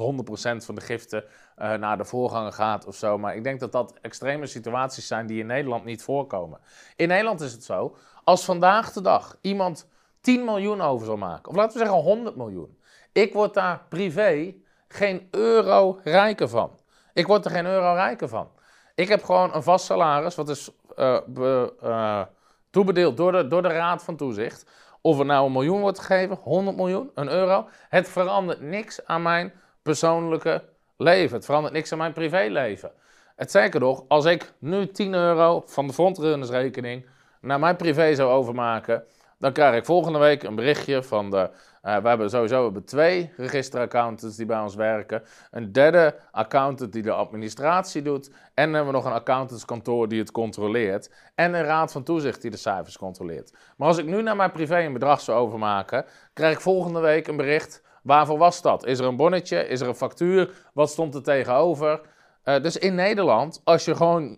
100% 0.61 0.65
van 0.65 0.75
de 0.75 0.81
giften 0.81 1.23
eh, 1.55 1.73
naar 1.73 1.97
de 1.97 2.05
voorganger 2.05 2.51
gaat 2.51 2.85
of 2.85 2.95
zo. 2.95 3.17
Maar 3.17 3.35
ik 3.35 3.43
denk 3.43 3.59
dat 3.59 3.71
dat 3.71 3.93
extreme 4.01 4.45
situaties 4.45 5.07
zijn 5.07 5.27
die 5.27 5.39
in 5.39 5.45
Nederland 5.45 5.85
niet 5.85 6.03
voorkomen. 6.03 6.59
In 6.95 7.07
Nederland 7.07 7.41
is 7.41 7.51
het 7.51 7.63
zo, 7.63 7.95
als 8.23 8.45
vandaag 8.45 8.91
de 8.91 9.01
dag 9.01 9.37
iemand 9.41 9.87
10 10.21 10.45
miljoen 10.45 10.81
over 10.81 11.05
zal 11.05 11.17
maken, 11.17 11.49
of 11.49 11.55
laten 11.55 11.79
we 11.79 11.85
zeggen 11.85 12.03
100 12.03 12.35
miljoen. 12.35 12.77
Ik 13.11 13.33
word 13.33 13.53
daar 13.53 13.85
privé 13.89 14.55
geen 14.87 15.27
euro 15.31 15.99
rijker 16.03 16.49
van. 16.49 16.79
Ik 17.13 17.27
word 17.27 17.45
er 17.45 17.51
geen 17.51 17.65
euro 17.65 17.93
rijker 17.93 18.27
van. 18.27 18.49
Ik 18.95 19.07
heb 19.07 19.23
gewoon 19.23 19.53
een 19.53 19.63
vast 19.63 19.85
salaris, 19.85 20.35
wat 20.35 20.49
is 20.49 20.71
eh, 20.97 21.67
eh, 21.81 22.21
toebedeeld 22.69 23.17
door 23.17 23.31
de, 23.31 23.47
door 23.47 23.61
de 23.61 23.67
Raad 23.67 24.03
van 24.03 24.15
Toezicht. 24.15 24.65
Of 25.01 25.19
er 25.19 25.25
nou 25.25 25.45
een 25.45 25.51
miljoen 25.51 25.81
wordt 25.81 25.99
gegeven, 25.99 26.39
100 26.41 26.77
miljoen, 26.77 27.11
een 27.13 27.29
euro. 27.29 27.67
Het 27.89 28.09
verandert 28.09 28.61
niks 28.61 29.05
aan 29.05 29.21
mijn 29.21 29.53
persoonlijke 29.81 30.63
leven. 30.97 31.35
Het 31.35 31.45
verandert 31.45 31.73
niks 31.73 31.91
aan 31.91 31.97
mijn 31.97 32.13
privéleven. 32.13 32.91
Het 33.35 33.51
zeker 33.51 33.79
nog, 33.79 34.03
als 34.07 34.25
ik 34.25 34.53
nu 34.59 34.87
10 34.87 35.13
euro 35.13 35.63
van 35.65 35.87
de 35.87 35.93
frontrunnersrekening 35.93 37.05
naar 37.41 37.59
mijn 37.59 37.75
privé 37.75 38.15
zou 38.15 38.31
overmaken, 38.31 39.03
dan 39.37 39.53
krijg 39.53 39.75
ik 39.75 39.85
volgende 39.85 40.19
week 40.19 40.43
een 40.43 40.55
berichtje 40.55 41.03
van 41.03 41.29
de. 41.29 41.49
eh, 41.81 41.97
we 41.97 42.07
hebben 42.07 42.29
sowieso 42.29 42.57
we 42.57 42.63
hebben 42.63 42.85
twee 42.85 43.33
registeraccountants 43.37 44.35
die 44.35 44.45
bij 44.45 44.59
ons 44.59 44.75
werken. 44.75 45.23
Een 45.51 45.71
derde 45.71 46.15
accountant 46.31 46.93
die 46.93 47.01
de 47.01 47.11
administratie 47.11 48.01
doet. 48.01 48.27
En 48.27 48.65
dan 48.65 48.73
hebben 48.73 48.85
we 48.85 48.99
nog 48.99 49.05
een 49.05 49.11
accountantskantoor 49.11 50.07
die 50.07 50.19
het 50.19 50.31
controleert. 50.31 51.11
En 51.35 51.53
een 51.53 51.63
raad 51.63 51.91
van 51.91 52.03
toezicht 52.03 52.41
die 52.41 52.51
de 52.51 52.57
cijfers 52.57 52.97
controleert. 52.97 53.53
Maar 53.77 53.87
als 53.87 53.97
ik 53.97 54.05
nu 54.05 54.21
naar 54.21 54.35
mijn 54.35 54.51
privé 54.51 54.79
een 54.79 54.93
bedrag 54.93 55.21
zou 55.21 55.39
overmaken, 55.39 56.05
krijg 56.33 56.53
ik 56.53 56.61
volgende 56.61 56.99
week 56.99 57.27
een 57.27 57.37
bericht. 57.37 57.85
Waarvoor 58.03 58.37
was 58.37 58.61
dat? 58.61 58.85
Is 58.85 58.99
er 58.99 59.05
een 59.05 59.15
bonnetje? 59.15 59.67
Is 59.67 59.81
er 59.81 59.87
een 59.87 59.95
factuur? 59.95 60.69
Wat 60.73 60.89
stond 60.89 61.15
er 61.15 61.23
tegenover? 61.23 62.01
Eh, 62.43 62.61
dus 62.61 62.77
in 62.77 62.95
Nederland, 62.95 63.61
als 63.63 63.85
je 63.85 63.95
gewoon 63.95 64.37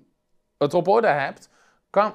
het 0.57 0.73
op 0.73 0.87
orde 0.87 1.07
hebt, 1.07 1.49
kan, 1.89 2.13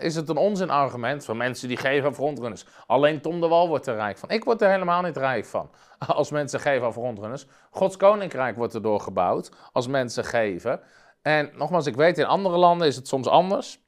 is 0.00 0.14
het 0.14 0.28
een 0.28 0.36
onzinargument 0.36 1.24
van 1.24 1.36
mensen 1.36 1.68
die 1.68 1.76
geven 1.76 2.08
aan 2.08 2.14
frontrunners. 2.14 2.64
Alleen 2.86 3.20
Tom 3.20 3.40
de 3.40 3.48
Wal 3.48 3.68
wordt 3.68 3.86
er 3.86 3.94
rijk 3.94 4.18
van. 4.18 4.30
Ik 4.30 4.44
word 4.44 4.62
er 4.62 4.70
helemaal 4.70 5.02
niet 5.02 5.16
rijk 5.16 5.44
van 5.44 5.70
als 6.06 6.30
mensen 6.30 6.60
geven 6.60 6.86
aan 6.86 6.92
frontrunners. 6.92 7.46
Gods 7.70 7.96
koninkrijk 7.96 8.56
wordt 8.56 8.74
erdoor 8.74 9.00
gebouwd 9.00 9.50
als 9.72 9.86
mensen 9.86 10.24
geven. 10.24 10.80
En 11.22 11.50
nogmaals, 11.54 11.86
ik 11.86 11.96
weet 11.96 12.18
in 12.18 12.24
andere 12.24 12.56
landen 12.56 12.86
is 12.86 12.96
het 12.96 13.08
soms 13.08 13.26
anders. 13.26 13.80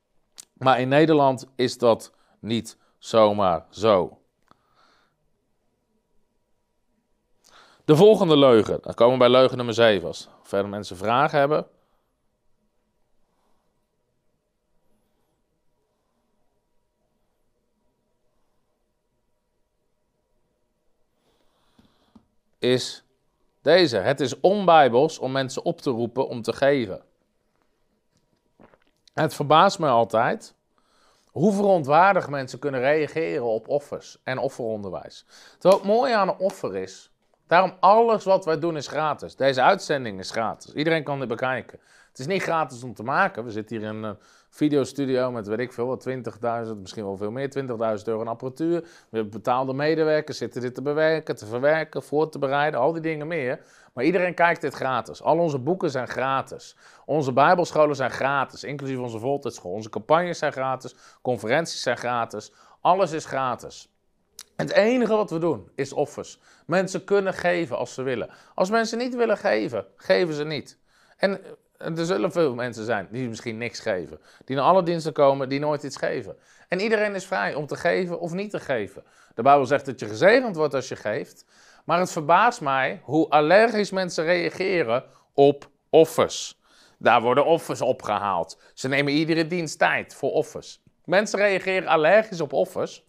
Maar 0.53 0.81
in 0.81 0.89
Nederland 0.89 1.47
is 1.57 1.79
dat 1.79 2.13
niet 2.41 2.79
zomaar 2.99 3.67
zo. 3.71 4.19
De 7.85 7.97
volgende 7.97 8.37
leugen. 8.37 8.79
Dan 8.83 8.95
komen 8.95 9.13
we 9.13 9.19
bij 9.19 9.29
leugen 9.29 9.57
nummer 9.57 9.75
7. 9.75 10.09
Als 10.09 10.29
verder 10.43 10.71
mensen 10.71 10.97
vragen 10.97 11.39
hebben. 11.39 11.67
Is 22.61 23.05
deze. 23.63 23.97
Het 23.97 24.21
is 24.21 24.41
onbijbels 24.41 25.19
om 25.19 25.33
mensen 25.33 25.65
op 25.65 25.81
te 25.81 25.91
roepen 25.91 26.29
om 26.29 26.43
te 26.43 26.53
geven. 26.53 27.03
Het 29.15 29.35
verbaast 29.35 29.79
me 29.79 29.89
altijd 29.89 30.55
hoe 31.27 31.53
verontwaardigd 31.53 32.29
mensen 32.29 32.59
kunnen 32.59 32.81
reageren 32.81 33.45
op 33.45 33.69
offers 33.69 34.21
en 34.25 34.39
offeronderwijs. 34.39 35.27
Terwijl 35.59 35.83
het 35.83 35.91
mooie 35.91 36.17
aan 36.17 36.29
een 36.29 36.39
offer 36.39 36.77
is, 36.77 37.11
daarom 37.47 37.77
alles 37.81 38.25
wat 38.25 38.45
wij 38.45 38.59
doen 38.59 38.77
is 38.77 38.87
gratis. 38.87 39.37
Deze 39.37 39.63
uitzending 39.63 40.19
is 40.19 40.31
gratis. 40.31 40.73
Iedereen 40.73 41.05
kan 41.05 41.19
dit 41.19 41.29
bekijken. 41.29 41.81
Het 42.09 42.19
is 42.19 42.27
niet 42.27 42.43
gratis 42.43 42.83
om 42.83 42.95
te 42.95 43.03
maken. 43.03 43.45
We 43.45 43.51
zitten 43.51 43.77
hier 43.77 43.87
in 43.87 44.03
een 44.03 44.19
videostudio 44.51 45.31
met 45.31 45.47
weet 45.47 45.59
ik 45.59 45.73
veel, 45.73 45.87
wat 45.87 46.09
20.000, 46.09 46.77
misschien 46.77 47.05
wel 47.05 47.17
veel 47.17 47.31
meer, 47.31 47.49
20.000 47.59 48.05
euro 48.05 48.21
aan 48.21 48.29
apparatuur. 48.29 48.81
We 48.81 48.89
hebben 49.11 49.33
betaalde 49.33 49.73
medewerkers, 49.73 50.39
zitten 50.39 50.61
dit 50.61 50.75
te 50.75 50.83
bewerken, 50.83 51.37
te 51.37 51.47
verwerken, 51.47 52.03
voor 52.03 52.29
te 52.29 52.39
bereiden, 52.39 52.81
al 52.81 52.93
die 52.93 53.03
dingen 53.03 53.27
meer. 53.27 53.61
Maar 53.93 54.05
iedereen 54.05 54.35
kijkt 54.35 54.61
dit 54.61 54.75
gratis. 54.75 55.23
Al 55.23 55.39
onze 55.39 55.59
boeken 55.59 55.91
zijn 55.91 56.09
gratis. 56.09 56.77
Onze 57.05 57.33
bijbelscholen 57.33 57.97
zijn 57.97 58.11
gratis, 58.11 58.65
inclusief 58.65 58.99
onze 58.99 59.19
voltijdschool. 59.19 59.73
Onze 59.73 59.91
campagnes 59.91 60.39
zijn 60.39 60.53
gratis, 60.53 60.95
conferenties 61.23 61.83
zijn 61.83 61.97
gratis. 61.97 62.53
Alles 62.81 63.13
is 63.13 63.25
gratis. 63.25 63.89
Het 64.57 64.71
enige 64.73 65.15
wat 65.15 65.31
we 65.31 65.39
doen 65.39 65.71
is 65.75 65.93
offers. 65.93 66.41
Mensen 66.67 67.05
kunnen 67.05 67.35
geven 67.35 67.77
als 67.77 67.95
ze 67.95 68.03
willen. 68.03 68.31
Als 68.55 68.71
mensen 68.71 68.99
niet 68.99 69.15
willen 69.15 69.37
geven, 69.37 69.87
geven 69.97 70.35
ze 70.35 70.45
niet. 70.45 70.79
En 71.17 71.45
eh, 71.45 71.51
er 71.81 72.07
zullen 72.07 72.33
veel 72.33 72.55
mensen 72.55 72.85
zijn 72.85 73.09
die 73.11 73.29
misschien 73.29 73.59
niks 73.59 73.81
geven. 73.81 74.21
Die 74.45 74.57
naar 74.57 74.65
alle 74.65 74.83
diensten 74.83 75.13
komen, 75.13 75.49
die 75.49 75.61
nooit 75.61 75.83
iets 75.83 75.97
geven. 75.97 76.37
En 76.69 76.81
iedereen 76.81 77.15
is 77.15 77.27
vrij 77.27 77.55
om 77.55 77.67
te 77.67 77.77
geven 77.77 78.21
of 78.21 78.33
niet 78.33 78.51
te 78.51 78.61
geven. 78.61 79.05
De 79.35 79.43
Bijbel 79.43 79.67
zegt 79.67 79.87
dat 79.87 80.01
je 80.01 80.07
gezegend 80.07 80.57
wordt 80.57 80.75
als 80.75 80.89
je 80.89 80.97
geeft. 80.97 81.45
Maar 81.85 81.99
het 81.99 82.13
verbaast 82.13 82.61
mij 82.61 83.01
hoe 83.05 83.29
allergisch 83.29 83.91
mensen 83.91 84.25
reageren 84.25 85.05
op 85.35 85.71
offers. 85.91 86.61
Daar 86.99 87.23
worden 87.23 87.45
offers 87.45 87.81
opgehaald. 87.81 88.61
Ze 88.75 88.89
nemen 88.89 89.13
iedere 89.13 89.47
dienst 89.47 89.79
tijd 89.79 90.15
voor 90.15 90.31
offers. 90.31 90.83
Mensen 91.05 91.39
reageren 91.39 91.89
allergisch 91.89 92.41
op 92.41 92.53
offers. 92.53 93.05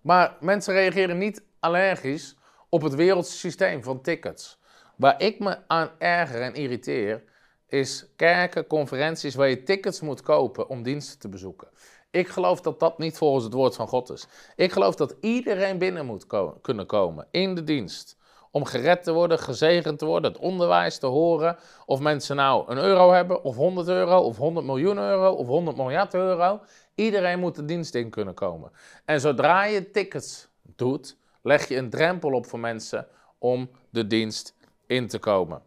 Maar 0.00 0.36
mensen 0.40 0.74
reageren 0.74 1.18
niet 1.18 1.42
allergisch 1.60 2.36
op 2.68 2.82
het 2.82 2.94
wereldse 2.94 3.36
systeem 3.36 3.82
van 3.82 4.00
tickets. 4.00 4.58
Waar 4.96 5.22
ik 5.22 5.38
me 5.38 5.58
aan 5.66 5.90
erger 5.98 6.42
en 6.42 6.54
irriteer, 6.54 7.22
is 7.68 8.06
kerken, 8.16 8.66
conferenties 8.66 9.34
waar 9.34 9.48
je 9.48 9.62
tickets 9.62 10.00
moet 10.00 10.22
kopen 10.22 10.68
om 10.68 10.82
diensten 10.82 11.18
te 11.18 11.28
bezoeken. 11.28 11.68
Ik 12.10 12.28
geloof 12.28 12.60
dat 12.60 12.80
dat 12.80 12.98
niet 12.98 13.18
volgens 13.18 13.44
het 13.44 13.52
woord 13.52 13.74
van 13.74 13.88
God 13.88 14.10
is. 14.10 14.26
Ik 14.56 14.72
geloof 14.72 14.94
dat 14.94 15.16
iedereen 15.20 15.78
binnen 15.78 16.06
moet 16.06 16.26
kunnen 16.60 16.86
komen 16.86 17.26
in 17.30 17.54
de 17.54 17.64
dienst. 17.64 18.16
Om 18.50 18.64
gered 18.64 19.02
te 19.02 19.12
worden, 19.12 19.38
gezegend 19.38 19.98
te 19.98 20.04
worden, 20.04 20.32
het 20.32 20.40
onderwijs 20.40 20.98
te 20.98 21.06
horen. 21.06 21.56
Of 21.86 22.00
mensen 22.00 22.36
nou 22.36 22.70
een 22.70 22.78
euro 22.78 23.12
hebben, 23.12 23.44
of 23.44 23.56
100 23.56 23.88
euro, 23.88 24.20
of 24.20 24.36
100 24.36 24.66
miljoen 24.66 24.98
euro, 24.98 25.32
of 25.32 25.46
100 25.46 25.76
miljard 25.76 26.14
euro. 26.14 26.60
Iedereen 26.94 27.38
moet 27.38 27.54
de 27.54 27.64
dienst 27.64 27.94
in 27.94 28.10
kunnen 28.10 28.34
komen. 28.34 28.70
En 29.04 29.20
zodra 29.20 29.64
je 29.64 29.90
tickets 29.90 30.48
doet, 30.62 31.16
leg 31.42 31.68
je 31.68 31.76
een 31.76 31.90
drempel 31.90 32.32
op 32.32 32.46
voor 32.46 32.60
mensen 32.60 33.06
om 33.38 33.70
de 33.90 34.06
dienst 34.06 34.54
in 34.86 35.08
te 35.08 35.18
komen. 35.18 35.62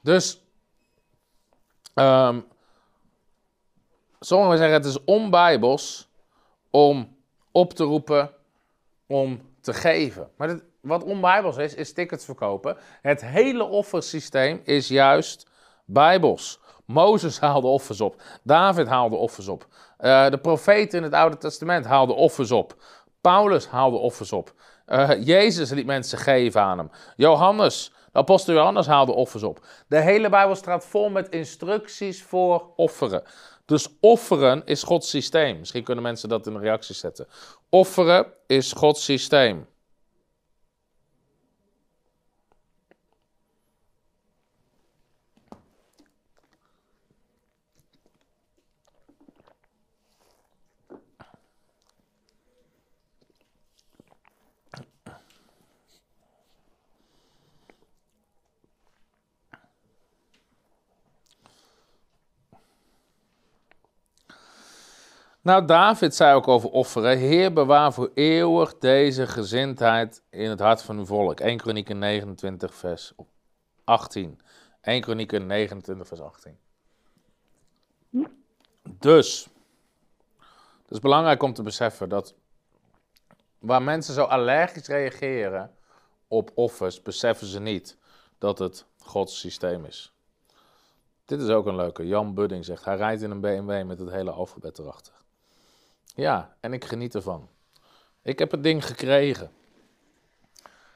Dus, 0.00 0.42
ehm, 1.94 2.40
sommigen 4.20 4.58
zeggen 4.58 4.76
het 4.76 4.84
is 4.84 5.04
onbijbels 5.04 6.08
om 6.70 7.16
op 7.52 7.72
te 7.72 7.84
roepen 7.84 8.30
om 9.06 9.40
te 9.60 9.72
geven. 9.74 10.30
Maar 10.36 10.48
dit- 10.48 10.62
wat 10.80 11.04
onbijbels 11.04 11.56
is, 11.56 11.74
is 11.74 11.92
tickets 11.92 12.24
verkopen. 12.24 12.76
Het 13.02 13.20
hele 13.24 13.64
offersysteem 13.64 14.60
is 14.64 14.88
juist 14.88 15.50
bijbels. 15.84 16.60
Mozes 16.84 17.40
haalde 17.40 17.66
offers 17.66 18.00
op. 18.00 18.22
David 18.42 18.88
haalde 18.88 19.16
offers 19.16 19.48
op. 19.48 19.66
Eh, 19.98 20.30
de 20.30 20.38
profeten 20.38 20.98
in 20.98 21.04
het 21.04 21.12
Oude 21.12 21.36
Testament 21.36 21.84
haalden 21.84 22.16
offers 22.16 22.50
op. 22.50 22.82
Paulus 23.20 23.68
haalde 23.68 23.96
offers 23.96 24.32
op. 24.32 24.52
Eh, 24.90 25.10
Jezus 25.24 25.70
liet 25.70 25.86
mensen 25.86 26.18
geven 26.18 26.60
aan 26.60 26.78
hem. 26.78 26.90
Johannes, 27.16 27.92
de 28.12 28.18
apostel 28.18 28.54
Johannes 28.54 28.86
haalde 28.86 29.12
offers 29.12 29.42
op. 29.42 29.66
De 29.88 30.00
hele 30.00 30.28
Bijbel 30.28 30.54
staat 30.54 30.86
vol 30.86 31.10
met 31.10 31.28
instructies 31.28 32.22
voor 32.22 32.72
offeren. 32.76 33.22
Dus 33.64 33.88
offeren 34.00 34.62
is 34.64 34.82
Gods 34.82 35.10
systeem. 35.10 35.58
Misschien 35.58 35.84
kunnen 35.84 36.04
mensen 36.04 36.28
dat 36.28 36.46
in 36.46 36.52
de 36.52 36.58
reacties 36.58 36.98
zetten. 36.98 37.26
Offeren 37.68 38.26
is 38.46 38.72
Gods 38.72 39.04
systeem. 39.04 39.66
Nou, 65.42 65.64
David 65.64 66.14
zei 66.14 66.34
ook 66.34 66.48
over 66.48 66.70
offeren: 66.70 67.18
Heer, 67.18 67.52
bewaar 67.52 67.92
voor 67.92 68.10
eeuwig 68.14 68.78
deze 68.78 69.26
gezindheid 69.26 70.22
in 70.30 70.50
het 70.50 70.60
hart 70.60 70.82
van 70.82 70.98
uw 70.98 71.06
volk. 71.06 71.40
1 71.40 71.56
Kronieken 71.56 71.98
29, 71.98 72.74
vers 72.74 73.12
18. 73.84 74.40
1 74.80 75.00
Kronieken 75.00 75.46
29, 75.46 76.08
vers 76.08 76.20
18. 76.20 76.58
Dus, 78.98 79.48
het 80.82 80.90
is 80.90 80.98
belangrijk 80.98 81.42
om 81.42 81.52
te 81.52 81.62
beseffen 81.62 82.08
dat 82.08 82.34
waar 83.58 83.82
mensen 83.82 84.14
zo 84.14 84.24
allergisch 84.24 84.86
reageren 84.86 85.74
op 86.28 86.50
offers, 86.54 87.02
beseffen 87.02 87.46
ze 87.46 87.60
niet 87.60 87.96
dat 88.38 88.58
het 88.58 88.84
Gods 88.98 89.38
systeem 89.38 89.84
is. 89.84 90.12
Dit 91.24 91.40
is 91.40 91.48
ook 91.48 91.66
een 91.66 91.76
leuke. 91.76 92.06
Jan 92.06 92.34
Budding 92.34 92.64
zegt, 92.64 92.84
hij 92.84 92.96
rijdt 92.96 93.22
in 93.22 93.30
een 93.30 93.40
BMW 93.40 93.86
met 93.86 93.98
het 93.98 94.10
hele 94.10 94.30
alfabet 94.30 94.78
erachter. 94.78 95.19
Ja, 96.20 96.54
en 96.60 96.72
ik 96.72 96.84
geniet 96.84 97.14
ervan. 97.14 97.48
Ik 98.22 98.38
heb 98.38 98.50
het 98.50 98.62
ding 98.62 98.86
gekregen. 98.86 99.50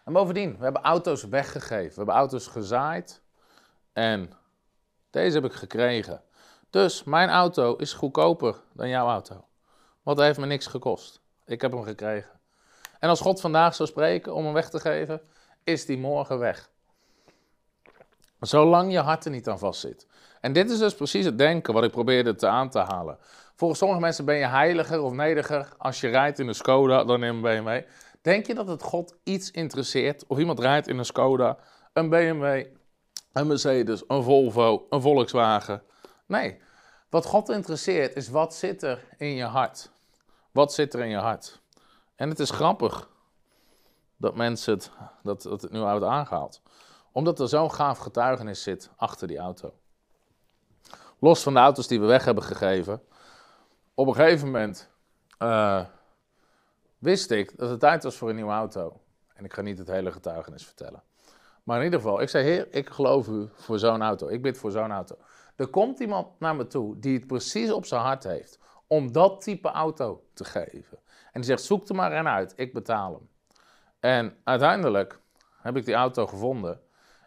En 0.05 0.13
bovendien, 0.13 0.57
we 0.57 0.65
hebben 0.65 0.83
auto's 0.83 1.25
weggegeven. 1.25 1.89
We 1.89 1.95
hebben 1.97 2.15
auto's 2.15 2.47
gezaaid. 2.47 3.23
En 3.93 4.33
deze 5.11 5.35
heb 5.35 5.45
ik 5.45 5.53
gekregen. 5.53 6.23
Dus 6.71 7.05
mijn 7.05 7.29
auto 7.29 7.77
is 7.77 7.93
goedkoper 7.93 8.57
dan 8.73 8.89
jouw 8.89 9.09
auto. 9.09 9.45
Want 10.03 10.19
het 10.19 10.27
heeft 10.27 10.39
me 10.39 10.47
niks 10.47 10.67
gekost. 10.67 11.21
Ik 11.47 11.61
heb 11.61 11.73
hem 11.73 11.83
gekregen. 11.83 12.31
En 12.99 13.09
als 13.09 13.21
God 13.21 13.41
vandaag 13.41 13.75
zou 13.75 13.89
spreken 13.89 14.35
om 14.35 14.45
hem 14.45 14.53
weg 14.53 14.71
te 14.71 14.81
geven, 14.81 15.21
is 15.63 15.87
die 15.87 15.99
morgen 15.99 16.39
weg. 16.39 16.71
Zolang 18.41 18.93
je 18.93 18.99
hart 18.99 19.25
er 19.25 19.31
niet 19.31 19.49
aan 19.49 19.59
vastzit. 19.59 20.07
En 20.41 20.53
dit 20.53 20.71
is 20.71 20.79
dus 20.79 20.95
precies 20.95 21.25
het 21.25 21.39
denken 21.39 21.75
wat 21.75 21.85
ik 21.85 21.91
probeerde 21.91 22.35
te 22.35 22.47
aan 22.47 22.71
te 22.71 22.79
halen. 22.79 23.19
Volgens 23.57 23.79
sommige 23.81 24.01
mensen 24.01 24.25
ben 24.25 24.37
je 24.37 24.47
heiliger 24.47 25.01
of 25.01 25.13
nediger 25.13 25.73
als 25.79 26.01
je 26.01 26.09
rijdt 26.09 26.39
in 26.39 26.49
een 26.49 26.55
Skoda 26.55 27.05
dan 27.05 27.25
in 27.25 27.35
een 27.35 27.41
BMW. 27.41 27.83
Denk 28.23 28.47
je 28.47 28.55
dat 28.55 28.67
het 28.67 28.83
God 28.83 29.17
iets 29.23 29.51
interesseert 29.51 30.27
of 30.27 30.39
iemand 30.39 30.59
rijdt 30.61 30.89
in 30.89 30.99
een 30.99 31.05
Skoda, 31.05 31.59
een 31.93 32.09
BMW, 32.09 32.65
een 33.33 33.47
Mercedes, 33.47 34.05
een 34.09 34.23
Volvo, 34.23 34.87
een 34.91 35.01
Volkswagen? 35.01 35.83
Nee, 36.27 36.61
wat 37.11 37.27
God 37.27 37.49
interesseert 37.49 38.17
is 38.17 38.29
wat 38.29 38.55
zit 38.55 38.83
er 38.83 39.05
in 39.17 39.35
je 39.35 39.45
hart. 39.45 39.91
Wat 40.53 40.73
zit 40.73 40.95
er 40.95 41.01
in 41.01 41.09
je 41.09 41.17
hart? 41.17 41.61
En 42.17 42.29
het 42.29 42.39
is 42.39 42.51
grappig 42.51 43.09
dat 44.17 44.37
mensen 44.37 44.75
het, 44.75 44.91
dat, 45.23 45.43
dat 45.43 45.63
het 45.63 45.73
nu 45.73 45.81
wordt 45.81 46.05
aangehaald. 46.05 46.63
Omdat 47.13 47.41
er 47.41 47.49
zo'n 47.49 47.73
gaaf 47.73 47.99
getuigenis 47.99 48.63
zit 48.63 48.91
achter 48.97 49.29
die 49.29 49.39
auto. 49.39 49.75
Los 51.19 51.43
van 51.43 51.55
de 51.55 51.61
auto's 51.61 51.87
die 51.87 52.01
we 52.01 52.07
weg 52.07 52.25
hebben 52.25 52.45
gegeven. 52.45 53.03
Op 53.95 54.07
een 54.07 54.15
gegeven 54.15 54.47
moment 54.47 54.91
uh, 55.39 55.85
wist 56.99 57.31
ik 57.31 57.59
dat 57.59 57.71
het 57.71 57.81
tijd 57.81 58.03
was 58.03 58.17
voor 58.17 58.29
een 58.29 58.35
nieuwe 58.35 58.53
auto. 58.53 59.01
En 59.35 59.45
ik 59.45 59.53
ga 59.53 59.63
niet 59.63 59.79
het 59.79 59.89
hele 59.89 60.13
getuigenis 60.13 60.65
vertellen. 60.65 61.03
Maar 61.63 61.79
in 61.79 61.85
ieder 61.85 62.01
geval, 62.01 62.21
ik 62.21 62.29
zei, 62.29 62.45
heer, 62.45 62.67
ik 62.71 62.91
geloof 62.91 63.29
u 63.29 63.49
voor 63.55 63.79
zo'n 63.79 64.03
auto. 64.03 64.29
Ik 64.29 64.43
bid 64.43 64.59
voor 64.59 64.71
zo'n 64.71 64.93
auto. 64.93 65.17
Er 65.57 65.67
komt 65.67 66.01
iemand 66.01 66.41
naar 66.41 66.57
me 66.57 66.67
toe 66.67 66.99
die 66.99 67.19
het 67.19 67.27
precies 67.27 67.73
op 67.73 67.87
zijn 67.87 68.01
hart 68.01 68.25
heeft 68.25 68.59
om 68.87 69.13
dat 69.13 69.41
type 69.41 69.69
auto 69.69 70.25
te 70.33 70.45
geven. 70.45 70.99
En 71.33 71.41
die 71.41 71.45
zegt, 71.45 71.63
zoek 71.63 71.89
er 71.89 71.95
maar 71.95 72.13
een 72.13 72.29
uit, 72.29 72.53
ik 72.57 72.73
betaal 72.73 73.13
hem. 73.13 73.29
En 74.01 74.37
uiteindelijk 74.45 75.19
heb 75.61 75.77
ik 75.77 75.85
die 75.85 75.95
auto 75.95 76.27
gevonden. 76.27 76.81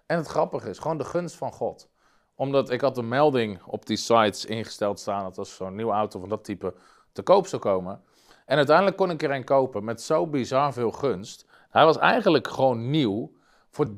En 0.06 0.18
het 0.18 0.28
grappige 0.28 0.70
is, 0.70 0.80
gewoon 0.80 0.98
de 0.98 1.06
gunst 1.06 1.36
van 1.36 1.52
God. 1.52 1.90
Omdat 2.38 2.70
ik 2.70 2.82
had 2.82 2.98
een 2.98 3.08
melding 3.08 3.64
op 3.64 3.86
die 3.86 3.98
sites 3.98 4.46
ingesteld 4.46 5.00
staan 5.00 5.24
dat 5.24 5.38
als 5.38 5.56
zo'n 5.56 5.76
nieuwe 5.76 5.92
auto 5.92 6.20
van 6.20 6.30
dat 6.30 6.44
type 6.44 6.74
te 7.12 7.22
koop 7.22 7.48
zou 7.48 7.62
komen. 7.62 8.02
En 8.46 8.58
uiteindelijk 8.58 8.98
kon 8.98 9.10
ik 9.10 9.24
er 9.24 9.32
een 9.32 9.44
kopen 9.44 9.84
met 9.84 10.02
zo 10.02 10.28
bizar 10.28 10.74
veel 10.74 10.92
gunst. 10.92 11.46
Hij 11.70 11.86
was 11.86 11.98
eigenlijk 11.98 12.48
gewoon 12.48 12.90
nieuw 12.90 13.32
voor 13.70 13.88
30% 13.88 13.90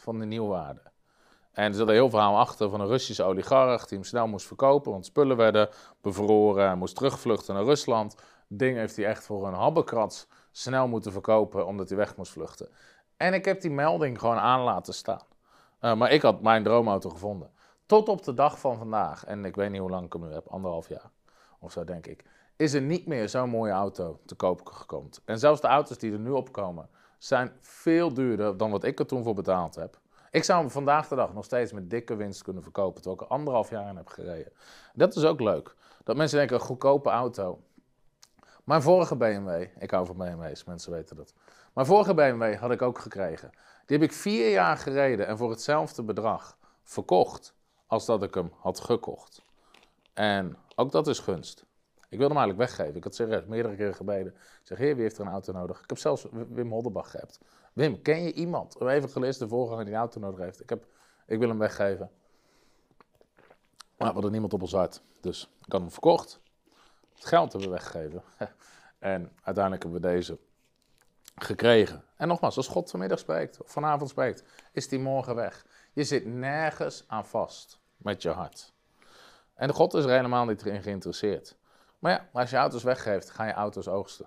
van 0.00 0.18
de 0.18 0.24
nieuwwaarde. 0.24 0.82
En 1.52 1.64
er 1.64 1.74
zat 1.74 1.88
een 1.88 1.94
heel 1.94 2.10
verhaal 2.10 2.38
achter 2.38 2.70
van 2.70 2.80
een 2.80 2.86
Russische 2.86 3.22
oligarch 3.22 3.86
die 3.86 3.98
hem 3.98 4.06
snel 4.06 4.26
moest 4.26 4.46
verkopen, 4.46 4.92
want 4.92 5.06
spullen 5.06 5.36
werden 5.36 5.68
bevroren. 6.00 6.66
Hij 6.66 6.74
moest 6.74 6.96
terugvluchten 6.96 7.54
naar 7.54 7.64
Rusland. 7.64 8.16
Ding 8.48 8.76
heeft 8.76 8.96
hij 8.96 9.06
echt 9.06 9.24
voor 9.24 9.46
een 9.46 9.54
habbekrats 9.54 10.26
snel 10.50 10.88
moeten 10.88 11.12
verkopen 11.12 11.66
omdat 11.66 11.88
hij 11.88 11.98
weg 11.98 12.16
moest 12.16 12.32
vluchten. 12.32 12.68
En 13.16 13.34
ik 13.34 13.44
heb 13.44 13.60
die 13.60 13.70
melding 13.70 14.18
gewoon 14.18 14.36
aan 14.36 14.60
laten 14.60 14.94
staan. 14.94 15.22
Uh, 15.80 15.94
maar 15.94 16.12
ik 16.12 16.22
had 16.22 16.42
mijn 16.42 16.62
droomauto 16.62 17.10
gevonden. 17.10 17.50
Tot 17.86 18.08
op 18.08 18.24
de 18.24 18.34
dag 18.34 18.60
van 18.60 18.76
vandaag, 18.76 19.24
en 19.24 19.44
ik 19.44 19.56
weet 19.56 19.70
niet 19.70 19.80
hoe 19.80 19.90
lang 19.90 20.06
ik 20.06 20.12
hem 20.12 20.22
nu 20.22 20.32
heb, 20.32 20.46
anderhalf 20.46 20.88
jaar 20.88 21.10
of 21.58 21.72
zo 21.72 21.84
denk 21.84 22.06
ik, 22.06 22.24
is 22.56 22.74
er 22.74 22.80
niet 22.80 23.06
meer 23.06 23.28
zo'n 23.28 23.50
mooie 23.50 23.72
auto 23.72 24.20
te 24.26 24.34
koop 24.34 24.66
gekomen. 24.66 25.10
En 25.24 25.38
zelfs 25.38 25.60
de 25.60 25.66
auto's 25.66 25.98
die 25.98 26.12
er 26.12 26.18
nu 26.18 26.30
opkomen, 26.30 26.88
zijn 27.18 27.52
veel 27.60 28.14
duurder 28.14 28.56
dan 28.56 28.70
wat 28.70 28.84
ik 28.84 28.98
er 28.98 29.06
toen 29.06 29.22
voor 29.22 29.34
betaald 29.34 29.74
heb. 29.74 29.98
Ik 30.30 30.44
zou 30.44 30.60
hem 30.60 30.70
vandaag 30.70 31.08
de 31.08 31.14
dag 31.14 31.34
nog 31.34 31.44
steeds 31.44 31.72
met 31.72 31.90
dikke 31.90 32.16
winst 32.16 32.42
kunnen 32.42 32.62
verkopen, 32.62 33.02
terwijl 33.02 33.22
ik 33.22 33.28
er 33.28 33.36
anderhalf 33.36 33.70
jaar 33.70 33.88
in 33.88 33.96
heb 33.96 34.08
gereden. 34.08 34.52
Dat 34.94 35.16
is 35.16 35.24
ook 35.24 35.40
leuk. 35.40 35.74
Dat 36.04 36.16
mensen 36.16 36.38
denken, 36.38 36.56
een 36.56 36.62
goedkope 36.62 37.10
auto. 37.10 37.60
Mijn 38.64 38.82
vorige 38.82 39.16
BMW, 39.16 39.66
ik 39.78 39.90
hou 39.90 40.06
van 40.06 40.16
BMW's, 40.16 40.64
mensen 40.64 40.92
weten 40.92 41.16
dat. 41.16 41.34
Mijn 41.78 41.90
vorige 41.90 42.14
BMW 42.14 42.54
had 42.54 42.70
ik 42.70 42.82
ook 42.82 42.98
gekregen. 42.98 43.50
Die 43.86 43.98
heb 43.98 44.08
ik 44.08 44.12
vier 44.12 44.50
jaar 44.50 44.76
gereden 44.76 45.26
en 45.26 45.36
voor 45.38 45.50
hetzelfde 45.50 46.02
bedrag 46.02 46.58
verkocht 46.82 47.54
als 47.86 48.06
dat 48.06 48.22
ik 48.22 48.34
hem 48.34 48.52
had 48.56 48.80
gekocht. 48.80 49.42
En 50.14 50.56
ook 50.74 50.92
dat 50.92 51.06
is 51.06 51.18
gunst. 51.18 51.64
Ik 52.08 52.18
wilde 52.18 52.34
hem 52.34 52.42
eigenlijk 52.42 52.58
weggeven. 52.58 52.96
Ik 52.96 53.04
had 53.04 53.14
serieus 53.14 53.44
meerdere 53.44 53.76
keren 53.76 53.94
gebeden. 53.94 54.32
Ik 54.34 54.60
zeg, 54.62 54.78
heer, 54.78 54.94
wie 54.94 55.02
heeft 55.02 55.18
er 55.18 55.26
een 55.26 55.32
auto 55.32 55.52
nodig? 55.52 55.82
Ik 55.82 55.88
heb 55.88 55.98
zelfs 55.98 56.26
Wim 56.30 56.70
Hodderbach 56.70 57.10
gehebt. 57.10 57.40
Wim, 57.72 58.02
ken 58.02 58.22
je 58.22 58.32
iemand? 58.32 58.80
Een 58.80 58.88
evangelist, 58.88 59.38
de 59.38 59.48
voorganger 59.48 59.84
die 59.84 59.94
een 59.94 60.00
auto 60.00 60.20
nodig 60.20 60.40
heeft. 60.40 60.60
Ik, 60.60 60.68
heb, 60.68 60.84
ik 61.26 61.38
wil 61.38 61.48
hem 61.48 61.58
weggeven. 61.58 62.10
Maar 63.96 64.08
we 64.08 64.12
hadden 64.12 64.30
niemand 64.30 64.52
op 64.52 64.62
ons 64.62 64.72
hart. 64.72 65.02
Dus 65.20 65.50
ik 65.66 65.72
had 65.72 65.80
hem 65.80 65.90
verkocht. 65.90 66.40
Het 67.14 67.24
geld 67.24 67.52
hebben 67.52 67.70
we 67.70 67.76
weggegeven. 67.76 68.22
en 68.98 69.32
uiteindelijk 69.42 69.82
hebben 69.82 70.00
we 70.00 70.08
deze 70.08 70.38
gekregen. 71.44 72.04
En 72.16 72.28
nogmaals, 72.28 72.56
als 72.56 72.68
God 72.68 72.90
vanmiddag 72.90 73.18
spreekt, 73.18 73.62
of 73.62 73.70
vanavond 73.70 74.10
spreekt, 74.10 74.42
is 74.72 74.88
die 74.88 74.98
morgen 74.98 75.34
weg. 75.34 75.66
Je 75.92 76.04
zit 76.04 76.26
nergens 76.26 77.04
aan 77.06 77.26
vast 77.26 77.80
met 77.96 78.22
je 78.22 78.28
hart. 78.28 78.72
En 79.54 79.72
God 79.72 79.94
is 79.94 80.04
er 80.04 80.10
helemaal 80.10 80.44
niet 80.44 80.66
in 80.66 80.82
geïnteresseerd. 80.82 81.56
Maar 81.98 82.12
ja, 82.12 82.28
als 82.32 82.50
je 82.50 82.56
auto's 82.56 82.82
weggeeft, 82.82 83.30
ga 83.30 83.44
je 83.44 83.52
auto's 83.52 83.88
oogsten. 83.88 84.26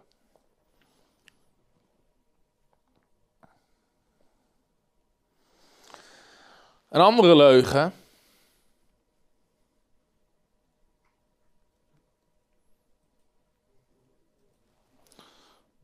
Een 6.90 7.02
andere 7.02 7.36
leugen. 7.36 7.94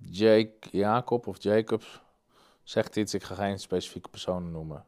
Jake, 0.10 0.70
Jacob 0.72 1.28
of 1.28 1.44
Jacobs 1.44 2.02
zegt 2.64 2.96
iets, 2.96 3.14
ik 3.14 3.24
ga 3.24 3.36
geen 3.36 3.60
specifieke 3.60 4.10
personen 4.10 4.52
noemen. 4.52 4.86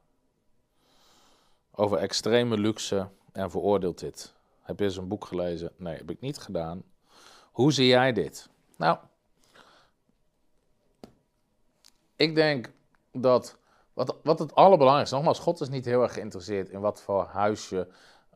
Over 1.72 1.98
extreme 1.98 2.58
luxe 2.58 3.10
en 3.32 3.52
veroordeelt 3.52 4.00
dit. 4.00 4.34
Heb 4.62 4.80
je 4.80 4.86
eens 4.86 4.98
een 4.98 5.08
boek 5.08 5.26
gelezen? 5.26 5.72
Nee, 5.76 5.98
heb 5.98 6.10
ik 6.10 6.22
niet 6.22 6.38
gedaan. 6.38 6.84
Hoe 7.52 7.74
zie 7.74 7.88
jij 7.88 8.14
dit? 8.14 8.50
Nou, 8.76 8.98
ik 12.16 12.36
denk 12.36 12.72
dat 13.12 13.58
wat, 13.94 14.16
wat 14.24 14.40
het 14.40 14.56
allerbelangrijkste, 14.56 15.16
nogmaals, 15.16 15.40
God 15.40 15.62
is 15.62 15.70
niet 15.70 15.86
heel 15.86 16.02
erg 16.02 16.14
geïnteresseerd 16.14 16.70
in 16.70 16.80
wat 16.80 17.02
voor 17.02 17.24
huis 17.24 17.70
je, 17.70 17.88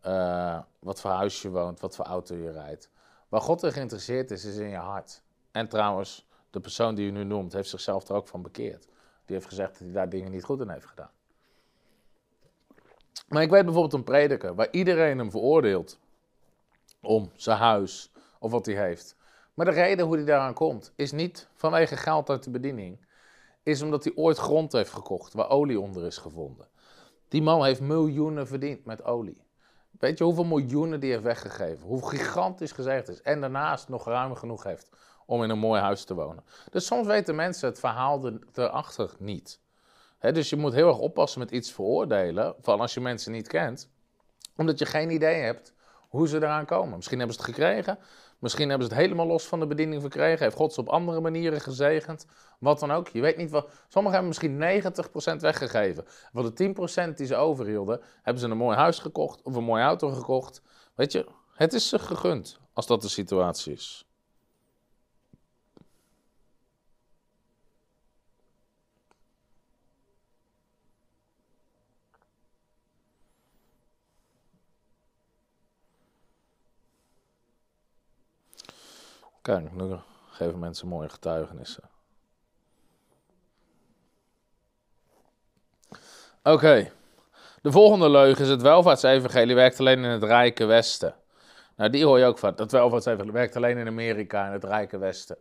uh, 0.06 0.60
wat 0.80 1.02
voor 1.02 1.12
huis 1.12 1.42
je 1.42 1.50
woont, 1.50 1.80
wat 1.80 1.96
voor 1.96 2.06
auto 2.06 2.36
je 2.36 2.52
rijdt. 2.52 2.90
Waar 3.30 3.42
God 3.42 3.64
er 3.64 3.72
geïnteresseerd 3.72 4.32
is, 4.32 4.46
is 4.46 4.56
in 4.56 4.70
je 4.70 4.76
hart. 4.76 5.22
En 5.52 5.68
trouwens, 5.68 6.28
de 6.54 6.60
persoon 6.60 6.96
die 6.96 7.06
je 7.06 7.12
nu 7.12 7.24
noemt, 7.24 7.54
heeft 7.54 7.70
zichzelf 7.70 8.08
er 8.08 8.16
ook 8.16 8.28
van 8.28 8.42
bekeerd. 8.42 8.88
Die 9.26 9.36
heeft 9.36 9.48
gezegd 9.48 9.72
dat 9.72 9.80
hij 9.80 9.92
daar 9.92 10.10
dingen 10.10 10.32
niet 10.32 10.44
goed 10.44 10.62
in 10.62 10.70
heeft 10.70 10.86
gedaan. 10.86 11.12
Maar 13.28 13.42
ik 13.42 13.50
weet 13.50 13.64
bijvoorbeeld 13.64 13.94
een 13.94 14.04
prediker 14.04 14.56
waar 14.56 14.68
iedereen 14.72 15.18
hem 15.18 15.32
veroordeelt 15.32 16.00
om 17.02 17.32
zijn 17.36 17.58
huis 17.58 18.12
of 18.40 18.52
wat 18.52 18.66
hij 18.66 18.76
heeft. 18.76 19.16
Maar 19.54 19.66
de 19.66 19.72
reden 19.72 20.06
hoe 20.06 20.16
hij 20.16 20.26
daaraan 20.26 20.54
komt, 20.54 20.94
is 20.96 21.12
niet 21.12 21.48
vanwege 21.54 21.98
geld 21.98 22.30
uit 22.30 22.44
de 22.44 22.50
bediening 22.50 23.06
is 23.64 23.82
omdat 23.82 24.04
hij 24.04 24.14
ooit 24.16 24.38
grond 24.38 24.72
heeft 24.72 24.92
gekocht 24.92 25.34
waar 25.34 25.50
olie 25.50 25.80
onder 25.80 26.06
is 26.06 26.18
gevonden. 26.18 26.68
Die 27.28 27.42
man 27.42 27.64
heeft 27.64 27.82
miljoenen 27.82 28.48
verdiend 28.48 28.86
met 28.86 29.04
olie. 29.04 29.42
Weet 30.00 30.18
je 30.18 30.24
hoeveel 30.24 30.46
miljoenen 30.46 31.00
die 31.00 31.12
heeft 31.12 31.24
weggegeven? 31.24 31.88
Hoe 31.88 32.10
gigantisch 32.10 32.72
gezegd 32.72 33.08
is. 33.10 33.22
En 33.22 33.42
daarnaast 33.42 33.90
nog 33.90 34.06
ruim 34.06 34.36
genoeg 34.36 34.64
heeft 34.64 34.90
om 35.26 35.44
in 35.44 35.50
een 35.50 35.60
mooi 35.60 35.82
huis 35.82 36.04
te 36.04 36.14
wonen. 36.14 36.44
Dus 36.72 36.86
soms 36.86 37.08
weten 37.08 37.36
mensen 37.36 37.70
het 37.70 37.80
verhaal 37.80 38.32
erachter 38.54 39.12
niet. 39.20 39.60
dus 40.20 40.50
je 40.50 40.56
moet 40.56 40.74
heel 40.74 40.88
erg 40.88 41.00
oppassen 41.00 41.40
met 41.40 41.52
iets 41.52 41.72
veroordelen, 41.72 42.56
van 42.62 42.80
als 42.80 42.94
je 42.94 43.00
mensen 43.00 43.32
niet 43.32 43.48
kent, 43.48 43.90
omdat 44.56 44.80
je 44.80 44.86
geen 44.86 45.10
idee 45.10 45.42
hebt 45.42 45.74
hoe 46.10 46.28
ze 46.28 46.38
eraan 46.38 46.66
komen. 46.66 46.96
Misschien 46.96 47.18
hebben 47.18 47.36
ze 47.36 47.42
het 47.42 47.52
gekregen, 47.52 48.00
misschien 48.40 48.70
hebben 48.70 48.88
ze 48.88 48.94
het 48.94 49.02
helemaal 49.02 49.28
los 49.28 49.48
van 49.48 49.60
de 49.60 49.68
bediening 49.68 50.02
verkregen, 50.02 50.44
heeft 50.44 50.56
God 50.56 50.74
ze 50.74 50.80
op 50.80 50.90
andere 50.90 51.22
manieren 51.22 51.62
gezegend, 51.62 52.26
wat 52.60 52.80
dan 52.80 52.92
ook. 52.92 53.08
Je 53.08 53.22
weet 53.22 53.38
niet 53.38 53.52
wat. 53.52 53.70
Sommigen 53.88 54.20
hebben 54.20 54.28
misschien 54.28 55.36
90% 55.36 55.40
weggegeven. 55.40 56.06
Van 56.34 56.54
de 56.54 57.10
10% 57.12 57.14
die 57.16 57.26
ze 57.26 57.36
overhielden, 57.36 58.02
hebben 58.22 58.42
ze 58.42 58.50
een 58.50 58.58
mooi 58.58 58.78
huis 58.78 59.00
gekocht 59.00 59.42
of 59.42 59.56
een 59.56 59.64
mooie 59.64 59.84
auto 59.84 60.10
gekocht. 60.10 60.62
Weet 60.96 61.12
je, 61.12 61.28
het 61.54 61.74
is 61.74 61.90
ze 61.90 62.00
gegund 62.00 62.60
als 62.74 62.88
dat 62.88 63.02
de 63.02 63.10
situatie 63.10 63.74
is. 63.74 64.08
Kijk, 79.44 79.72
nu 79.72 79.96
geven 80.30 80.60
mensen 80.60 80.88
mooie 80.88 81.10
getuigenissen. 81.10 81.84
Oké, 86.44 86.92
de 87.62 87.72
volgende 87.72 88.10
leugen 88.10 88.44
is 88.44 88.50
het 88.50 88.62
welvaartsevangelie 88.62 89.56
werkt 89.56 89.80
alleen 89.80 90.04
in 90.04 90.10
het 90.10 90.24
rijke 90.24 90.66
westen. 90.66 91.16
Nou, 91.76 91.90
die 91.90 92.06
hoor 92.06 92.20
je 92.20 92.26
ook 92.26 92.38
van. 92.38 92.56
Dat 92.56 92.72
welvaartsevangelie 92.72 93.34
werkt 93.34 93.56
alleen 93.56 93.78
in 93.78 93.88
Amerika, 93.88 94.46
in 94.46 94.52
het 94.52 94.64
rijke 94.64 94.98
westen. 94.98 95.38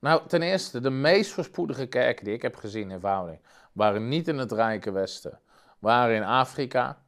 Nou, 0.00 0.28
ten 0.28 0.42
eerste, 0.42 0.80
de 0.80 0.90
meest 0.90 1.32
voorspoedige 1.32 1.86
kerken 1.86 2.24
die 2.24 2.34
ik 2.34 2.42
heb 2.42 2.56
gezien 2.56 2.90
in 2.90 3.00
Vouwing, 3.00 3.40
waren 3.72 4.08
niet 4.08 4.28
in 4.28 4.38
het 4.38 4.52
rijke 4.52 4.90
westen. 4.90 5.40
Waren 5.78 6.16
in 6.16 6.24
Afrika, 6.24 7.02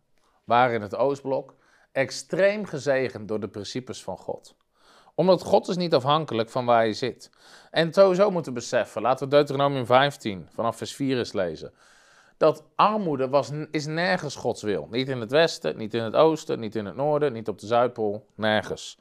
waren 0.44 0.74
in 0.74 0.82
het 0.82 0.96
Oostblok, 0.96 1.54
extreem 1.92 2.64
gezegend 2.64 3.28
door 3.28 3.40
de 3.40 3.48
principes 3.48 4.02
van 4.02 4.18
God 4.18 4.56
omdat 5.18 5.42
God 5.42 5.68
is 5.68 5.76
niet 5.76 5.94
afhankelijk 5.94 6.50
van 6.50 6.64
waar 6.64 6.86
je 6.86 6.92
zit. 6.92 7.30
En 7.70 7.92
sowieso 7.92 8.30
moeten 8.30 8.54
beseffen, 8.54 9.02
laten 9.02 9.28
we 9.28 9.34
Deuteronomium 9.34 9.86
15 9.86 10.48
vanaf 10.50 10.76
vers 10.76 10.94
4 10.94 11.18
eens 11.18 11.32
lezen. 11.32 11.72
Dat 12.36 12.64
armoede 12.74 13.28
was, 13.28 13.50
is 13.70 13.86
nergens 13.86 14.36
Gods 14.36 14.62
wil. 14.62 14.88
Niet 14.90 15.08
in 15.08 15.20
het 15.20 15.30
westen, 15.30 15.76
niet 15.76 15.94
in 15.94 16.02
het 16.02 16.14
oosten, 16.14 16.60
niet 16.60 16.76
in 16.76 16.86
het 16.86 16.96
noorden, 16.96 17.32
niet 17.32 17.48
op 17.48 17.58
de 17.58 17.66
Zuidpool, 17.66 18.26
nergens. 18.34 18.98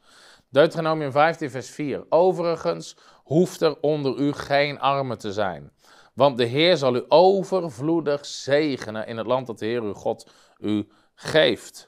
Deuteronomium 0.48 1.12
15 1.12 1.50
vers 1.50 1.70
4. 1.70 2.04
Overigens 2.08 2.96
hoeft 3.24 3.60
er 3.60 3.80
onder 3.80 4.16
u 4.16 4.32
geen 4.32 4.80
armen 4.80 5.18
te 5.18 5.32
zijn. 5.32 5.72
Want 6.14 6.36
de 6.36 6.44
Heer 6.44 6.76
zal 6.76 6.96
u 6.96 7.04
overvloedig 7.08 8.26
zegenen 8.26 9.06
in 9.06 9.16
het 9.16 9.26
land 9.26 9.46
dat 9.46 9.58
de 9.58 9.66
Heer 9.66 9.82
uw 9.82 9.94
God 9.94 10.30
u 10.58 10.88
geeft. 11.14 11.87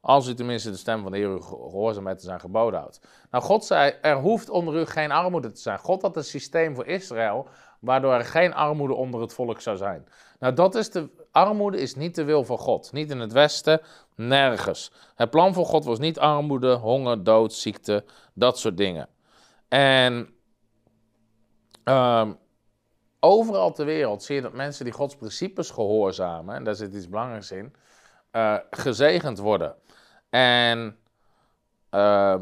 Als 0.00 0.28
u 0.28 0.34
tenminste 0.34 0.70
de 0.70 0.76
stem 0.76 1.02
van 1.02 1.12
de 1.12 1.18
Heer 1.18 1.42
gehoorzaam 1.42 2.02
met 2.02 2.22
zijn 2.22 2.40
geboden 2.40 2.80
houdt. 2.80 3.00
Nou, 3.30 3.44
God 3.44 3.64
zei, 3.64 3.94
er 4.02 4.16
hoeft 4.16 4.50
onder 4.50 4.80
u 4.80 4.86
geen 4.86 5.10
armoede 5.10 5.50
te 5.50 5.60
zijn. 5.60 5.78
God 5.78 6.02
had 6.02 6.16
een 6.16 6.24
systeem 6.24 6.74
voor 6.74 6.86
Israël, 6.86 7.48
waardoor 7.80 8.12
er 8.12 8.24
geen 8.24 8.54
armoede 8.54 8.94
onder 8.94 9.20
het 9.20 9.34
volk 9.34 9.60
zou 9.60 9.76
zijn. 9.76 10.08
Nou, 10.38 10.54
dat 10.54 10.74
is 10.74 10.90
de, 10.90 11.08
armoede 11.30 11.80
is 11.80 11.94
niet 11.94 12.14
de 12.14 12.24
wil 12.24 12.44
van 12.44 12.58
God. 12.58 12.92
Niet 12.92 13.10
in 13.10 13.20
het 13.20 13.32
Westen, 13.32 13.80
nergens. 14.14 14.92
Het 15.14 15.30
plan 15.30 15.54
van 15.54 15.64
God 15.64 15.84
was 15.84 15.98
niet 15.98 16.18
armoede, 16.18 16.74
honger, 16.74 17.24
dood, 17.24 17.52
ziekte, 17.52 18.04
dat 18.34 18.58
soort 18.58 18.76
dingen. 18.76 19.08
En 19.68 20.28
um, 21.84 22.38
overal 23.20 23.72
ter 23.72 23.84
wereld 23.84 24.22
zie 24.22 24.34
je 24.34 24.42
dat 24.42 24.52
mensen 24.52 24.84
die 24.84 24.94
Gods 24.94 25.16
principes 25.16 25.70
gehoorzamen, 25.70 26.54
en 26.54 26.64
daar 26.64 26.74
zit 26.74 26.94
iets 26.94 27.08
belangrijks 27.08 27.50
in, 27.50 27.74
uh, 28.32 28.56
gezegend 28.70 29.38
worden. 29.38 29.74
En 30.30 30.98
uh, 31.90 32.40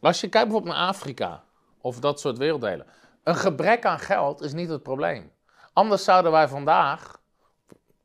als 0.00 0.20
je 0.20 0.28
kijkt 0.28 0.48
bijvoorbeeld 0.48 0.76
naar 0.76 0.86
Afrika 0.88 1.44
of 1.80 1.98
dat 1.98 2.20
soort 2.20 2.38
werelddelen. 2.38 2.86
Een 3.22 3.36
gebrek 3.36 3.84
aan 3.84 3.98
geld 3.98 4.40
is 4.40 4.52
niet 4.52 4.68
het 4.68 4.82
probleem. 4.82 5.32
Anders 5.72 6.04
zouden 6.04 6.32
wij 6.32 6.48
vandaag 6.48 7.20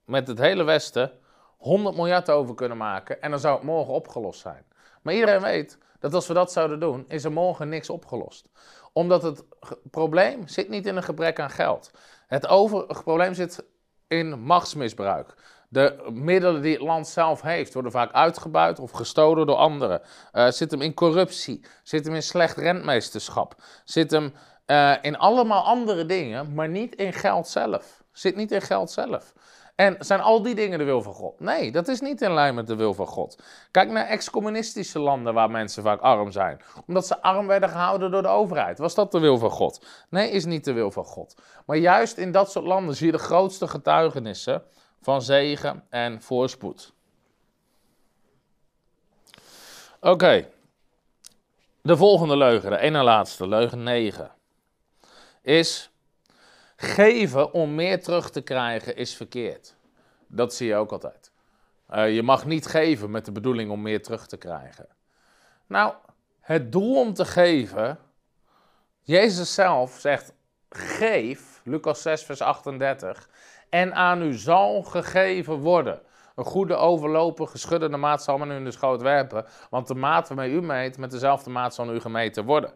met 0.06 0.28
het 0.28 0.38
hele 0.38 0.64
Westen 0.64 1.12
100 1.58 1.96
miljard 1.96 2.30
over 2.30 2.56
kunnen 2.56 2.78
maken 2.78 3.22
en 3.22 3.30
dan 3.30 3.40
zou 3.40 3.56
het 3.56 3.64
morgen 3.64 3.94
opgelost 3.94 4.40
zijn. 4.40 4.66
Maar 5.02 5.14
iedereen 5.14 5.42
weet 5.42 5.78
dat 6.00 6.14
als 6.14 6.28
we 6.28 6.34
dat 6.34 6.52
zouden 6.52 6.80
doen, 6.80 7.06
is 7.08 7.24
er 7.24 7.32
morgen 7.32 7.70
niks 7.70 7.90
opgelost. 7.90 8.50
Omdat 8.94 9.24
het 9.24 9.44
probleem 9.92 10.48
zit 10.48 10.70
niet 10.70 10.86
in 10.86 10.96
een 10.96 11.04
gebrek 11.04 11.40
aan 11.40 11.50
geld. 11.50 11.92
Het, 12.28 12.48
over, 12.48 12.88
het 12.88 13.04
probleem 13.04 13.34
zit 13.34 13.64
in 14.08 14.40
machtsmisbruik. 14.40 15.34
De 15.68 16.10
middelen 16.12 16.62
die 16.62 16.74
het 16.74 16.82
land 16.82 17.08
zelf 17.08 17.42
heeft 17.42 17.74
worden 17.74 17.92
vaak 17.92 18.12
uitgebuit 18.12 18.80
of 18.80 18.92
gestolen 18.92 19.48
door 19.48 19.56
anderen. 19.56 20.02
Uh, 20.34 20.50
zit 20.50 20.72
hem 20.72 20.82
in 20.82 20.94
corruptie, 20.94 21.66
zit 21.84 22.06
hem 22.06 22.16
in 22.16 22.24
slecht 22.24 22.58
rentmeesterschap, 22.58 23.56
zit 23.84 24.12
hem 24.12 24.34
uh, 24.66 24.94
in 25.02 25.18
allemaal 25.18 25.64
andere 25.64 26.06
dingen, 26.06 26.54
maar 26.54 26.70
niet 26.70 26.96
in 26.96 27.14
geld 27.14 27.48
zelf. 27.48 28.04
Zit 28.12 28.36
niet 28.36 28.52
in 28.52 28.62
geld 28.62 28.92
zelf. 28.92 29.34
En 29.78 29.96
zijn 30.00 30.22
al 30.22 30.42
die 30.42 30.56
dingen 30.56 30.80
de 30.80 30.84
wil 30.84 31.02
van 31.02 31.14
God? 31.14 31.40
Nee, 31.40 31.72
dat 31.72 31.88
is 31.88 32.02
niet 32.02 32.22
in 32.22 32.34
lijn 32.34 32.56
met 32.56 32.68
de 32.68 32.76
wil 32.76 32.94
van 32.94 33.08
God. 33.08 33.44
Kijk 33.72 33.90
naar 33.90 34.06
ex-communistische 34.06 35.00
landen 35.00 35.34
waar 35.34 35.52
mensen 35.52 35.84
vaak 35.84 36.02
arm 36.02 36.32
zijn. 36.32 36.62
Omdat 36.88 37.08
ze 37.08 37.22
arm 37.22 37.48
werden 37.48 37.70
gehouden 37.70 38.12
door 38.12 38.22
de 38.22 38.28
overheid. 38.28 38.78
Was 38.78 38.96
dat 38.96 39.12
de 39.12 39.20
wil 39.20 39.38
van 39.38 39.50
God? 39.50 39.86
Nee, 40.10 40.32
is 40.32 40.46
niet 40.46 40.66
de 40.66 40.74
wil 40.74 40.92
van 40.92 41.06
God. 41.06 41.36
Maar 41.66 41.78
juist 41.78 42.18
in 42.18 42.32
dat 42.32 42.52
soort 42.52 42.66
landen 42.66 42.96
zie 42.96 43.06
je 43.06 43.12
de 43.12 43.18
grootste 43.18 43.68
getuigenissen 43.68 44.64
van 45.08 45.22
zegen 45.22 45.84
en 45.90 46.22
voorspoed. 46.22 46.94
Oké, 50.00 50.50
de 51.82 51.98
volgende 51.98 52.38
leugen, 52.38 52.70
de 52.70 52.78
ene 52.78 53.04
laatste, 53.04 53.48
leugen 53.48 53.84
9, 53.84 54.32
is 55.42 55.92
geven 56.76 57.54
om 57.54 57.76
meer 57.76 58.04
terug 58.04 58.30
te 58.30 58.42
krijgen 58.42 58.96
is 58.96 59.16
verkeerd. 59.16 59.76
Dat 60.28 60.54
zie 60.54 60.68
je 60.68 60.76
ook 60.76 60.92
altijd. 60.92 61.32
Uh, 61.90 62.16
je 62.16 62.24
mag 62.24 62.46
niet 62.46 62.66
geven 62.66 63.12
met 63.12 63.26
de 63.26 63.32
bedoeling 63.32 63.72
om 63.72 63.82
meer 63.82 64.04
terug 64.04 64.28
te 64.28 64.38
krijgen. 64.38 64.88
Nou, 65.68 65.94
het 66.40 66.72
doel 66.72 67.00
om 67.00 67.14
te 67.14 67.26
geven, 67.26 68.00
Jezus 69.02 69.54
zelf 69.54 70.00
zegt: 70.00 70.34
geef, 70.70 71.62
Lucas 71.64 72.02
6, 72.02 72.24
vers 72.24 72.42
38, 72.42 73.30
en 73.70 73.96
aan 73.96 74.22
u 74.22 74.34
zal 74.34 74.82
gegeven 74.84 75.56
worden. 75.56 76.02
Een 76.36 76.46
goede 76.46 76.76
overlopen, 76.76 77.48
geschuddende 77.48 77.98
maat 77.98 78.24
zal 78.24 78.38
men 78.38 78.52
u 78.52 78.56
in 78.56 78.64
de 78.64 78.72
schoot 78.72 79.02
werpen, 79.02 79.46
want 79.70 79.88
de 79.88 79.96
maat 79.96 80.28
waarmee 80.28 80.52
u 80.52 80.62
meet, 80.62 80.98
met 80.98 81.12
dezelfde 81.12 81.50
maat 81.50 81.74
zal 81.74 81.94
u 81.94 82.00
gemeten 82.00 82.46
worden. 82.46 82.74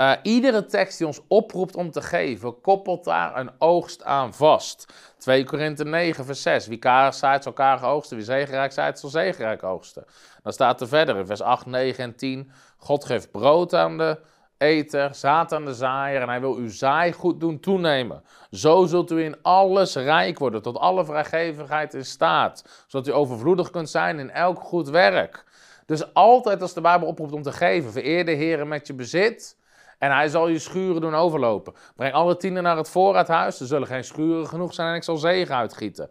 Uh, 0.00 0.12
iedere 0.22 0.64
tekst 0.64 0.98
die 0.98 1.06
ons 1.06 1.20
oproept 1.28 1.76
om 1.76 1.90
te 1.90 2.02
geven, 2.02 2.60
koppelt 2.60 3.04
daar 3.04 3.36
een 3.36 3.50
oogst 3.58 4.04
aan 4.04 4.34
vast. 4.34 4.92
2 5.16 5.44
Korinthe 5.44 5.84
9, 5.84 6.24
vers 6.24 6.42
6. 6.42 6.66
Wie 6.66 6.78
karig 6.78 7.14
zaait, 7.14 7.42
zal 7.42 7.52
karig 7.52 7.84
oogsten. 7.84 8.16
Wie 8.16 8.26
zegenrijk 8.26 8.72
zaait, 8.72 8.98
zal 8.98 9.10
zegenrijk 9.10 9.62
oogsten. 9.62 10.04
Dan 10.42 10.52
staat 10.52 10.80
er 10.80 10.88
verder 10.88 11.16
in 11.16 11.26
vers 11.26 11.40
8, 11.40 11.66
9 11.66 12.04
en 12.04 12.16
10. 12.16 12.50
God 12.76 13.04
geeft 13.04 13.30
brood 13.30 13.74
aan 13.74 13.98
de 13.98 14.18
eter, 14.58 15.10
aan 15.22 15.64
de 15.64 15.74
zaaier 15.74 16.20
en 16.20 16.28
hij 16.28 16.40
wil 16.40 16.54
uw 16.54 16.70
zaaigoed 16.70 17.40
doen 17.40 17.60
toenemen. 17.60 18.22
Zo 18.50 18.86
zult 18.86 19.10
u 19.10 19.22
in 19.22 19.36
alles 19.42 19.94
rijk 19.94 20.38
worden, 20.38 20.62
tot 20.62 20.78
alle 20.78 21.04
vrijgevigheid 21.04 21.94
in 21.94 22.04
staat, 22.04 22.84
zodat 22.86 23.08
u 23.08 23.12
overvloedig 23.12 23.70
kunt 23.70 23.90
zijn 23.90 24.18
in 24.18 24.30
elk 24.30 24.60
goed 24.60 24.88
werk. 24.88 25.44
Dus 25.86 26.14
altijd 26.14 26.62
als 26.62 26.74
de 26.74 26.80
Bijbel 26.80 27.08
oproept 27.08 27.32
om 27.32 27.42
te 27.42 27.52
geven, 27.52 27.92
vereer 27.92 28.24
de 28.24 28.32
Heer 28.32 28.66
met 28.66 28.86
je 28.86 28.94
bezit 28.94 29.56
en 29.98 30.10
hij 30.10 30.28
zal 30.28 30.48
je 30.48 30.58
schuren 30.58 31.00
doen 31.00 31.14
overlopen. 31.14 31.74
Breng 31.96 32.14
alle 32.14 32.36
tienden 32.36 32.62
naar 32.62 32.76
het 32.76 32.90
voorraadhuis, 32.90 33.60
er 33.60 33.66
zullen 33.66 33.86
geen 33.86 34.04
schuren 34.04 34.46
genoeg 34.46 34.74
zijn 34.74 34.88
en 34.88 34.94
ik 34.94 35.02
zal 35.02 35.16
zegen 35.16 35.54
uitgieten. 35.54 36.10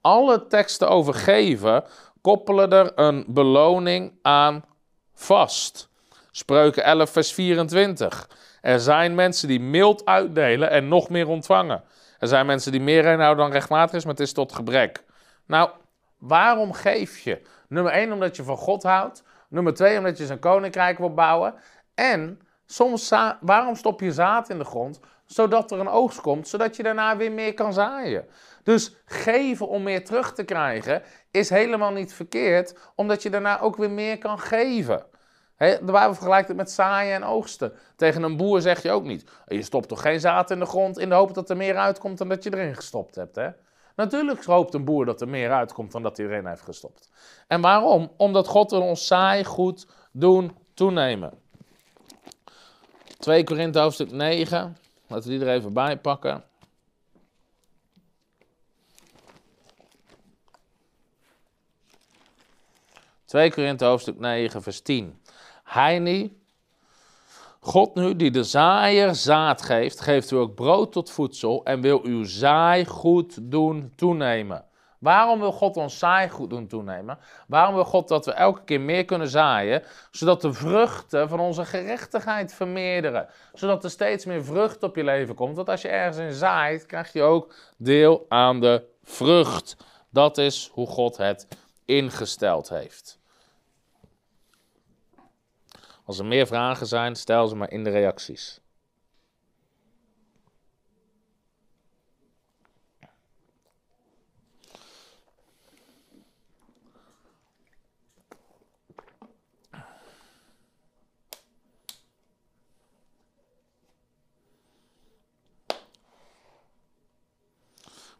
Alle 0.00 0.46
teksten 0.46 0.88
over 0.88 1.14
geven 1.14 1.84
koppelen 2.20 2.70
er 2.70 2.92
een 2.94 3.24
beloning 3.28 4.18
aan 4.22 4.64
vast. 5.14 5.87
Spreuken 6.38 6.84
11, 6.84 7.10
vers 7.10 7.32
24. 7.32 8.28
Er 8.60 8.80
zijn 8.80 9.14
mensen 9.14 9.48
die 9.48 9.60
mild 9.60 10.04
uitdelen 10.04 10.70
en 10.70 10.88
nog 10.88 11.08
meer 11.08 11.28
ontvangen. 11.28 11.84
Er 12.18 12.28
zijn 12.28 12.46
mensen 12.46 12.72
die 12.72 12.80
meer 12.80 13.04
inhouden 13.04 13.44
dan 13.44 13.52
rechtmatig 13.52 13.96
is, 13.96 14.04
maar 14.04 14.12
het 14.12 14.22
is 14.22 14.32
tot 14.32 14.52
gebrek. 14.52 15.04
Nou, 15.46 15.70
waarom 16.18 16.72
geef 16.72 17.18
je? 17.18 17.42
Nummer 17.68 17.92
1, 17.92 18.12
omdat 18.12 18.36
je 18.36 18.42
van 18.42 18.56
God 18.56 18.82
houdt. 18.82 19.22
Nummer 19.48 19.74
2, 19.74 19.98
omdat 19.98 20.18
je 20.18 20.26
zijn 20.26 20.38
koninkrijk 20.38 20.98
wil 20.98 21.14
bouwen. 21.14 21.54
En 21.94 22.40
soms, 22.66 23.12
waarom 23.40 23.74
stop 23.74 24.00
je 24.00 24.12
zaad 24.12 24.48
in 24.48 24.58
de 24.58 24.64
grond? 24.64 25.00
Zodat 25.24 25.70
er 25.70 25.80
een 25.80 25.88
oogst 25.88 26.20
komt, 26.20 26.48
zodat 26.48 26.76
je 26.76 26.82
daarna 26.82 27.16
weer 27.16 27.32
meer 27.32 27.54
kan 27.54 27.72
zaaien. 27.72 28.26
Dus 28.62 28.96
geven 29.04 29.68
om 29.68 29.82
meer 29.82 30.04
terug 30.04 30.32
te 30.32 30.44
krijgen 30.44 31.02
is 31.30 31.50
helemaal 31.50 31.92
niet 31.92 32.14
verkeerd, 32.14 32.78
omdat 32.94 33.22
je 33.22 33.30
daarna 33.30 33.60
ook 33.60 33.76
weer 33.76 33.90
meer 33.90 34.18
kan 34.18 34.38
geven. 34.38 35.16
De 35.58 35.78
Bijbel 35.84 36.14
vergelijkt 36.14 36.48
het 36.48 36.56
met 36.56 36.70
zaaien 36.70 37.14
en 37.14 37.24
oogsten. 37.24 37.72
Tegen 37.96 38.22
een 38.22 38.36
boer 38.36 38.60
zeg 38.60 38.82
je 38.82 38.90
ook 38.90 39.04
niet: 39.04 39.30
je 39.46 39.62
stopt 39.62 39.88
toch 39.88 40.00
geen 40.00 40.20
zaad 40.20 40.50
in 40.50 40.58
de 40.58 40.66
grond 40.66 40.98
in 40.98 41.08
de 41.08 41.14
hoop 41.14 41.34
dat 41.34 41.50
er 41.50 41.56
meer 41.56 41.76
uitkomt 41.76 42.18
dan 42.18 42.28
dat 42.28 42.44
je 42.44 42.56
erin 42.56 42.74
gestopt 42.74 43.14
hebt. 43.14 43.36
Hè? 43.36 43.48
Natuurlijk 43.96 44.44
hoopt 44.44 44.74
een 44.74 44.84
boer 44.84 45.04
dat 45.04 45.20
er 45.20 45.28
meer 45.28 45.52
uitkomt 45.52 45.92
dan 45.92 46.02
dat 46.02 46.16
hij 46.16 46.26
erin 46.26 46.46
heeft 46.46 46.62
gestopt. 46.62 47.10
En 47.46 47.60
waarom? 47.60 48.12
Omdat 48.16 48.46
God 48.46 48.72
ons 48.72 49.06
saai 49.06 49.44
goed 49.44 49.86
doen 50.12 50.56
toenemen. 50.74 51.32
2 53.18 53.44
Korinthe 53.44 53.78
hoofdstuk 53.78 54.10
9. 54.10 54.76
Laten 55.06 55.30
we 55.30 55.38
die 55.38 55.46
er 55.46 55.54
even 55.54 55.72
bij 55.72 55.98
pakken. 55.98 56.44
Twee 63.24 63.52
Korinthe 63.52 63.84
hoofdstuk 63.84 64.18
9 64.18 64.62
vers 64.62 64.80
10. 64.80 65.20
Hij 65.68 66.30
God 67.60 67.94
nu 67.94 68.16
die 68.16 68.30
de 68.30 68.44
zaaier 68.44 69.14
zaad 69.14 69.62
geeft, 69.62 70.00
geeft 70.00 70.30
u 70.30 70.36
ook 70.36 70.54
brood 70.54 70.92
tot 70.92 71.10
voedsel 71.10 71.64
en 71.64 71.80
wil 71.80 72.00
uw 72.04 72.24
zaai 72.24 72.86
goed 72.86 73.38
doen 73.50 73.92
toenemen. 73.96 74.64
Waarom 74.98 75.40
wil 75.40 75.52
God 75.52 75.76
ons 75.76 75.98
zaai 75.98 76.28
goed 76.28 76.50
doen 76.50 76.66
toenemen? 76.66 77.18
Waarom 77.46 77.74
wil 77.74 77.84
God 77.84 78.08
dat 78.08 78.26
we 78.26 78.32
elke 78.32 78.64
keer 78.64 78.80
meer 78.80 79.04
kunnen 79.04 79.28
zaaien, 79.28 79.82
zodat 80.10 80.40
de 80.40 80.52
vruchten 80.52 81.28
van 81.28 81.40
onze 81.40 81.64
gerechtigheid 81.64 82.54
vermeerderen? 82.54 83.28
Zodat 83.52 83.84
er 83.84 83.90
steeds 83.90 84.24
meer 84.24 84.44
vrucht 84.44 84.82
op 84.82 84.96
je 84.96 85.04
leven 85.04 85.34
komt. 85.34 85.56
Want 85.56 85.68
als 85.68 85.82
je 85.82 85.88
ergens 85.88 86.16
in 86.16 86.32
zaait, 86.32 86.86
krijg 86.86 87.12
je 87.12 87.22
ook 87.22 87.54
deel 87.76 88.26
aan 88.28 88.60
de 88.60 88.84
vrucht. 89.04 89.76
Dat 90.10 90.38
is 90.38 90.70
hoe 90.72 90.86
God 90.86 91.16
het 91.16 91.48
ingesteld 91.84 92.68
heeft. 92.68 93.17
Als 96.08 96.18
er 96.18 96.26
meer 96.26 96.46
vragen 96.46 96.86
zijn, 96.86 97.16
stel 97.16 97.48
ze 97.48 97.56
maar 97.56 97.70
in 97.70 97.84
de 97.84 97.90
reacties. 97.90 98.60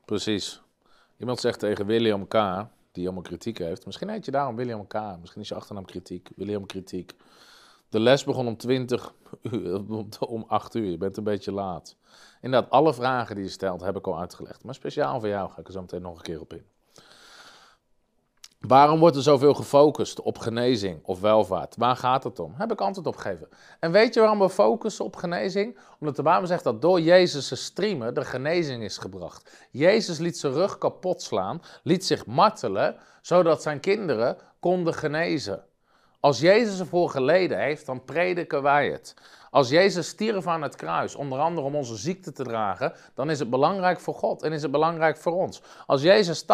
Precies. 0.04 0.60
Iemand 1.16 1.40
zegt 1.40 1.58
tegen 1.58 1.86
William 1.86 2.28
K., 2.28 2.66
die 2.92 3.04
allemaal 3.04 3.22
kritiek 3.22 3.58
heeft. 3.58 3.86
Misschien 3.86 4.08
heet 4.08 4.24
je 4.24 4.30
daarom 4.30 4.56
William 4.56 4.86
K. 4.86 4.94
Misschien 5.20 5.40
is 5.40 5.48
je 5.48 5.54
achternaam 5.54 5.84
kritiek. 5.84 6.30
William 6.36 6.66
Kritiek. 6.66 7.14
De 7.88 8.00
les 8.00 8.24
begon 8.24 8.46
om 8.46 8.56
20 8.56 9.14
uur, 9.42 9.82
om 10.28 10.44
8 10.48 10.74
uur. 10.74 10.90
Je 10.90 10.98
bent 10.98 11.16
een 11.16 11.24
beetje 11.24 11.52
laat. 11.52 11.96
Inderdaad, 12.40 12.70
alle 12.70 12.94
vragen 12.94 13.34
die 13.34 13.44
je 13.44 13.50
stelt 13.50 13.80
heb 13.80 13.96
ik 13.96 14.06
al 14.06 14.18
uitgelegd. 14.18 14.64
Maar 14.64 14.74
speciaal 14.74 15.20
voor 15.20 15.28
jou 15.28 15.50
ga 15.50 15.60
ik 15.60 15.66
er 15.66 15.72
zo 15.72 15.80
meteen 15.80 16.02
nog 16.02 16.16
een 16.16 16.22
keer 16.22 16.40
op 16.40 16.52
in. 16.52 16.64
Waarom 18.58 18.98
wordt 18.98 19.16
er 19.16 19.22
zoveel 19.22 19.54
gefocust 19.54 20.20
op 20.20 20.38
genezing 20.38 21.04
of 21.04 21.20
welvaart? 21.20 21.76
Waar 21.76 21.96
gaat 21.96 22.24
het 22.24 22.38
om? 22.38 22.54
Heb 22.56 22.72
ik 22.72 22.80
antwoord 22.80 23.06
op 23.06 23.16
gegeven. 23.16 23.48
En 23.80 23.92
weet 23.92 24.14
je 24.14 24.20
waarom 24.20 24.38
we 24.38 24.50
focussen 24.50 25.04
op 25.04 25.16
genezing? 25.16 25.78
Omdat 26.00 26.16
de 26.16 26.22
Bijbel 26.22 26.46
zegt 26.46 26.64
dat 26.64 26.82
door 26.82 27.00
Jezus' 27.00 27.64
streamen 27.64 28.14
de 28.14 28.24
genezing 28.24 28.82
is 28.82 28.98
gebracht. 28.98 29.66
Jezus 29.70 30.18
liet 30.18 30.38
zijn 30.38 30.52
rug 30.52 30.78
kapot 30.78 31.22
slaan, 31.22 31.62
liet 31.82 32.04
zich 32.04 32.26
martelen, 32.26 32.96
zodat 33.22 33.62
zijn 33.62 33.80
kinderen 33.80 34.36
konden 34.60 34.94
genezen. 34.94 35.64
Als 36.20 36.40
Jezus 36.40 36.80
ervoor 36.80 37.10
geleden 37.10 37.58
heeft, 37.58 37.86
dan 37.86 38.04
prediken 38.04 38.62
wij 38.62 38.90
het. 38.90 39.14
Als 39.50 39.68
Jezus 39.68 40.08
stierf 40.08 40.46
aan 40.46 40.62
het 40.62 40.76
kruis, 40.76 41.14
onder 41.14 41.38
andere 41.38 41.66
om 41.66 41.74
onze 41.74 41.96
ziekte 41.96 42.32
te 42.32 42.42
dragen, 42.42 42.92
dan 43.14 43.30
is 43.30 43.38
het 43.38 43.50
belangrijk 43.50 44.00
voor 44.00 44.14
God 44.14 44.42
en 44.42 44.52
is 44.52 44.62
het 44.62 44.70
belangrijk 44.70 45.16
voor 45.16 45.32
ons. 45.32 45.62
Als 45.86 46.02
Jezus 46.02 46.42
80% 46.42 46.46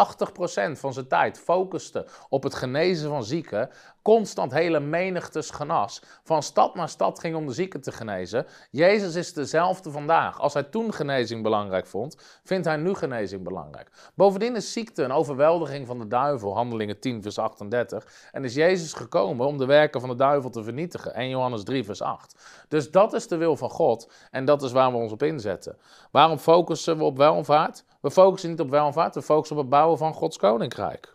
van 0.71 0.93
zijn 0.93 1.07
tijd 1.07 1.39
focuste 1.39 2.05
op 2.29 2.43
het 2.43 2.55
genezen 2.55 3.09
van 3.09 3.23
zieken, 3.23 3.69
constant 4.01 4.51
hele 4.51 4.79
menigtes 4.79 5.49
genas, 5.49 6.01
van 6.23 6.43
stad 6.43 6.75
naar 6.75 6.89
stad 6.89 7.19
ging 7.19 7.35
om 7.35 7.45
de 7.45 7.53
zieken 7.53 7.81
te 7.81 7.91
genezen. 7.91 8.45
Jezus 8.71 9.15
is 9.15 9.33
dezelfde 9.33 9.91
vandaag. 9.91 10.39
Als 10.39 10.53
hij 10.53 10.63
toen 10.63 10.93
genezing 10.93 11.43
belangrijk 11.43 11.85
vond, 11.87 12.17
vindt 12.43 12.65
hij 12.65 12.77
nu 12.77 12.93
genezing 12.93 13.43
belangrijk. 13.43 13.89
Bovendien 14.13 14.55
is 14.55 14.73
ziekte 14.73 15.03
een 15.03 15.11
overweldiging 15.11 15.87
van 15.87 15.99
de 15.99 16.07
duivel, 16.07 16.55
handelingen 16.55 16.99
10 16.99 17.21
vers 17.21 17.37
38. 17.37 18.07
En 18.31 18.43
is 18.43 18.53
Jezus 18.53 18.93
gekomen 18.93 19.45
om 19.45 19.57
de 19.57 19.65
werken 19.65 19.99
van 19.99 20.09
de 20.09 20.15
duivel 20.15 20.49
te 20.49 20.63
vernietigen, 20.63 21.13
1 21.13 21.29
Johannes 21.29 21.63
3 21.63 21.83
vers 21.83 22.01
8. 22.01 22.35
Dus 22.67 22.84
dat 22.91 23.13
is 23.13 23.27
de 23.27 23.37
wil 23.37 23.55
van 23.55 23.69
God 23.69 24.11
en 24.31 24.45
dat 24.45 24.63
is 24.63 24.71
waar 24.71 24.91
we 24.91 24.97
ons 24.97 25.11
op 25.11 25.23
inzetten. 25.23 25.77
Waarom 26.11 26.37
focussen 26.37 26.97
we 26.97 27.03
op 27.03 27.17
welvaart? 27.17 27.83
We 28.01 28.11
focussen 28.11 28.49
niet 28.49 28.59
op 28.59 28.69
welvaart, 28.69 29.15
we 29.15 29.21
focussen 29.21 29.55
op 29.55 29.61
het 29.61 29.71
bouwen 29.71 29.97
van 29.97 30.13
Gods 30.13 30.37
koninkrijk. 30.37 31.14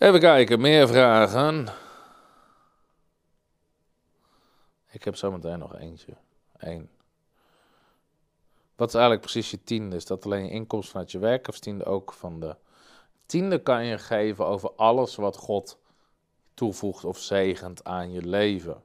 Even 0.00 0.20
kijken, 0.20 0.60
meer 0.60 0.88
vragen. 0.88 1.66
Ik 4.90 5.04
heb 5.04 5.16
zometeen 5.16 5.58
nog 5.58 5.76
eentje. 5.76 6.16
Eén. 6.56 6.90
Wat 8.76 8.88
is 8.88 8.94
eigenlijk 8.94 9.22
precies 9.22 9.50
je 9.50 9.64
tiende? 9.64 9.96
Is 9.96 10.06
dat 10.06 10.24
alleen 10.24 10.44
je 10.44 10.50
inkomsten 10.50 10.90
vanuit 10.90 11.12
je 11.12 11.18
werk 11.18 11.48
of 11.48 11.58
tiende 11.58 11.84
ook 11.84 12.12
van 12.12 12.40
de... 12.40 12.56
Tiende 13.26 13.62
kan 13.62 13.84
je 13.84 13.98
geven 13.98 14.46
over 14.46 14.72
alles 14.74 15.16
wat 15.16 15.36
God 15.36 15.78
toevoegt 16.54 17.04
of 17.04 17.18
zegent 17.18 17.84
aan 17.84 18.12
je 18.12 18.22
leven. 18.22 18.82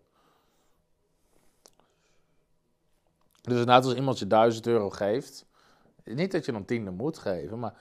Dus 3.41 3.53
inderdaad, 3.53 3.86
als 3.86 3.95
iemand 3.95 4.20
je 4.20 4.28
1000 4.28 4.68
euro 4.68 4.89
geeft, 4.89 5.45
niet 6.03 6.32
dat 6.32 6.45
je 6.45 6.51
dan 6.51 6.66
tiende 6.66 6.91
moet 6.91 7.18
geven, 7.18 7.59
maar 7.59 7.74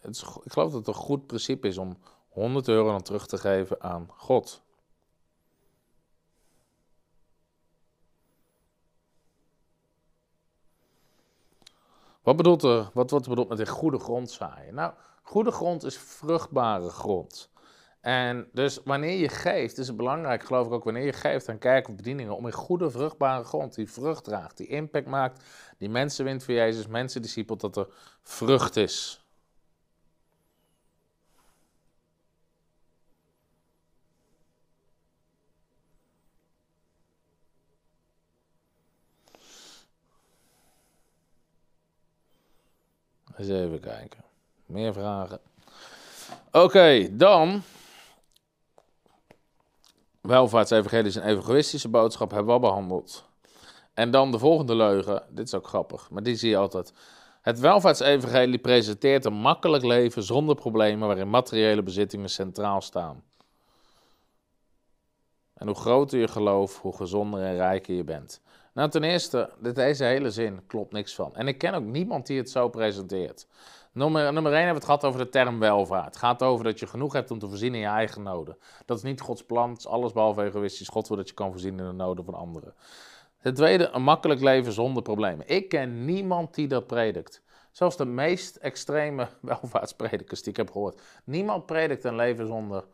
het 0.00 0.14
is, 0.14 0.22
ik 0.22 0.52
geloof 0.52 0.70
dat 0.70 0.86
het 0.86 0.96
een 0.96 1.02
goed 1.02 1.26
principe 1.26 1.68
is 1.68 1.78
om 1.78 1.96
100 2.34 2.68
euro 2.68 2.88
dan 2.88 3.02
terug 3.02 3.26
te 3.26 3.38
geven 3.38 3.82
aan 3.82 4.08
God. 4.16 4.62
Wat, 12.22 12.36
bedoelt 12.36 12.62
er, 12.62 12.90
wat 12.92 13.10
wordt 13.10 13.28
bedoeld 13.28 13.48
met 13.48 13.58
een 13.58 13.66
goede 13.66 13.98
grond 13.98 14.30
zaaien? 14.30 14.74
Nou, 14.74 14.92
goede 15.22 15.50
grond 15.50 15.84
is 15.84 15.98
vruchtbare 15.98 16.88
grond. 16.88 17.50
En 18.00 18.48
dus 18.52 18.80
wanneer 18.84 19.18
je 19.18 19.28
geeft, 19.28 19.78
is 19.78 19.86
het 19.86 19.96
belangrijk, 19.96 20.44
geloof 20.44 20.66
ik 20.66 20.72
ook, 20.72 20.84
wanneer 20.84 21.04
je 21.04 21.12
geeft 21.12 21.48
aan 21.48 21.58
kerk 21.58 21.88
of 21.88 21.94
bedieningen, 21.94 22.36
om 22.36 22.46
in 22.46 22.52
goede 22.52 22.90
vruchtbare 22.90 23.44
grond, 23.44 23.74
die 23.74 23.90
vrucht 23.90 24.24
draagt, 24.24 24.56
die 24.56 24.66
impact 24.66 25.06
maakt, 25.06 25.44
die 25.78 25.88
mensen 25.88 26.24
wint 26.24 26.44
voor 26.44 26.54
Jezus, 26.54 26.86
mensen 26.86 27.22
discipelt, 27.22 27.60
dat 27.60 27.76
er 27.76 27.88
vrucht 28.22 28.76
is. 28.76 29.23
Eens 43.36 43.48
even 43.48 43.80
kijken. 43.80 44.24
Meer 44.66 44.92
vragen. 44.92 45.40
Oké, 46.52 47.16
dan. 47.16 47.62
Welvaartsevangelie 50.20 51.20
en 51.20 51.28
evangelistische 51.28 51.88
boodschap 51.88 52.30
hebben 52.30 52.46
we 52.46 52.52
al 52.52 52.68
behandeld. 52.68 53.24
En 53.94 54.10
dan 54.10 54.30
de 54.30 54.38
volgende 54.38 54.74
leugen. 54.74 55.22
Dit 55.28 55.46
is 55.46 55.54
ook 55.54 55.66
grappig, 55.66 56.10
maar 56.10 56.22
die 56.22 56.36
zie 56.36 56.50
je 56.50 56.56
altijd. 56.56 56.92
Het 57.42 57.60
welvaartsevangelie 57.60 58.58
presenteert 58.58 59.24
een 59.24 59.34
makkelijk 59.34 59.84
leven 59.84 60.22
zonder 60.22 60.54
problemen 60.54 61.06
waarin 61.06 61.30
materiële 61.30 61.82
bezittingen 61.82 62.30
centraal 62.30 62.80
staan. 62.80 63.22
En 65.54 65.66
hoe 65.66 65.76
groter 65.76 66.18
je 66.18 66.28
geloof, 66.28 66.80
hoe 66.80 66.96
gezonder 66.96 67.42
en 67.42 67.54
rijker 67.54 67.94
je 67.94 68.04
bent. 68.04 68.40
Nou, 68.74 68.90
ten 68.90 69.04
eerste, 69.04 69.50
deze 69.74 70.04
hele 70.04 70.30
zin 70.30 70.66
klopt 70.66 70.92
niks 70.92 71.14
van. 71.14 71.36
En 71.36 71.48
ik 71.48 71.58
ken 71.58 71.74
ook 71.74 71.84
niemand 71.84 72.26
die 72.26 72.38
het 72.38 72.50
zo 72.50 72.68
presenteert. 72.68 73.46
Nummer, 73.92 74.32
nummer 74.32 74.52
1 74.52 74.64
hebben 74.64 74.82
we 74.82 74.86
het 74.86 75.00
gehad 75.00 75.04
over 75.04 75.24
de 75.24 75.28
term 75.28 75.58
welvaart. 75.58 76.04
Het 76.04 76.16
gaat 76.16 76.42
over 76.42 76.64
dat 76.64 76.78
je 76.78 76.86
genoeg 76.86 77.12
hebt 77.12 77.30
om 77.30 77.38
te 77.38 77.48
voorzien 77.48 77.74
in 77.74 77.80
je 77.80 77.86
eigen 77.86 78.22
noden. 78.22 78.56
Dat 78.84 78.96
is 78.96 79.02
niet 79.02 79.20
Gods 79.20 79.44
plan, 79.44 79.70
het 79.70 79.78
is 79.78 79.86
alles 79.86 80.12
behalve 80.12 80.44
egoïstisch. 80.44 80.88
God 80.88 81.08
wil 81.08 81.16
dat 81.16 81.28
je 81.28 81.34
kan 81.34 81.50
voorzien 81.50 81.78
in 81.78 81.86
de 81.86 81.92
noden 81.92 82.24
van 82.24 82.34
anderen. 82.34 82.74
Het 83.38 83.54
tweede, 83.54 83.88
een 83.88 84.02
makkelijk 84.02 84.40
leven 84.40 84.72
zonder 84.72 85.02
problemen. 85.02 85.48
Ik 85.48 85.68
ken 85.68 86.04
niemand 86.04 86.54
die 86.54 86.68
dat 86.68 86.86
predikt. 86.86 87.42
Zelfs 87.70 87.96
de 87.96 88.04
meest 88.04 88.56
extreme 88.56 89.28
welvaartspredikers 89.40 90.42
die 90.42 90.50
ik 90.50 90.56
heb 90.56 90.70
gehoord. 90.70 91.00
Niemand 91.24 91.66
predikt 91.66 92.04
een 92.04 92.16
leven 92.16 92.46
zonder 92.46 92.84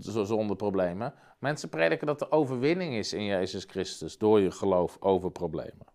zonder 0.00 0.56
problemen. 0.56 1.14
Mensen 1.38 1.68
prediken 1.68 2.06
dat 2.06 2.20
er 2.20 2.32
overwinning 2.32 2.94
is 2.94 3.12
in 3.12 3.24
Jezus 3.24 3.64
Christus 3.64 4.18
door 4.18 4.40
je 4.40 4.50
geloof 4.50 4.96
over 5.00 5.30
problemen. 5.30 5.86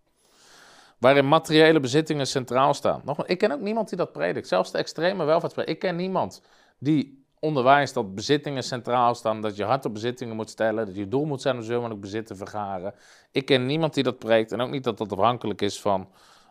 Waarin 0.97 1.28
materiële 1.28 1.80
bezittingen 1.80 2.28
centraal 2.28 2.74
staan. 2.74 3.01
Nog, 3.06 3.26
ik 3.26 3.38
ken 3.38 3.51
ook 3.51 3.60
niemand 3.60 3.89
die 3.89 3.97
dat 3.97 4.12
predikt. 4.12 4.47
Zelfs 4.47 4.72
de 4.72 4.78
extreme 4.78 5.24
welvaartspredikers. 5.24 5.84
Ik 5.84 5.89
ken 5.89 5.95
niemand 5.95 6.41
die 6.80 7.26
onderwijst 7.39 7.93
dat 7.93 8.16
bezittingen 8.16 8.64
centraal 8.64 9.16
staan, 9.16 9.41
dat 9.41 9.56
je 9.56 9.64
hart 9.64 9.86
op 9.86 9.93
bezittingen 9.93 10.36
moet 10.36 10.49
stellen, 10.49 10.86
dat 10.86 10.95
je 10.95 11.08
doel 11.08 11.26
moet 11.26 11.41
zijn 11.41 11.56
om 11.56 11.62
zoveel 11.62 11.78
mogelijk 11.78 12.01
bezit 12.01 12.26
te 12.26 12.36
vergaren. 12.36 12.93
Ik 13.32 13.45
ken 13.45 13.66
niemand 13.66 13.93
die 13.93 14.04
dat 14.04 14.20
preekt 14.20 14.51
en 14.51 14.62
ook 14.62 14.70
niet 14.70 14.84
dat 14.84 14.97
dat 14.97 15.12
afhankelijk 15.12 15.62
is 15.62 15.82
van, 15.82 16.10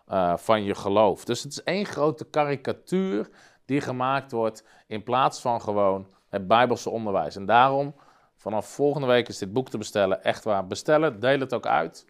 uh, 0.09 0.36
van 0.36 0.64
je 0.64 0.74
geloof. 0.74 1.24
Dus 1.24 1.42
het 1.42 1.53
is 1.53 1.62
één 1.62 1.86
grote 1.86 2.24
karikatuur 2.24 3.28
die 3.64 3.80
gemaakt 3.80 4.32
wordt 4.32 4.64
in 4.86 5.03
plaats 5.03 5.40
van 5.40 5.61
gewoon 5.61 6.07
het 6.33 6.47
Bijbelse 6.47 6.91
onderwijs. 6.91 7.37
En 7.37 7.47
daarom, 7.47 7.95
vanaf 8.37 8.66
volgende 8.66 9.07
week 9.07 9.28
is 9.28 9.39
dit 9.39 9.53
boek 9.53 9.68
te 9.68 9.78
bestellen. 9.78 10.24
Echt 10.24 10.45
waar, 10.45 10.66
bestellen, 10.66 11.20
deel 11.20 11.41
het 11.41 11.55
ook 11.55 11.66
uit. 11.66 12.07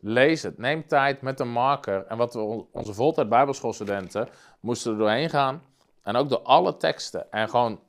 Lees 0.00 0.42
het, 0.42 0.58
neem 0.58 0.86
tijd 0.86 1.22
met 1.22 1.40
een 1.40 1.50
marker. 1.50 2.06
En 2.06 2.16
wat 2.16 2.34
we, 2.34 2.64
onze 2.72 2.94
voltijd 2.94 3.28
Bijbelschoolstudenten 3.28 4.28
moesten 4.60 4.92
er 4.92 4.98
doorheen 4.98 5.30
gaan. 5.30 5.62
En 6.02 6.16
ook 6.16 6.28
door 6.28 6.42
alle 6.42 6.76
teksten. 6.76 7.32
En 7.32 7.48
gewoon 7.48 7.80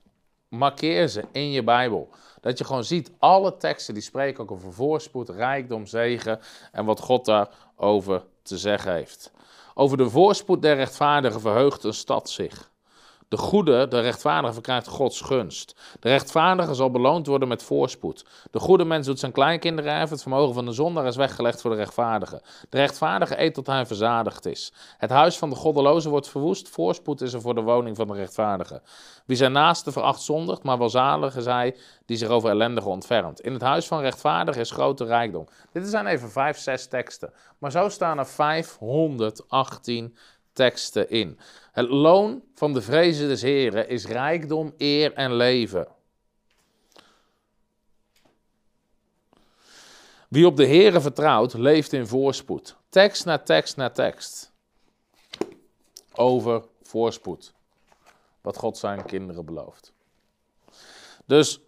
markeer 0.50 1.08
ze 1.08 1.24
in 1.32 1.52
je 1.52 1.64
Bijbel. 1.64 2.10
Dat 2.42 2.58
je 2.58 2.64
gewoon 2.64 2.84
ziet, 2.84 3.12
alle 3.20 3.58
teksten 3.58 3.94
die 3.94 4.04
spreken 4.04 4.44
ook 4.44 4.52
over 4.52 4.74
voorspoed, 4.74 5.30
rijkdom, 5.30 5.86
zegen 5.86 6.40
en 6.72 6.86
wat 6.86 7.00
God 7.00 7.26
daarover 7.26 8.24
te 8.42 8.58
zeggen 8.58 8.94
heeft. 8.94 9.32
Over 9.74 9.98
de 9.98 10.10
voorspoed 10.10 10.62
der 10.62 10.76
rechtvaardigen 10.76 11.42
verheugt 11.42 11.84
een 11.84 11.94
stad 11.94 12.30
zich. 12.30 12.72
De 13.30 13.38
goede, 13.38 13.88
de 13.88 14.00
rechtvaardige, 14.00 14.54
verkrijgt 14.54 14.88
Gods 14.88 15.22
gunst. 15.22 15.76
De 16.00 16.10
rechtvaardige 16.10 16.74
zal 16.74 16.92
beloond 16.92 17.28
worden 17.28 17.48
met 17.48 17.64
voorspoed. 17.64 18.26
De 18.52 18.60
goede 18.60 18.86
mens 18.86 19.06
doet 19.06 19.20
zijn 19.20 19.32
kleinkinderen 19.32 19.92
erven. 19.92 20.10
Het 20.10 20.22
vermogen 20.22 20.54
van 20.54 20.66
de 20.66 20.72
zondaar 20.72 21.06
is 21.06 21.16
weggelegd 21.16 21.62
voor 21.62 21.72
de 21.72 21.78
rechtvaardige. 21.78 22.42
De 22.70 22.78
rechtvaardige 22.78 23.42
eet 23.42 23.54
tot 23.54 23.68
hij 23.68 23.86
verzadigd 23.86 24.46
is. 24.46 24.74
Het 24.98 25.10
huis 25.10 25.38
van 25.38 25.50
de 25.50 25.56
goddeloze 25.56 26.10
wordt 26.10 26.30
verwoest. 26.30 26.70
Voorspoed 26.70 27.22
is 27.22 27.34
er 27.34 27.42
voor 27.42 27.56
de 27.56 27.62
woning 27.62 27.96
van 27.96 28.08
de 28.08 28.14
rechtvaardige. 28.14 28.82
Wie 29.26 29.38
zijn 29.38 29.52
naaste 29.52 29.92
veracht 29.92 30.22
zondigt, 30.22 30.64
maar 30.64 30.78
welzalig 30.78 31.36
is 31.36 31.46
hij 31.46 31.76
die 32.06 32.18
zich 32.18 32.30
over 32.30 32.50
ellendige 32.50 32.90
ontfermt. 32.90 33.42
In 33.42 33.54
het 33.54 33.62
huis 33.62 33.88
van 33.88 34.02
rechtvaardigen 34.02 34.62
is 34.62 34.72
grote 34.72 35.06
rijkdom. 35.06 35.48
Dit 35.72 35.88
zijn 35.88 36.08
even 36.08 36.32
vijf, 36.32 36.58
zes 36.58 36.88
teksten. 36.88 37.34
Maar 37.58 37.72
zo 37.72 37.90
staan 37.90 38.20
er 38.20 38.28
518 38.28 40.16
teksten 40.54 41.10
in. 41.10 41.40
Het 41.80 41.90
loon 41.90 42.44
van 42.54 42.74
de 42.74 42.82
vrezen 42.82 43.28
des 43.28 43.42
Heren 43.42 43.90
is 43.90 44.06
rijkdom, 44.06 44.74
eer 44.78 45.14
en 45.14 45.34
leven. 45.34 45.88
Wie 50.30 50.46
op 50.46 50.58
de 50.58 50.66
Heren 50.66 51.02
vertrouwt, 51.02 51.54
leeft 51.54 51.94
in 51.94 52.08
voorspoed. 52.08 52.76
Tekst 52.90 53.26
na 53.26 53.38
tekst 53.38 53.76
na 53.76 53.90
tekst. 53.90 54.52
Over 56.14 56.64
voorspoed. 56.82 57.54
Wat 58.42 58.58
God 58.58 58.78
zijn 58.78 59.06
kinderen 59.06 59.46
belooft. 59.46 59.94
Dus 61.26 61.60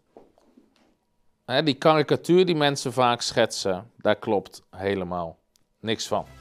hè, 1.45 1.64
die 1.64 1.76
karikatuur 1.76 2.45
die 2.45 2.55
mensen 2.55 2.93
vaak 2.93 3.22
schetsen, 3.22 3.91
daar 3.97 4.16
klopt 4.16 4.64
helemaal 4.70 5.38
niks 5.80 6.07
van. 6.07 6.40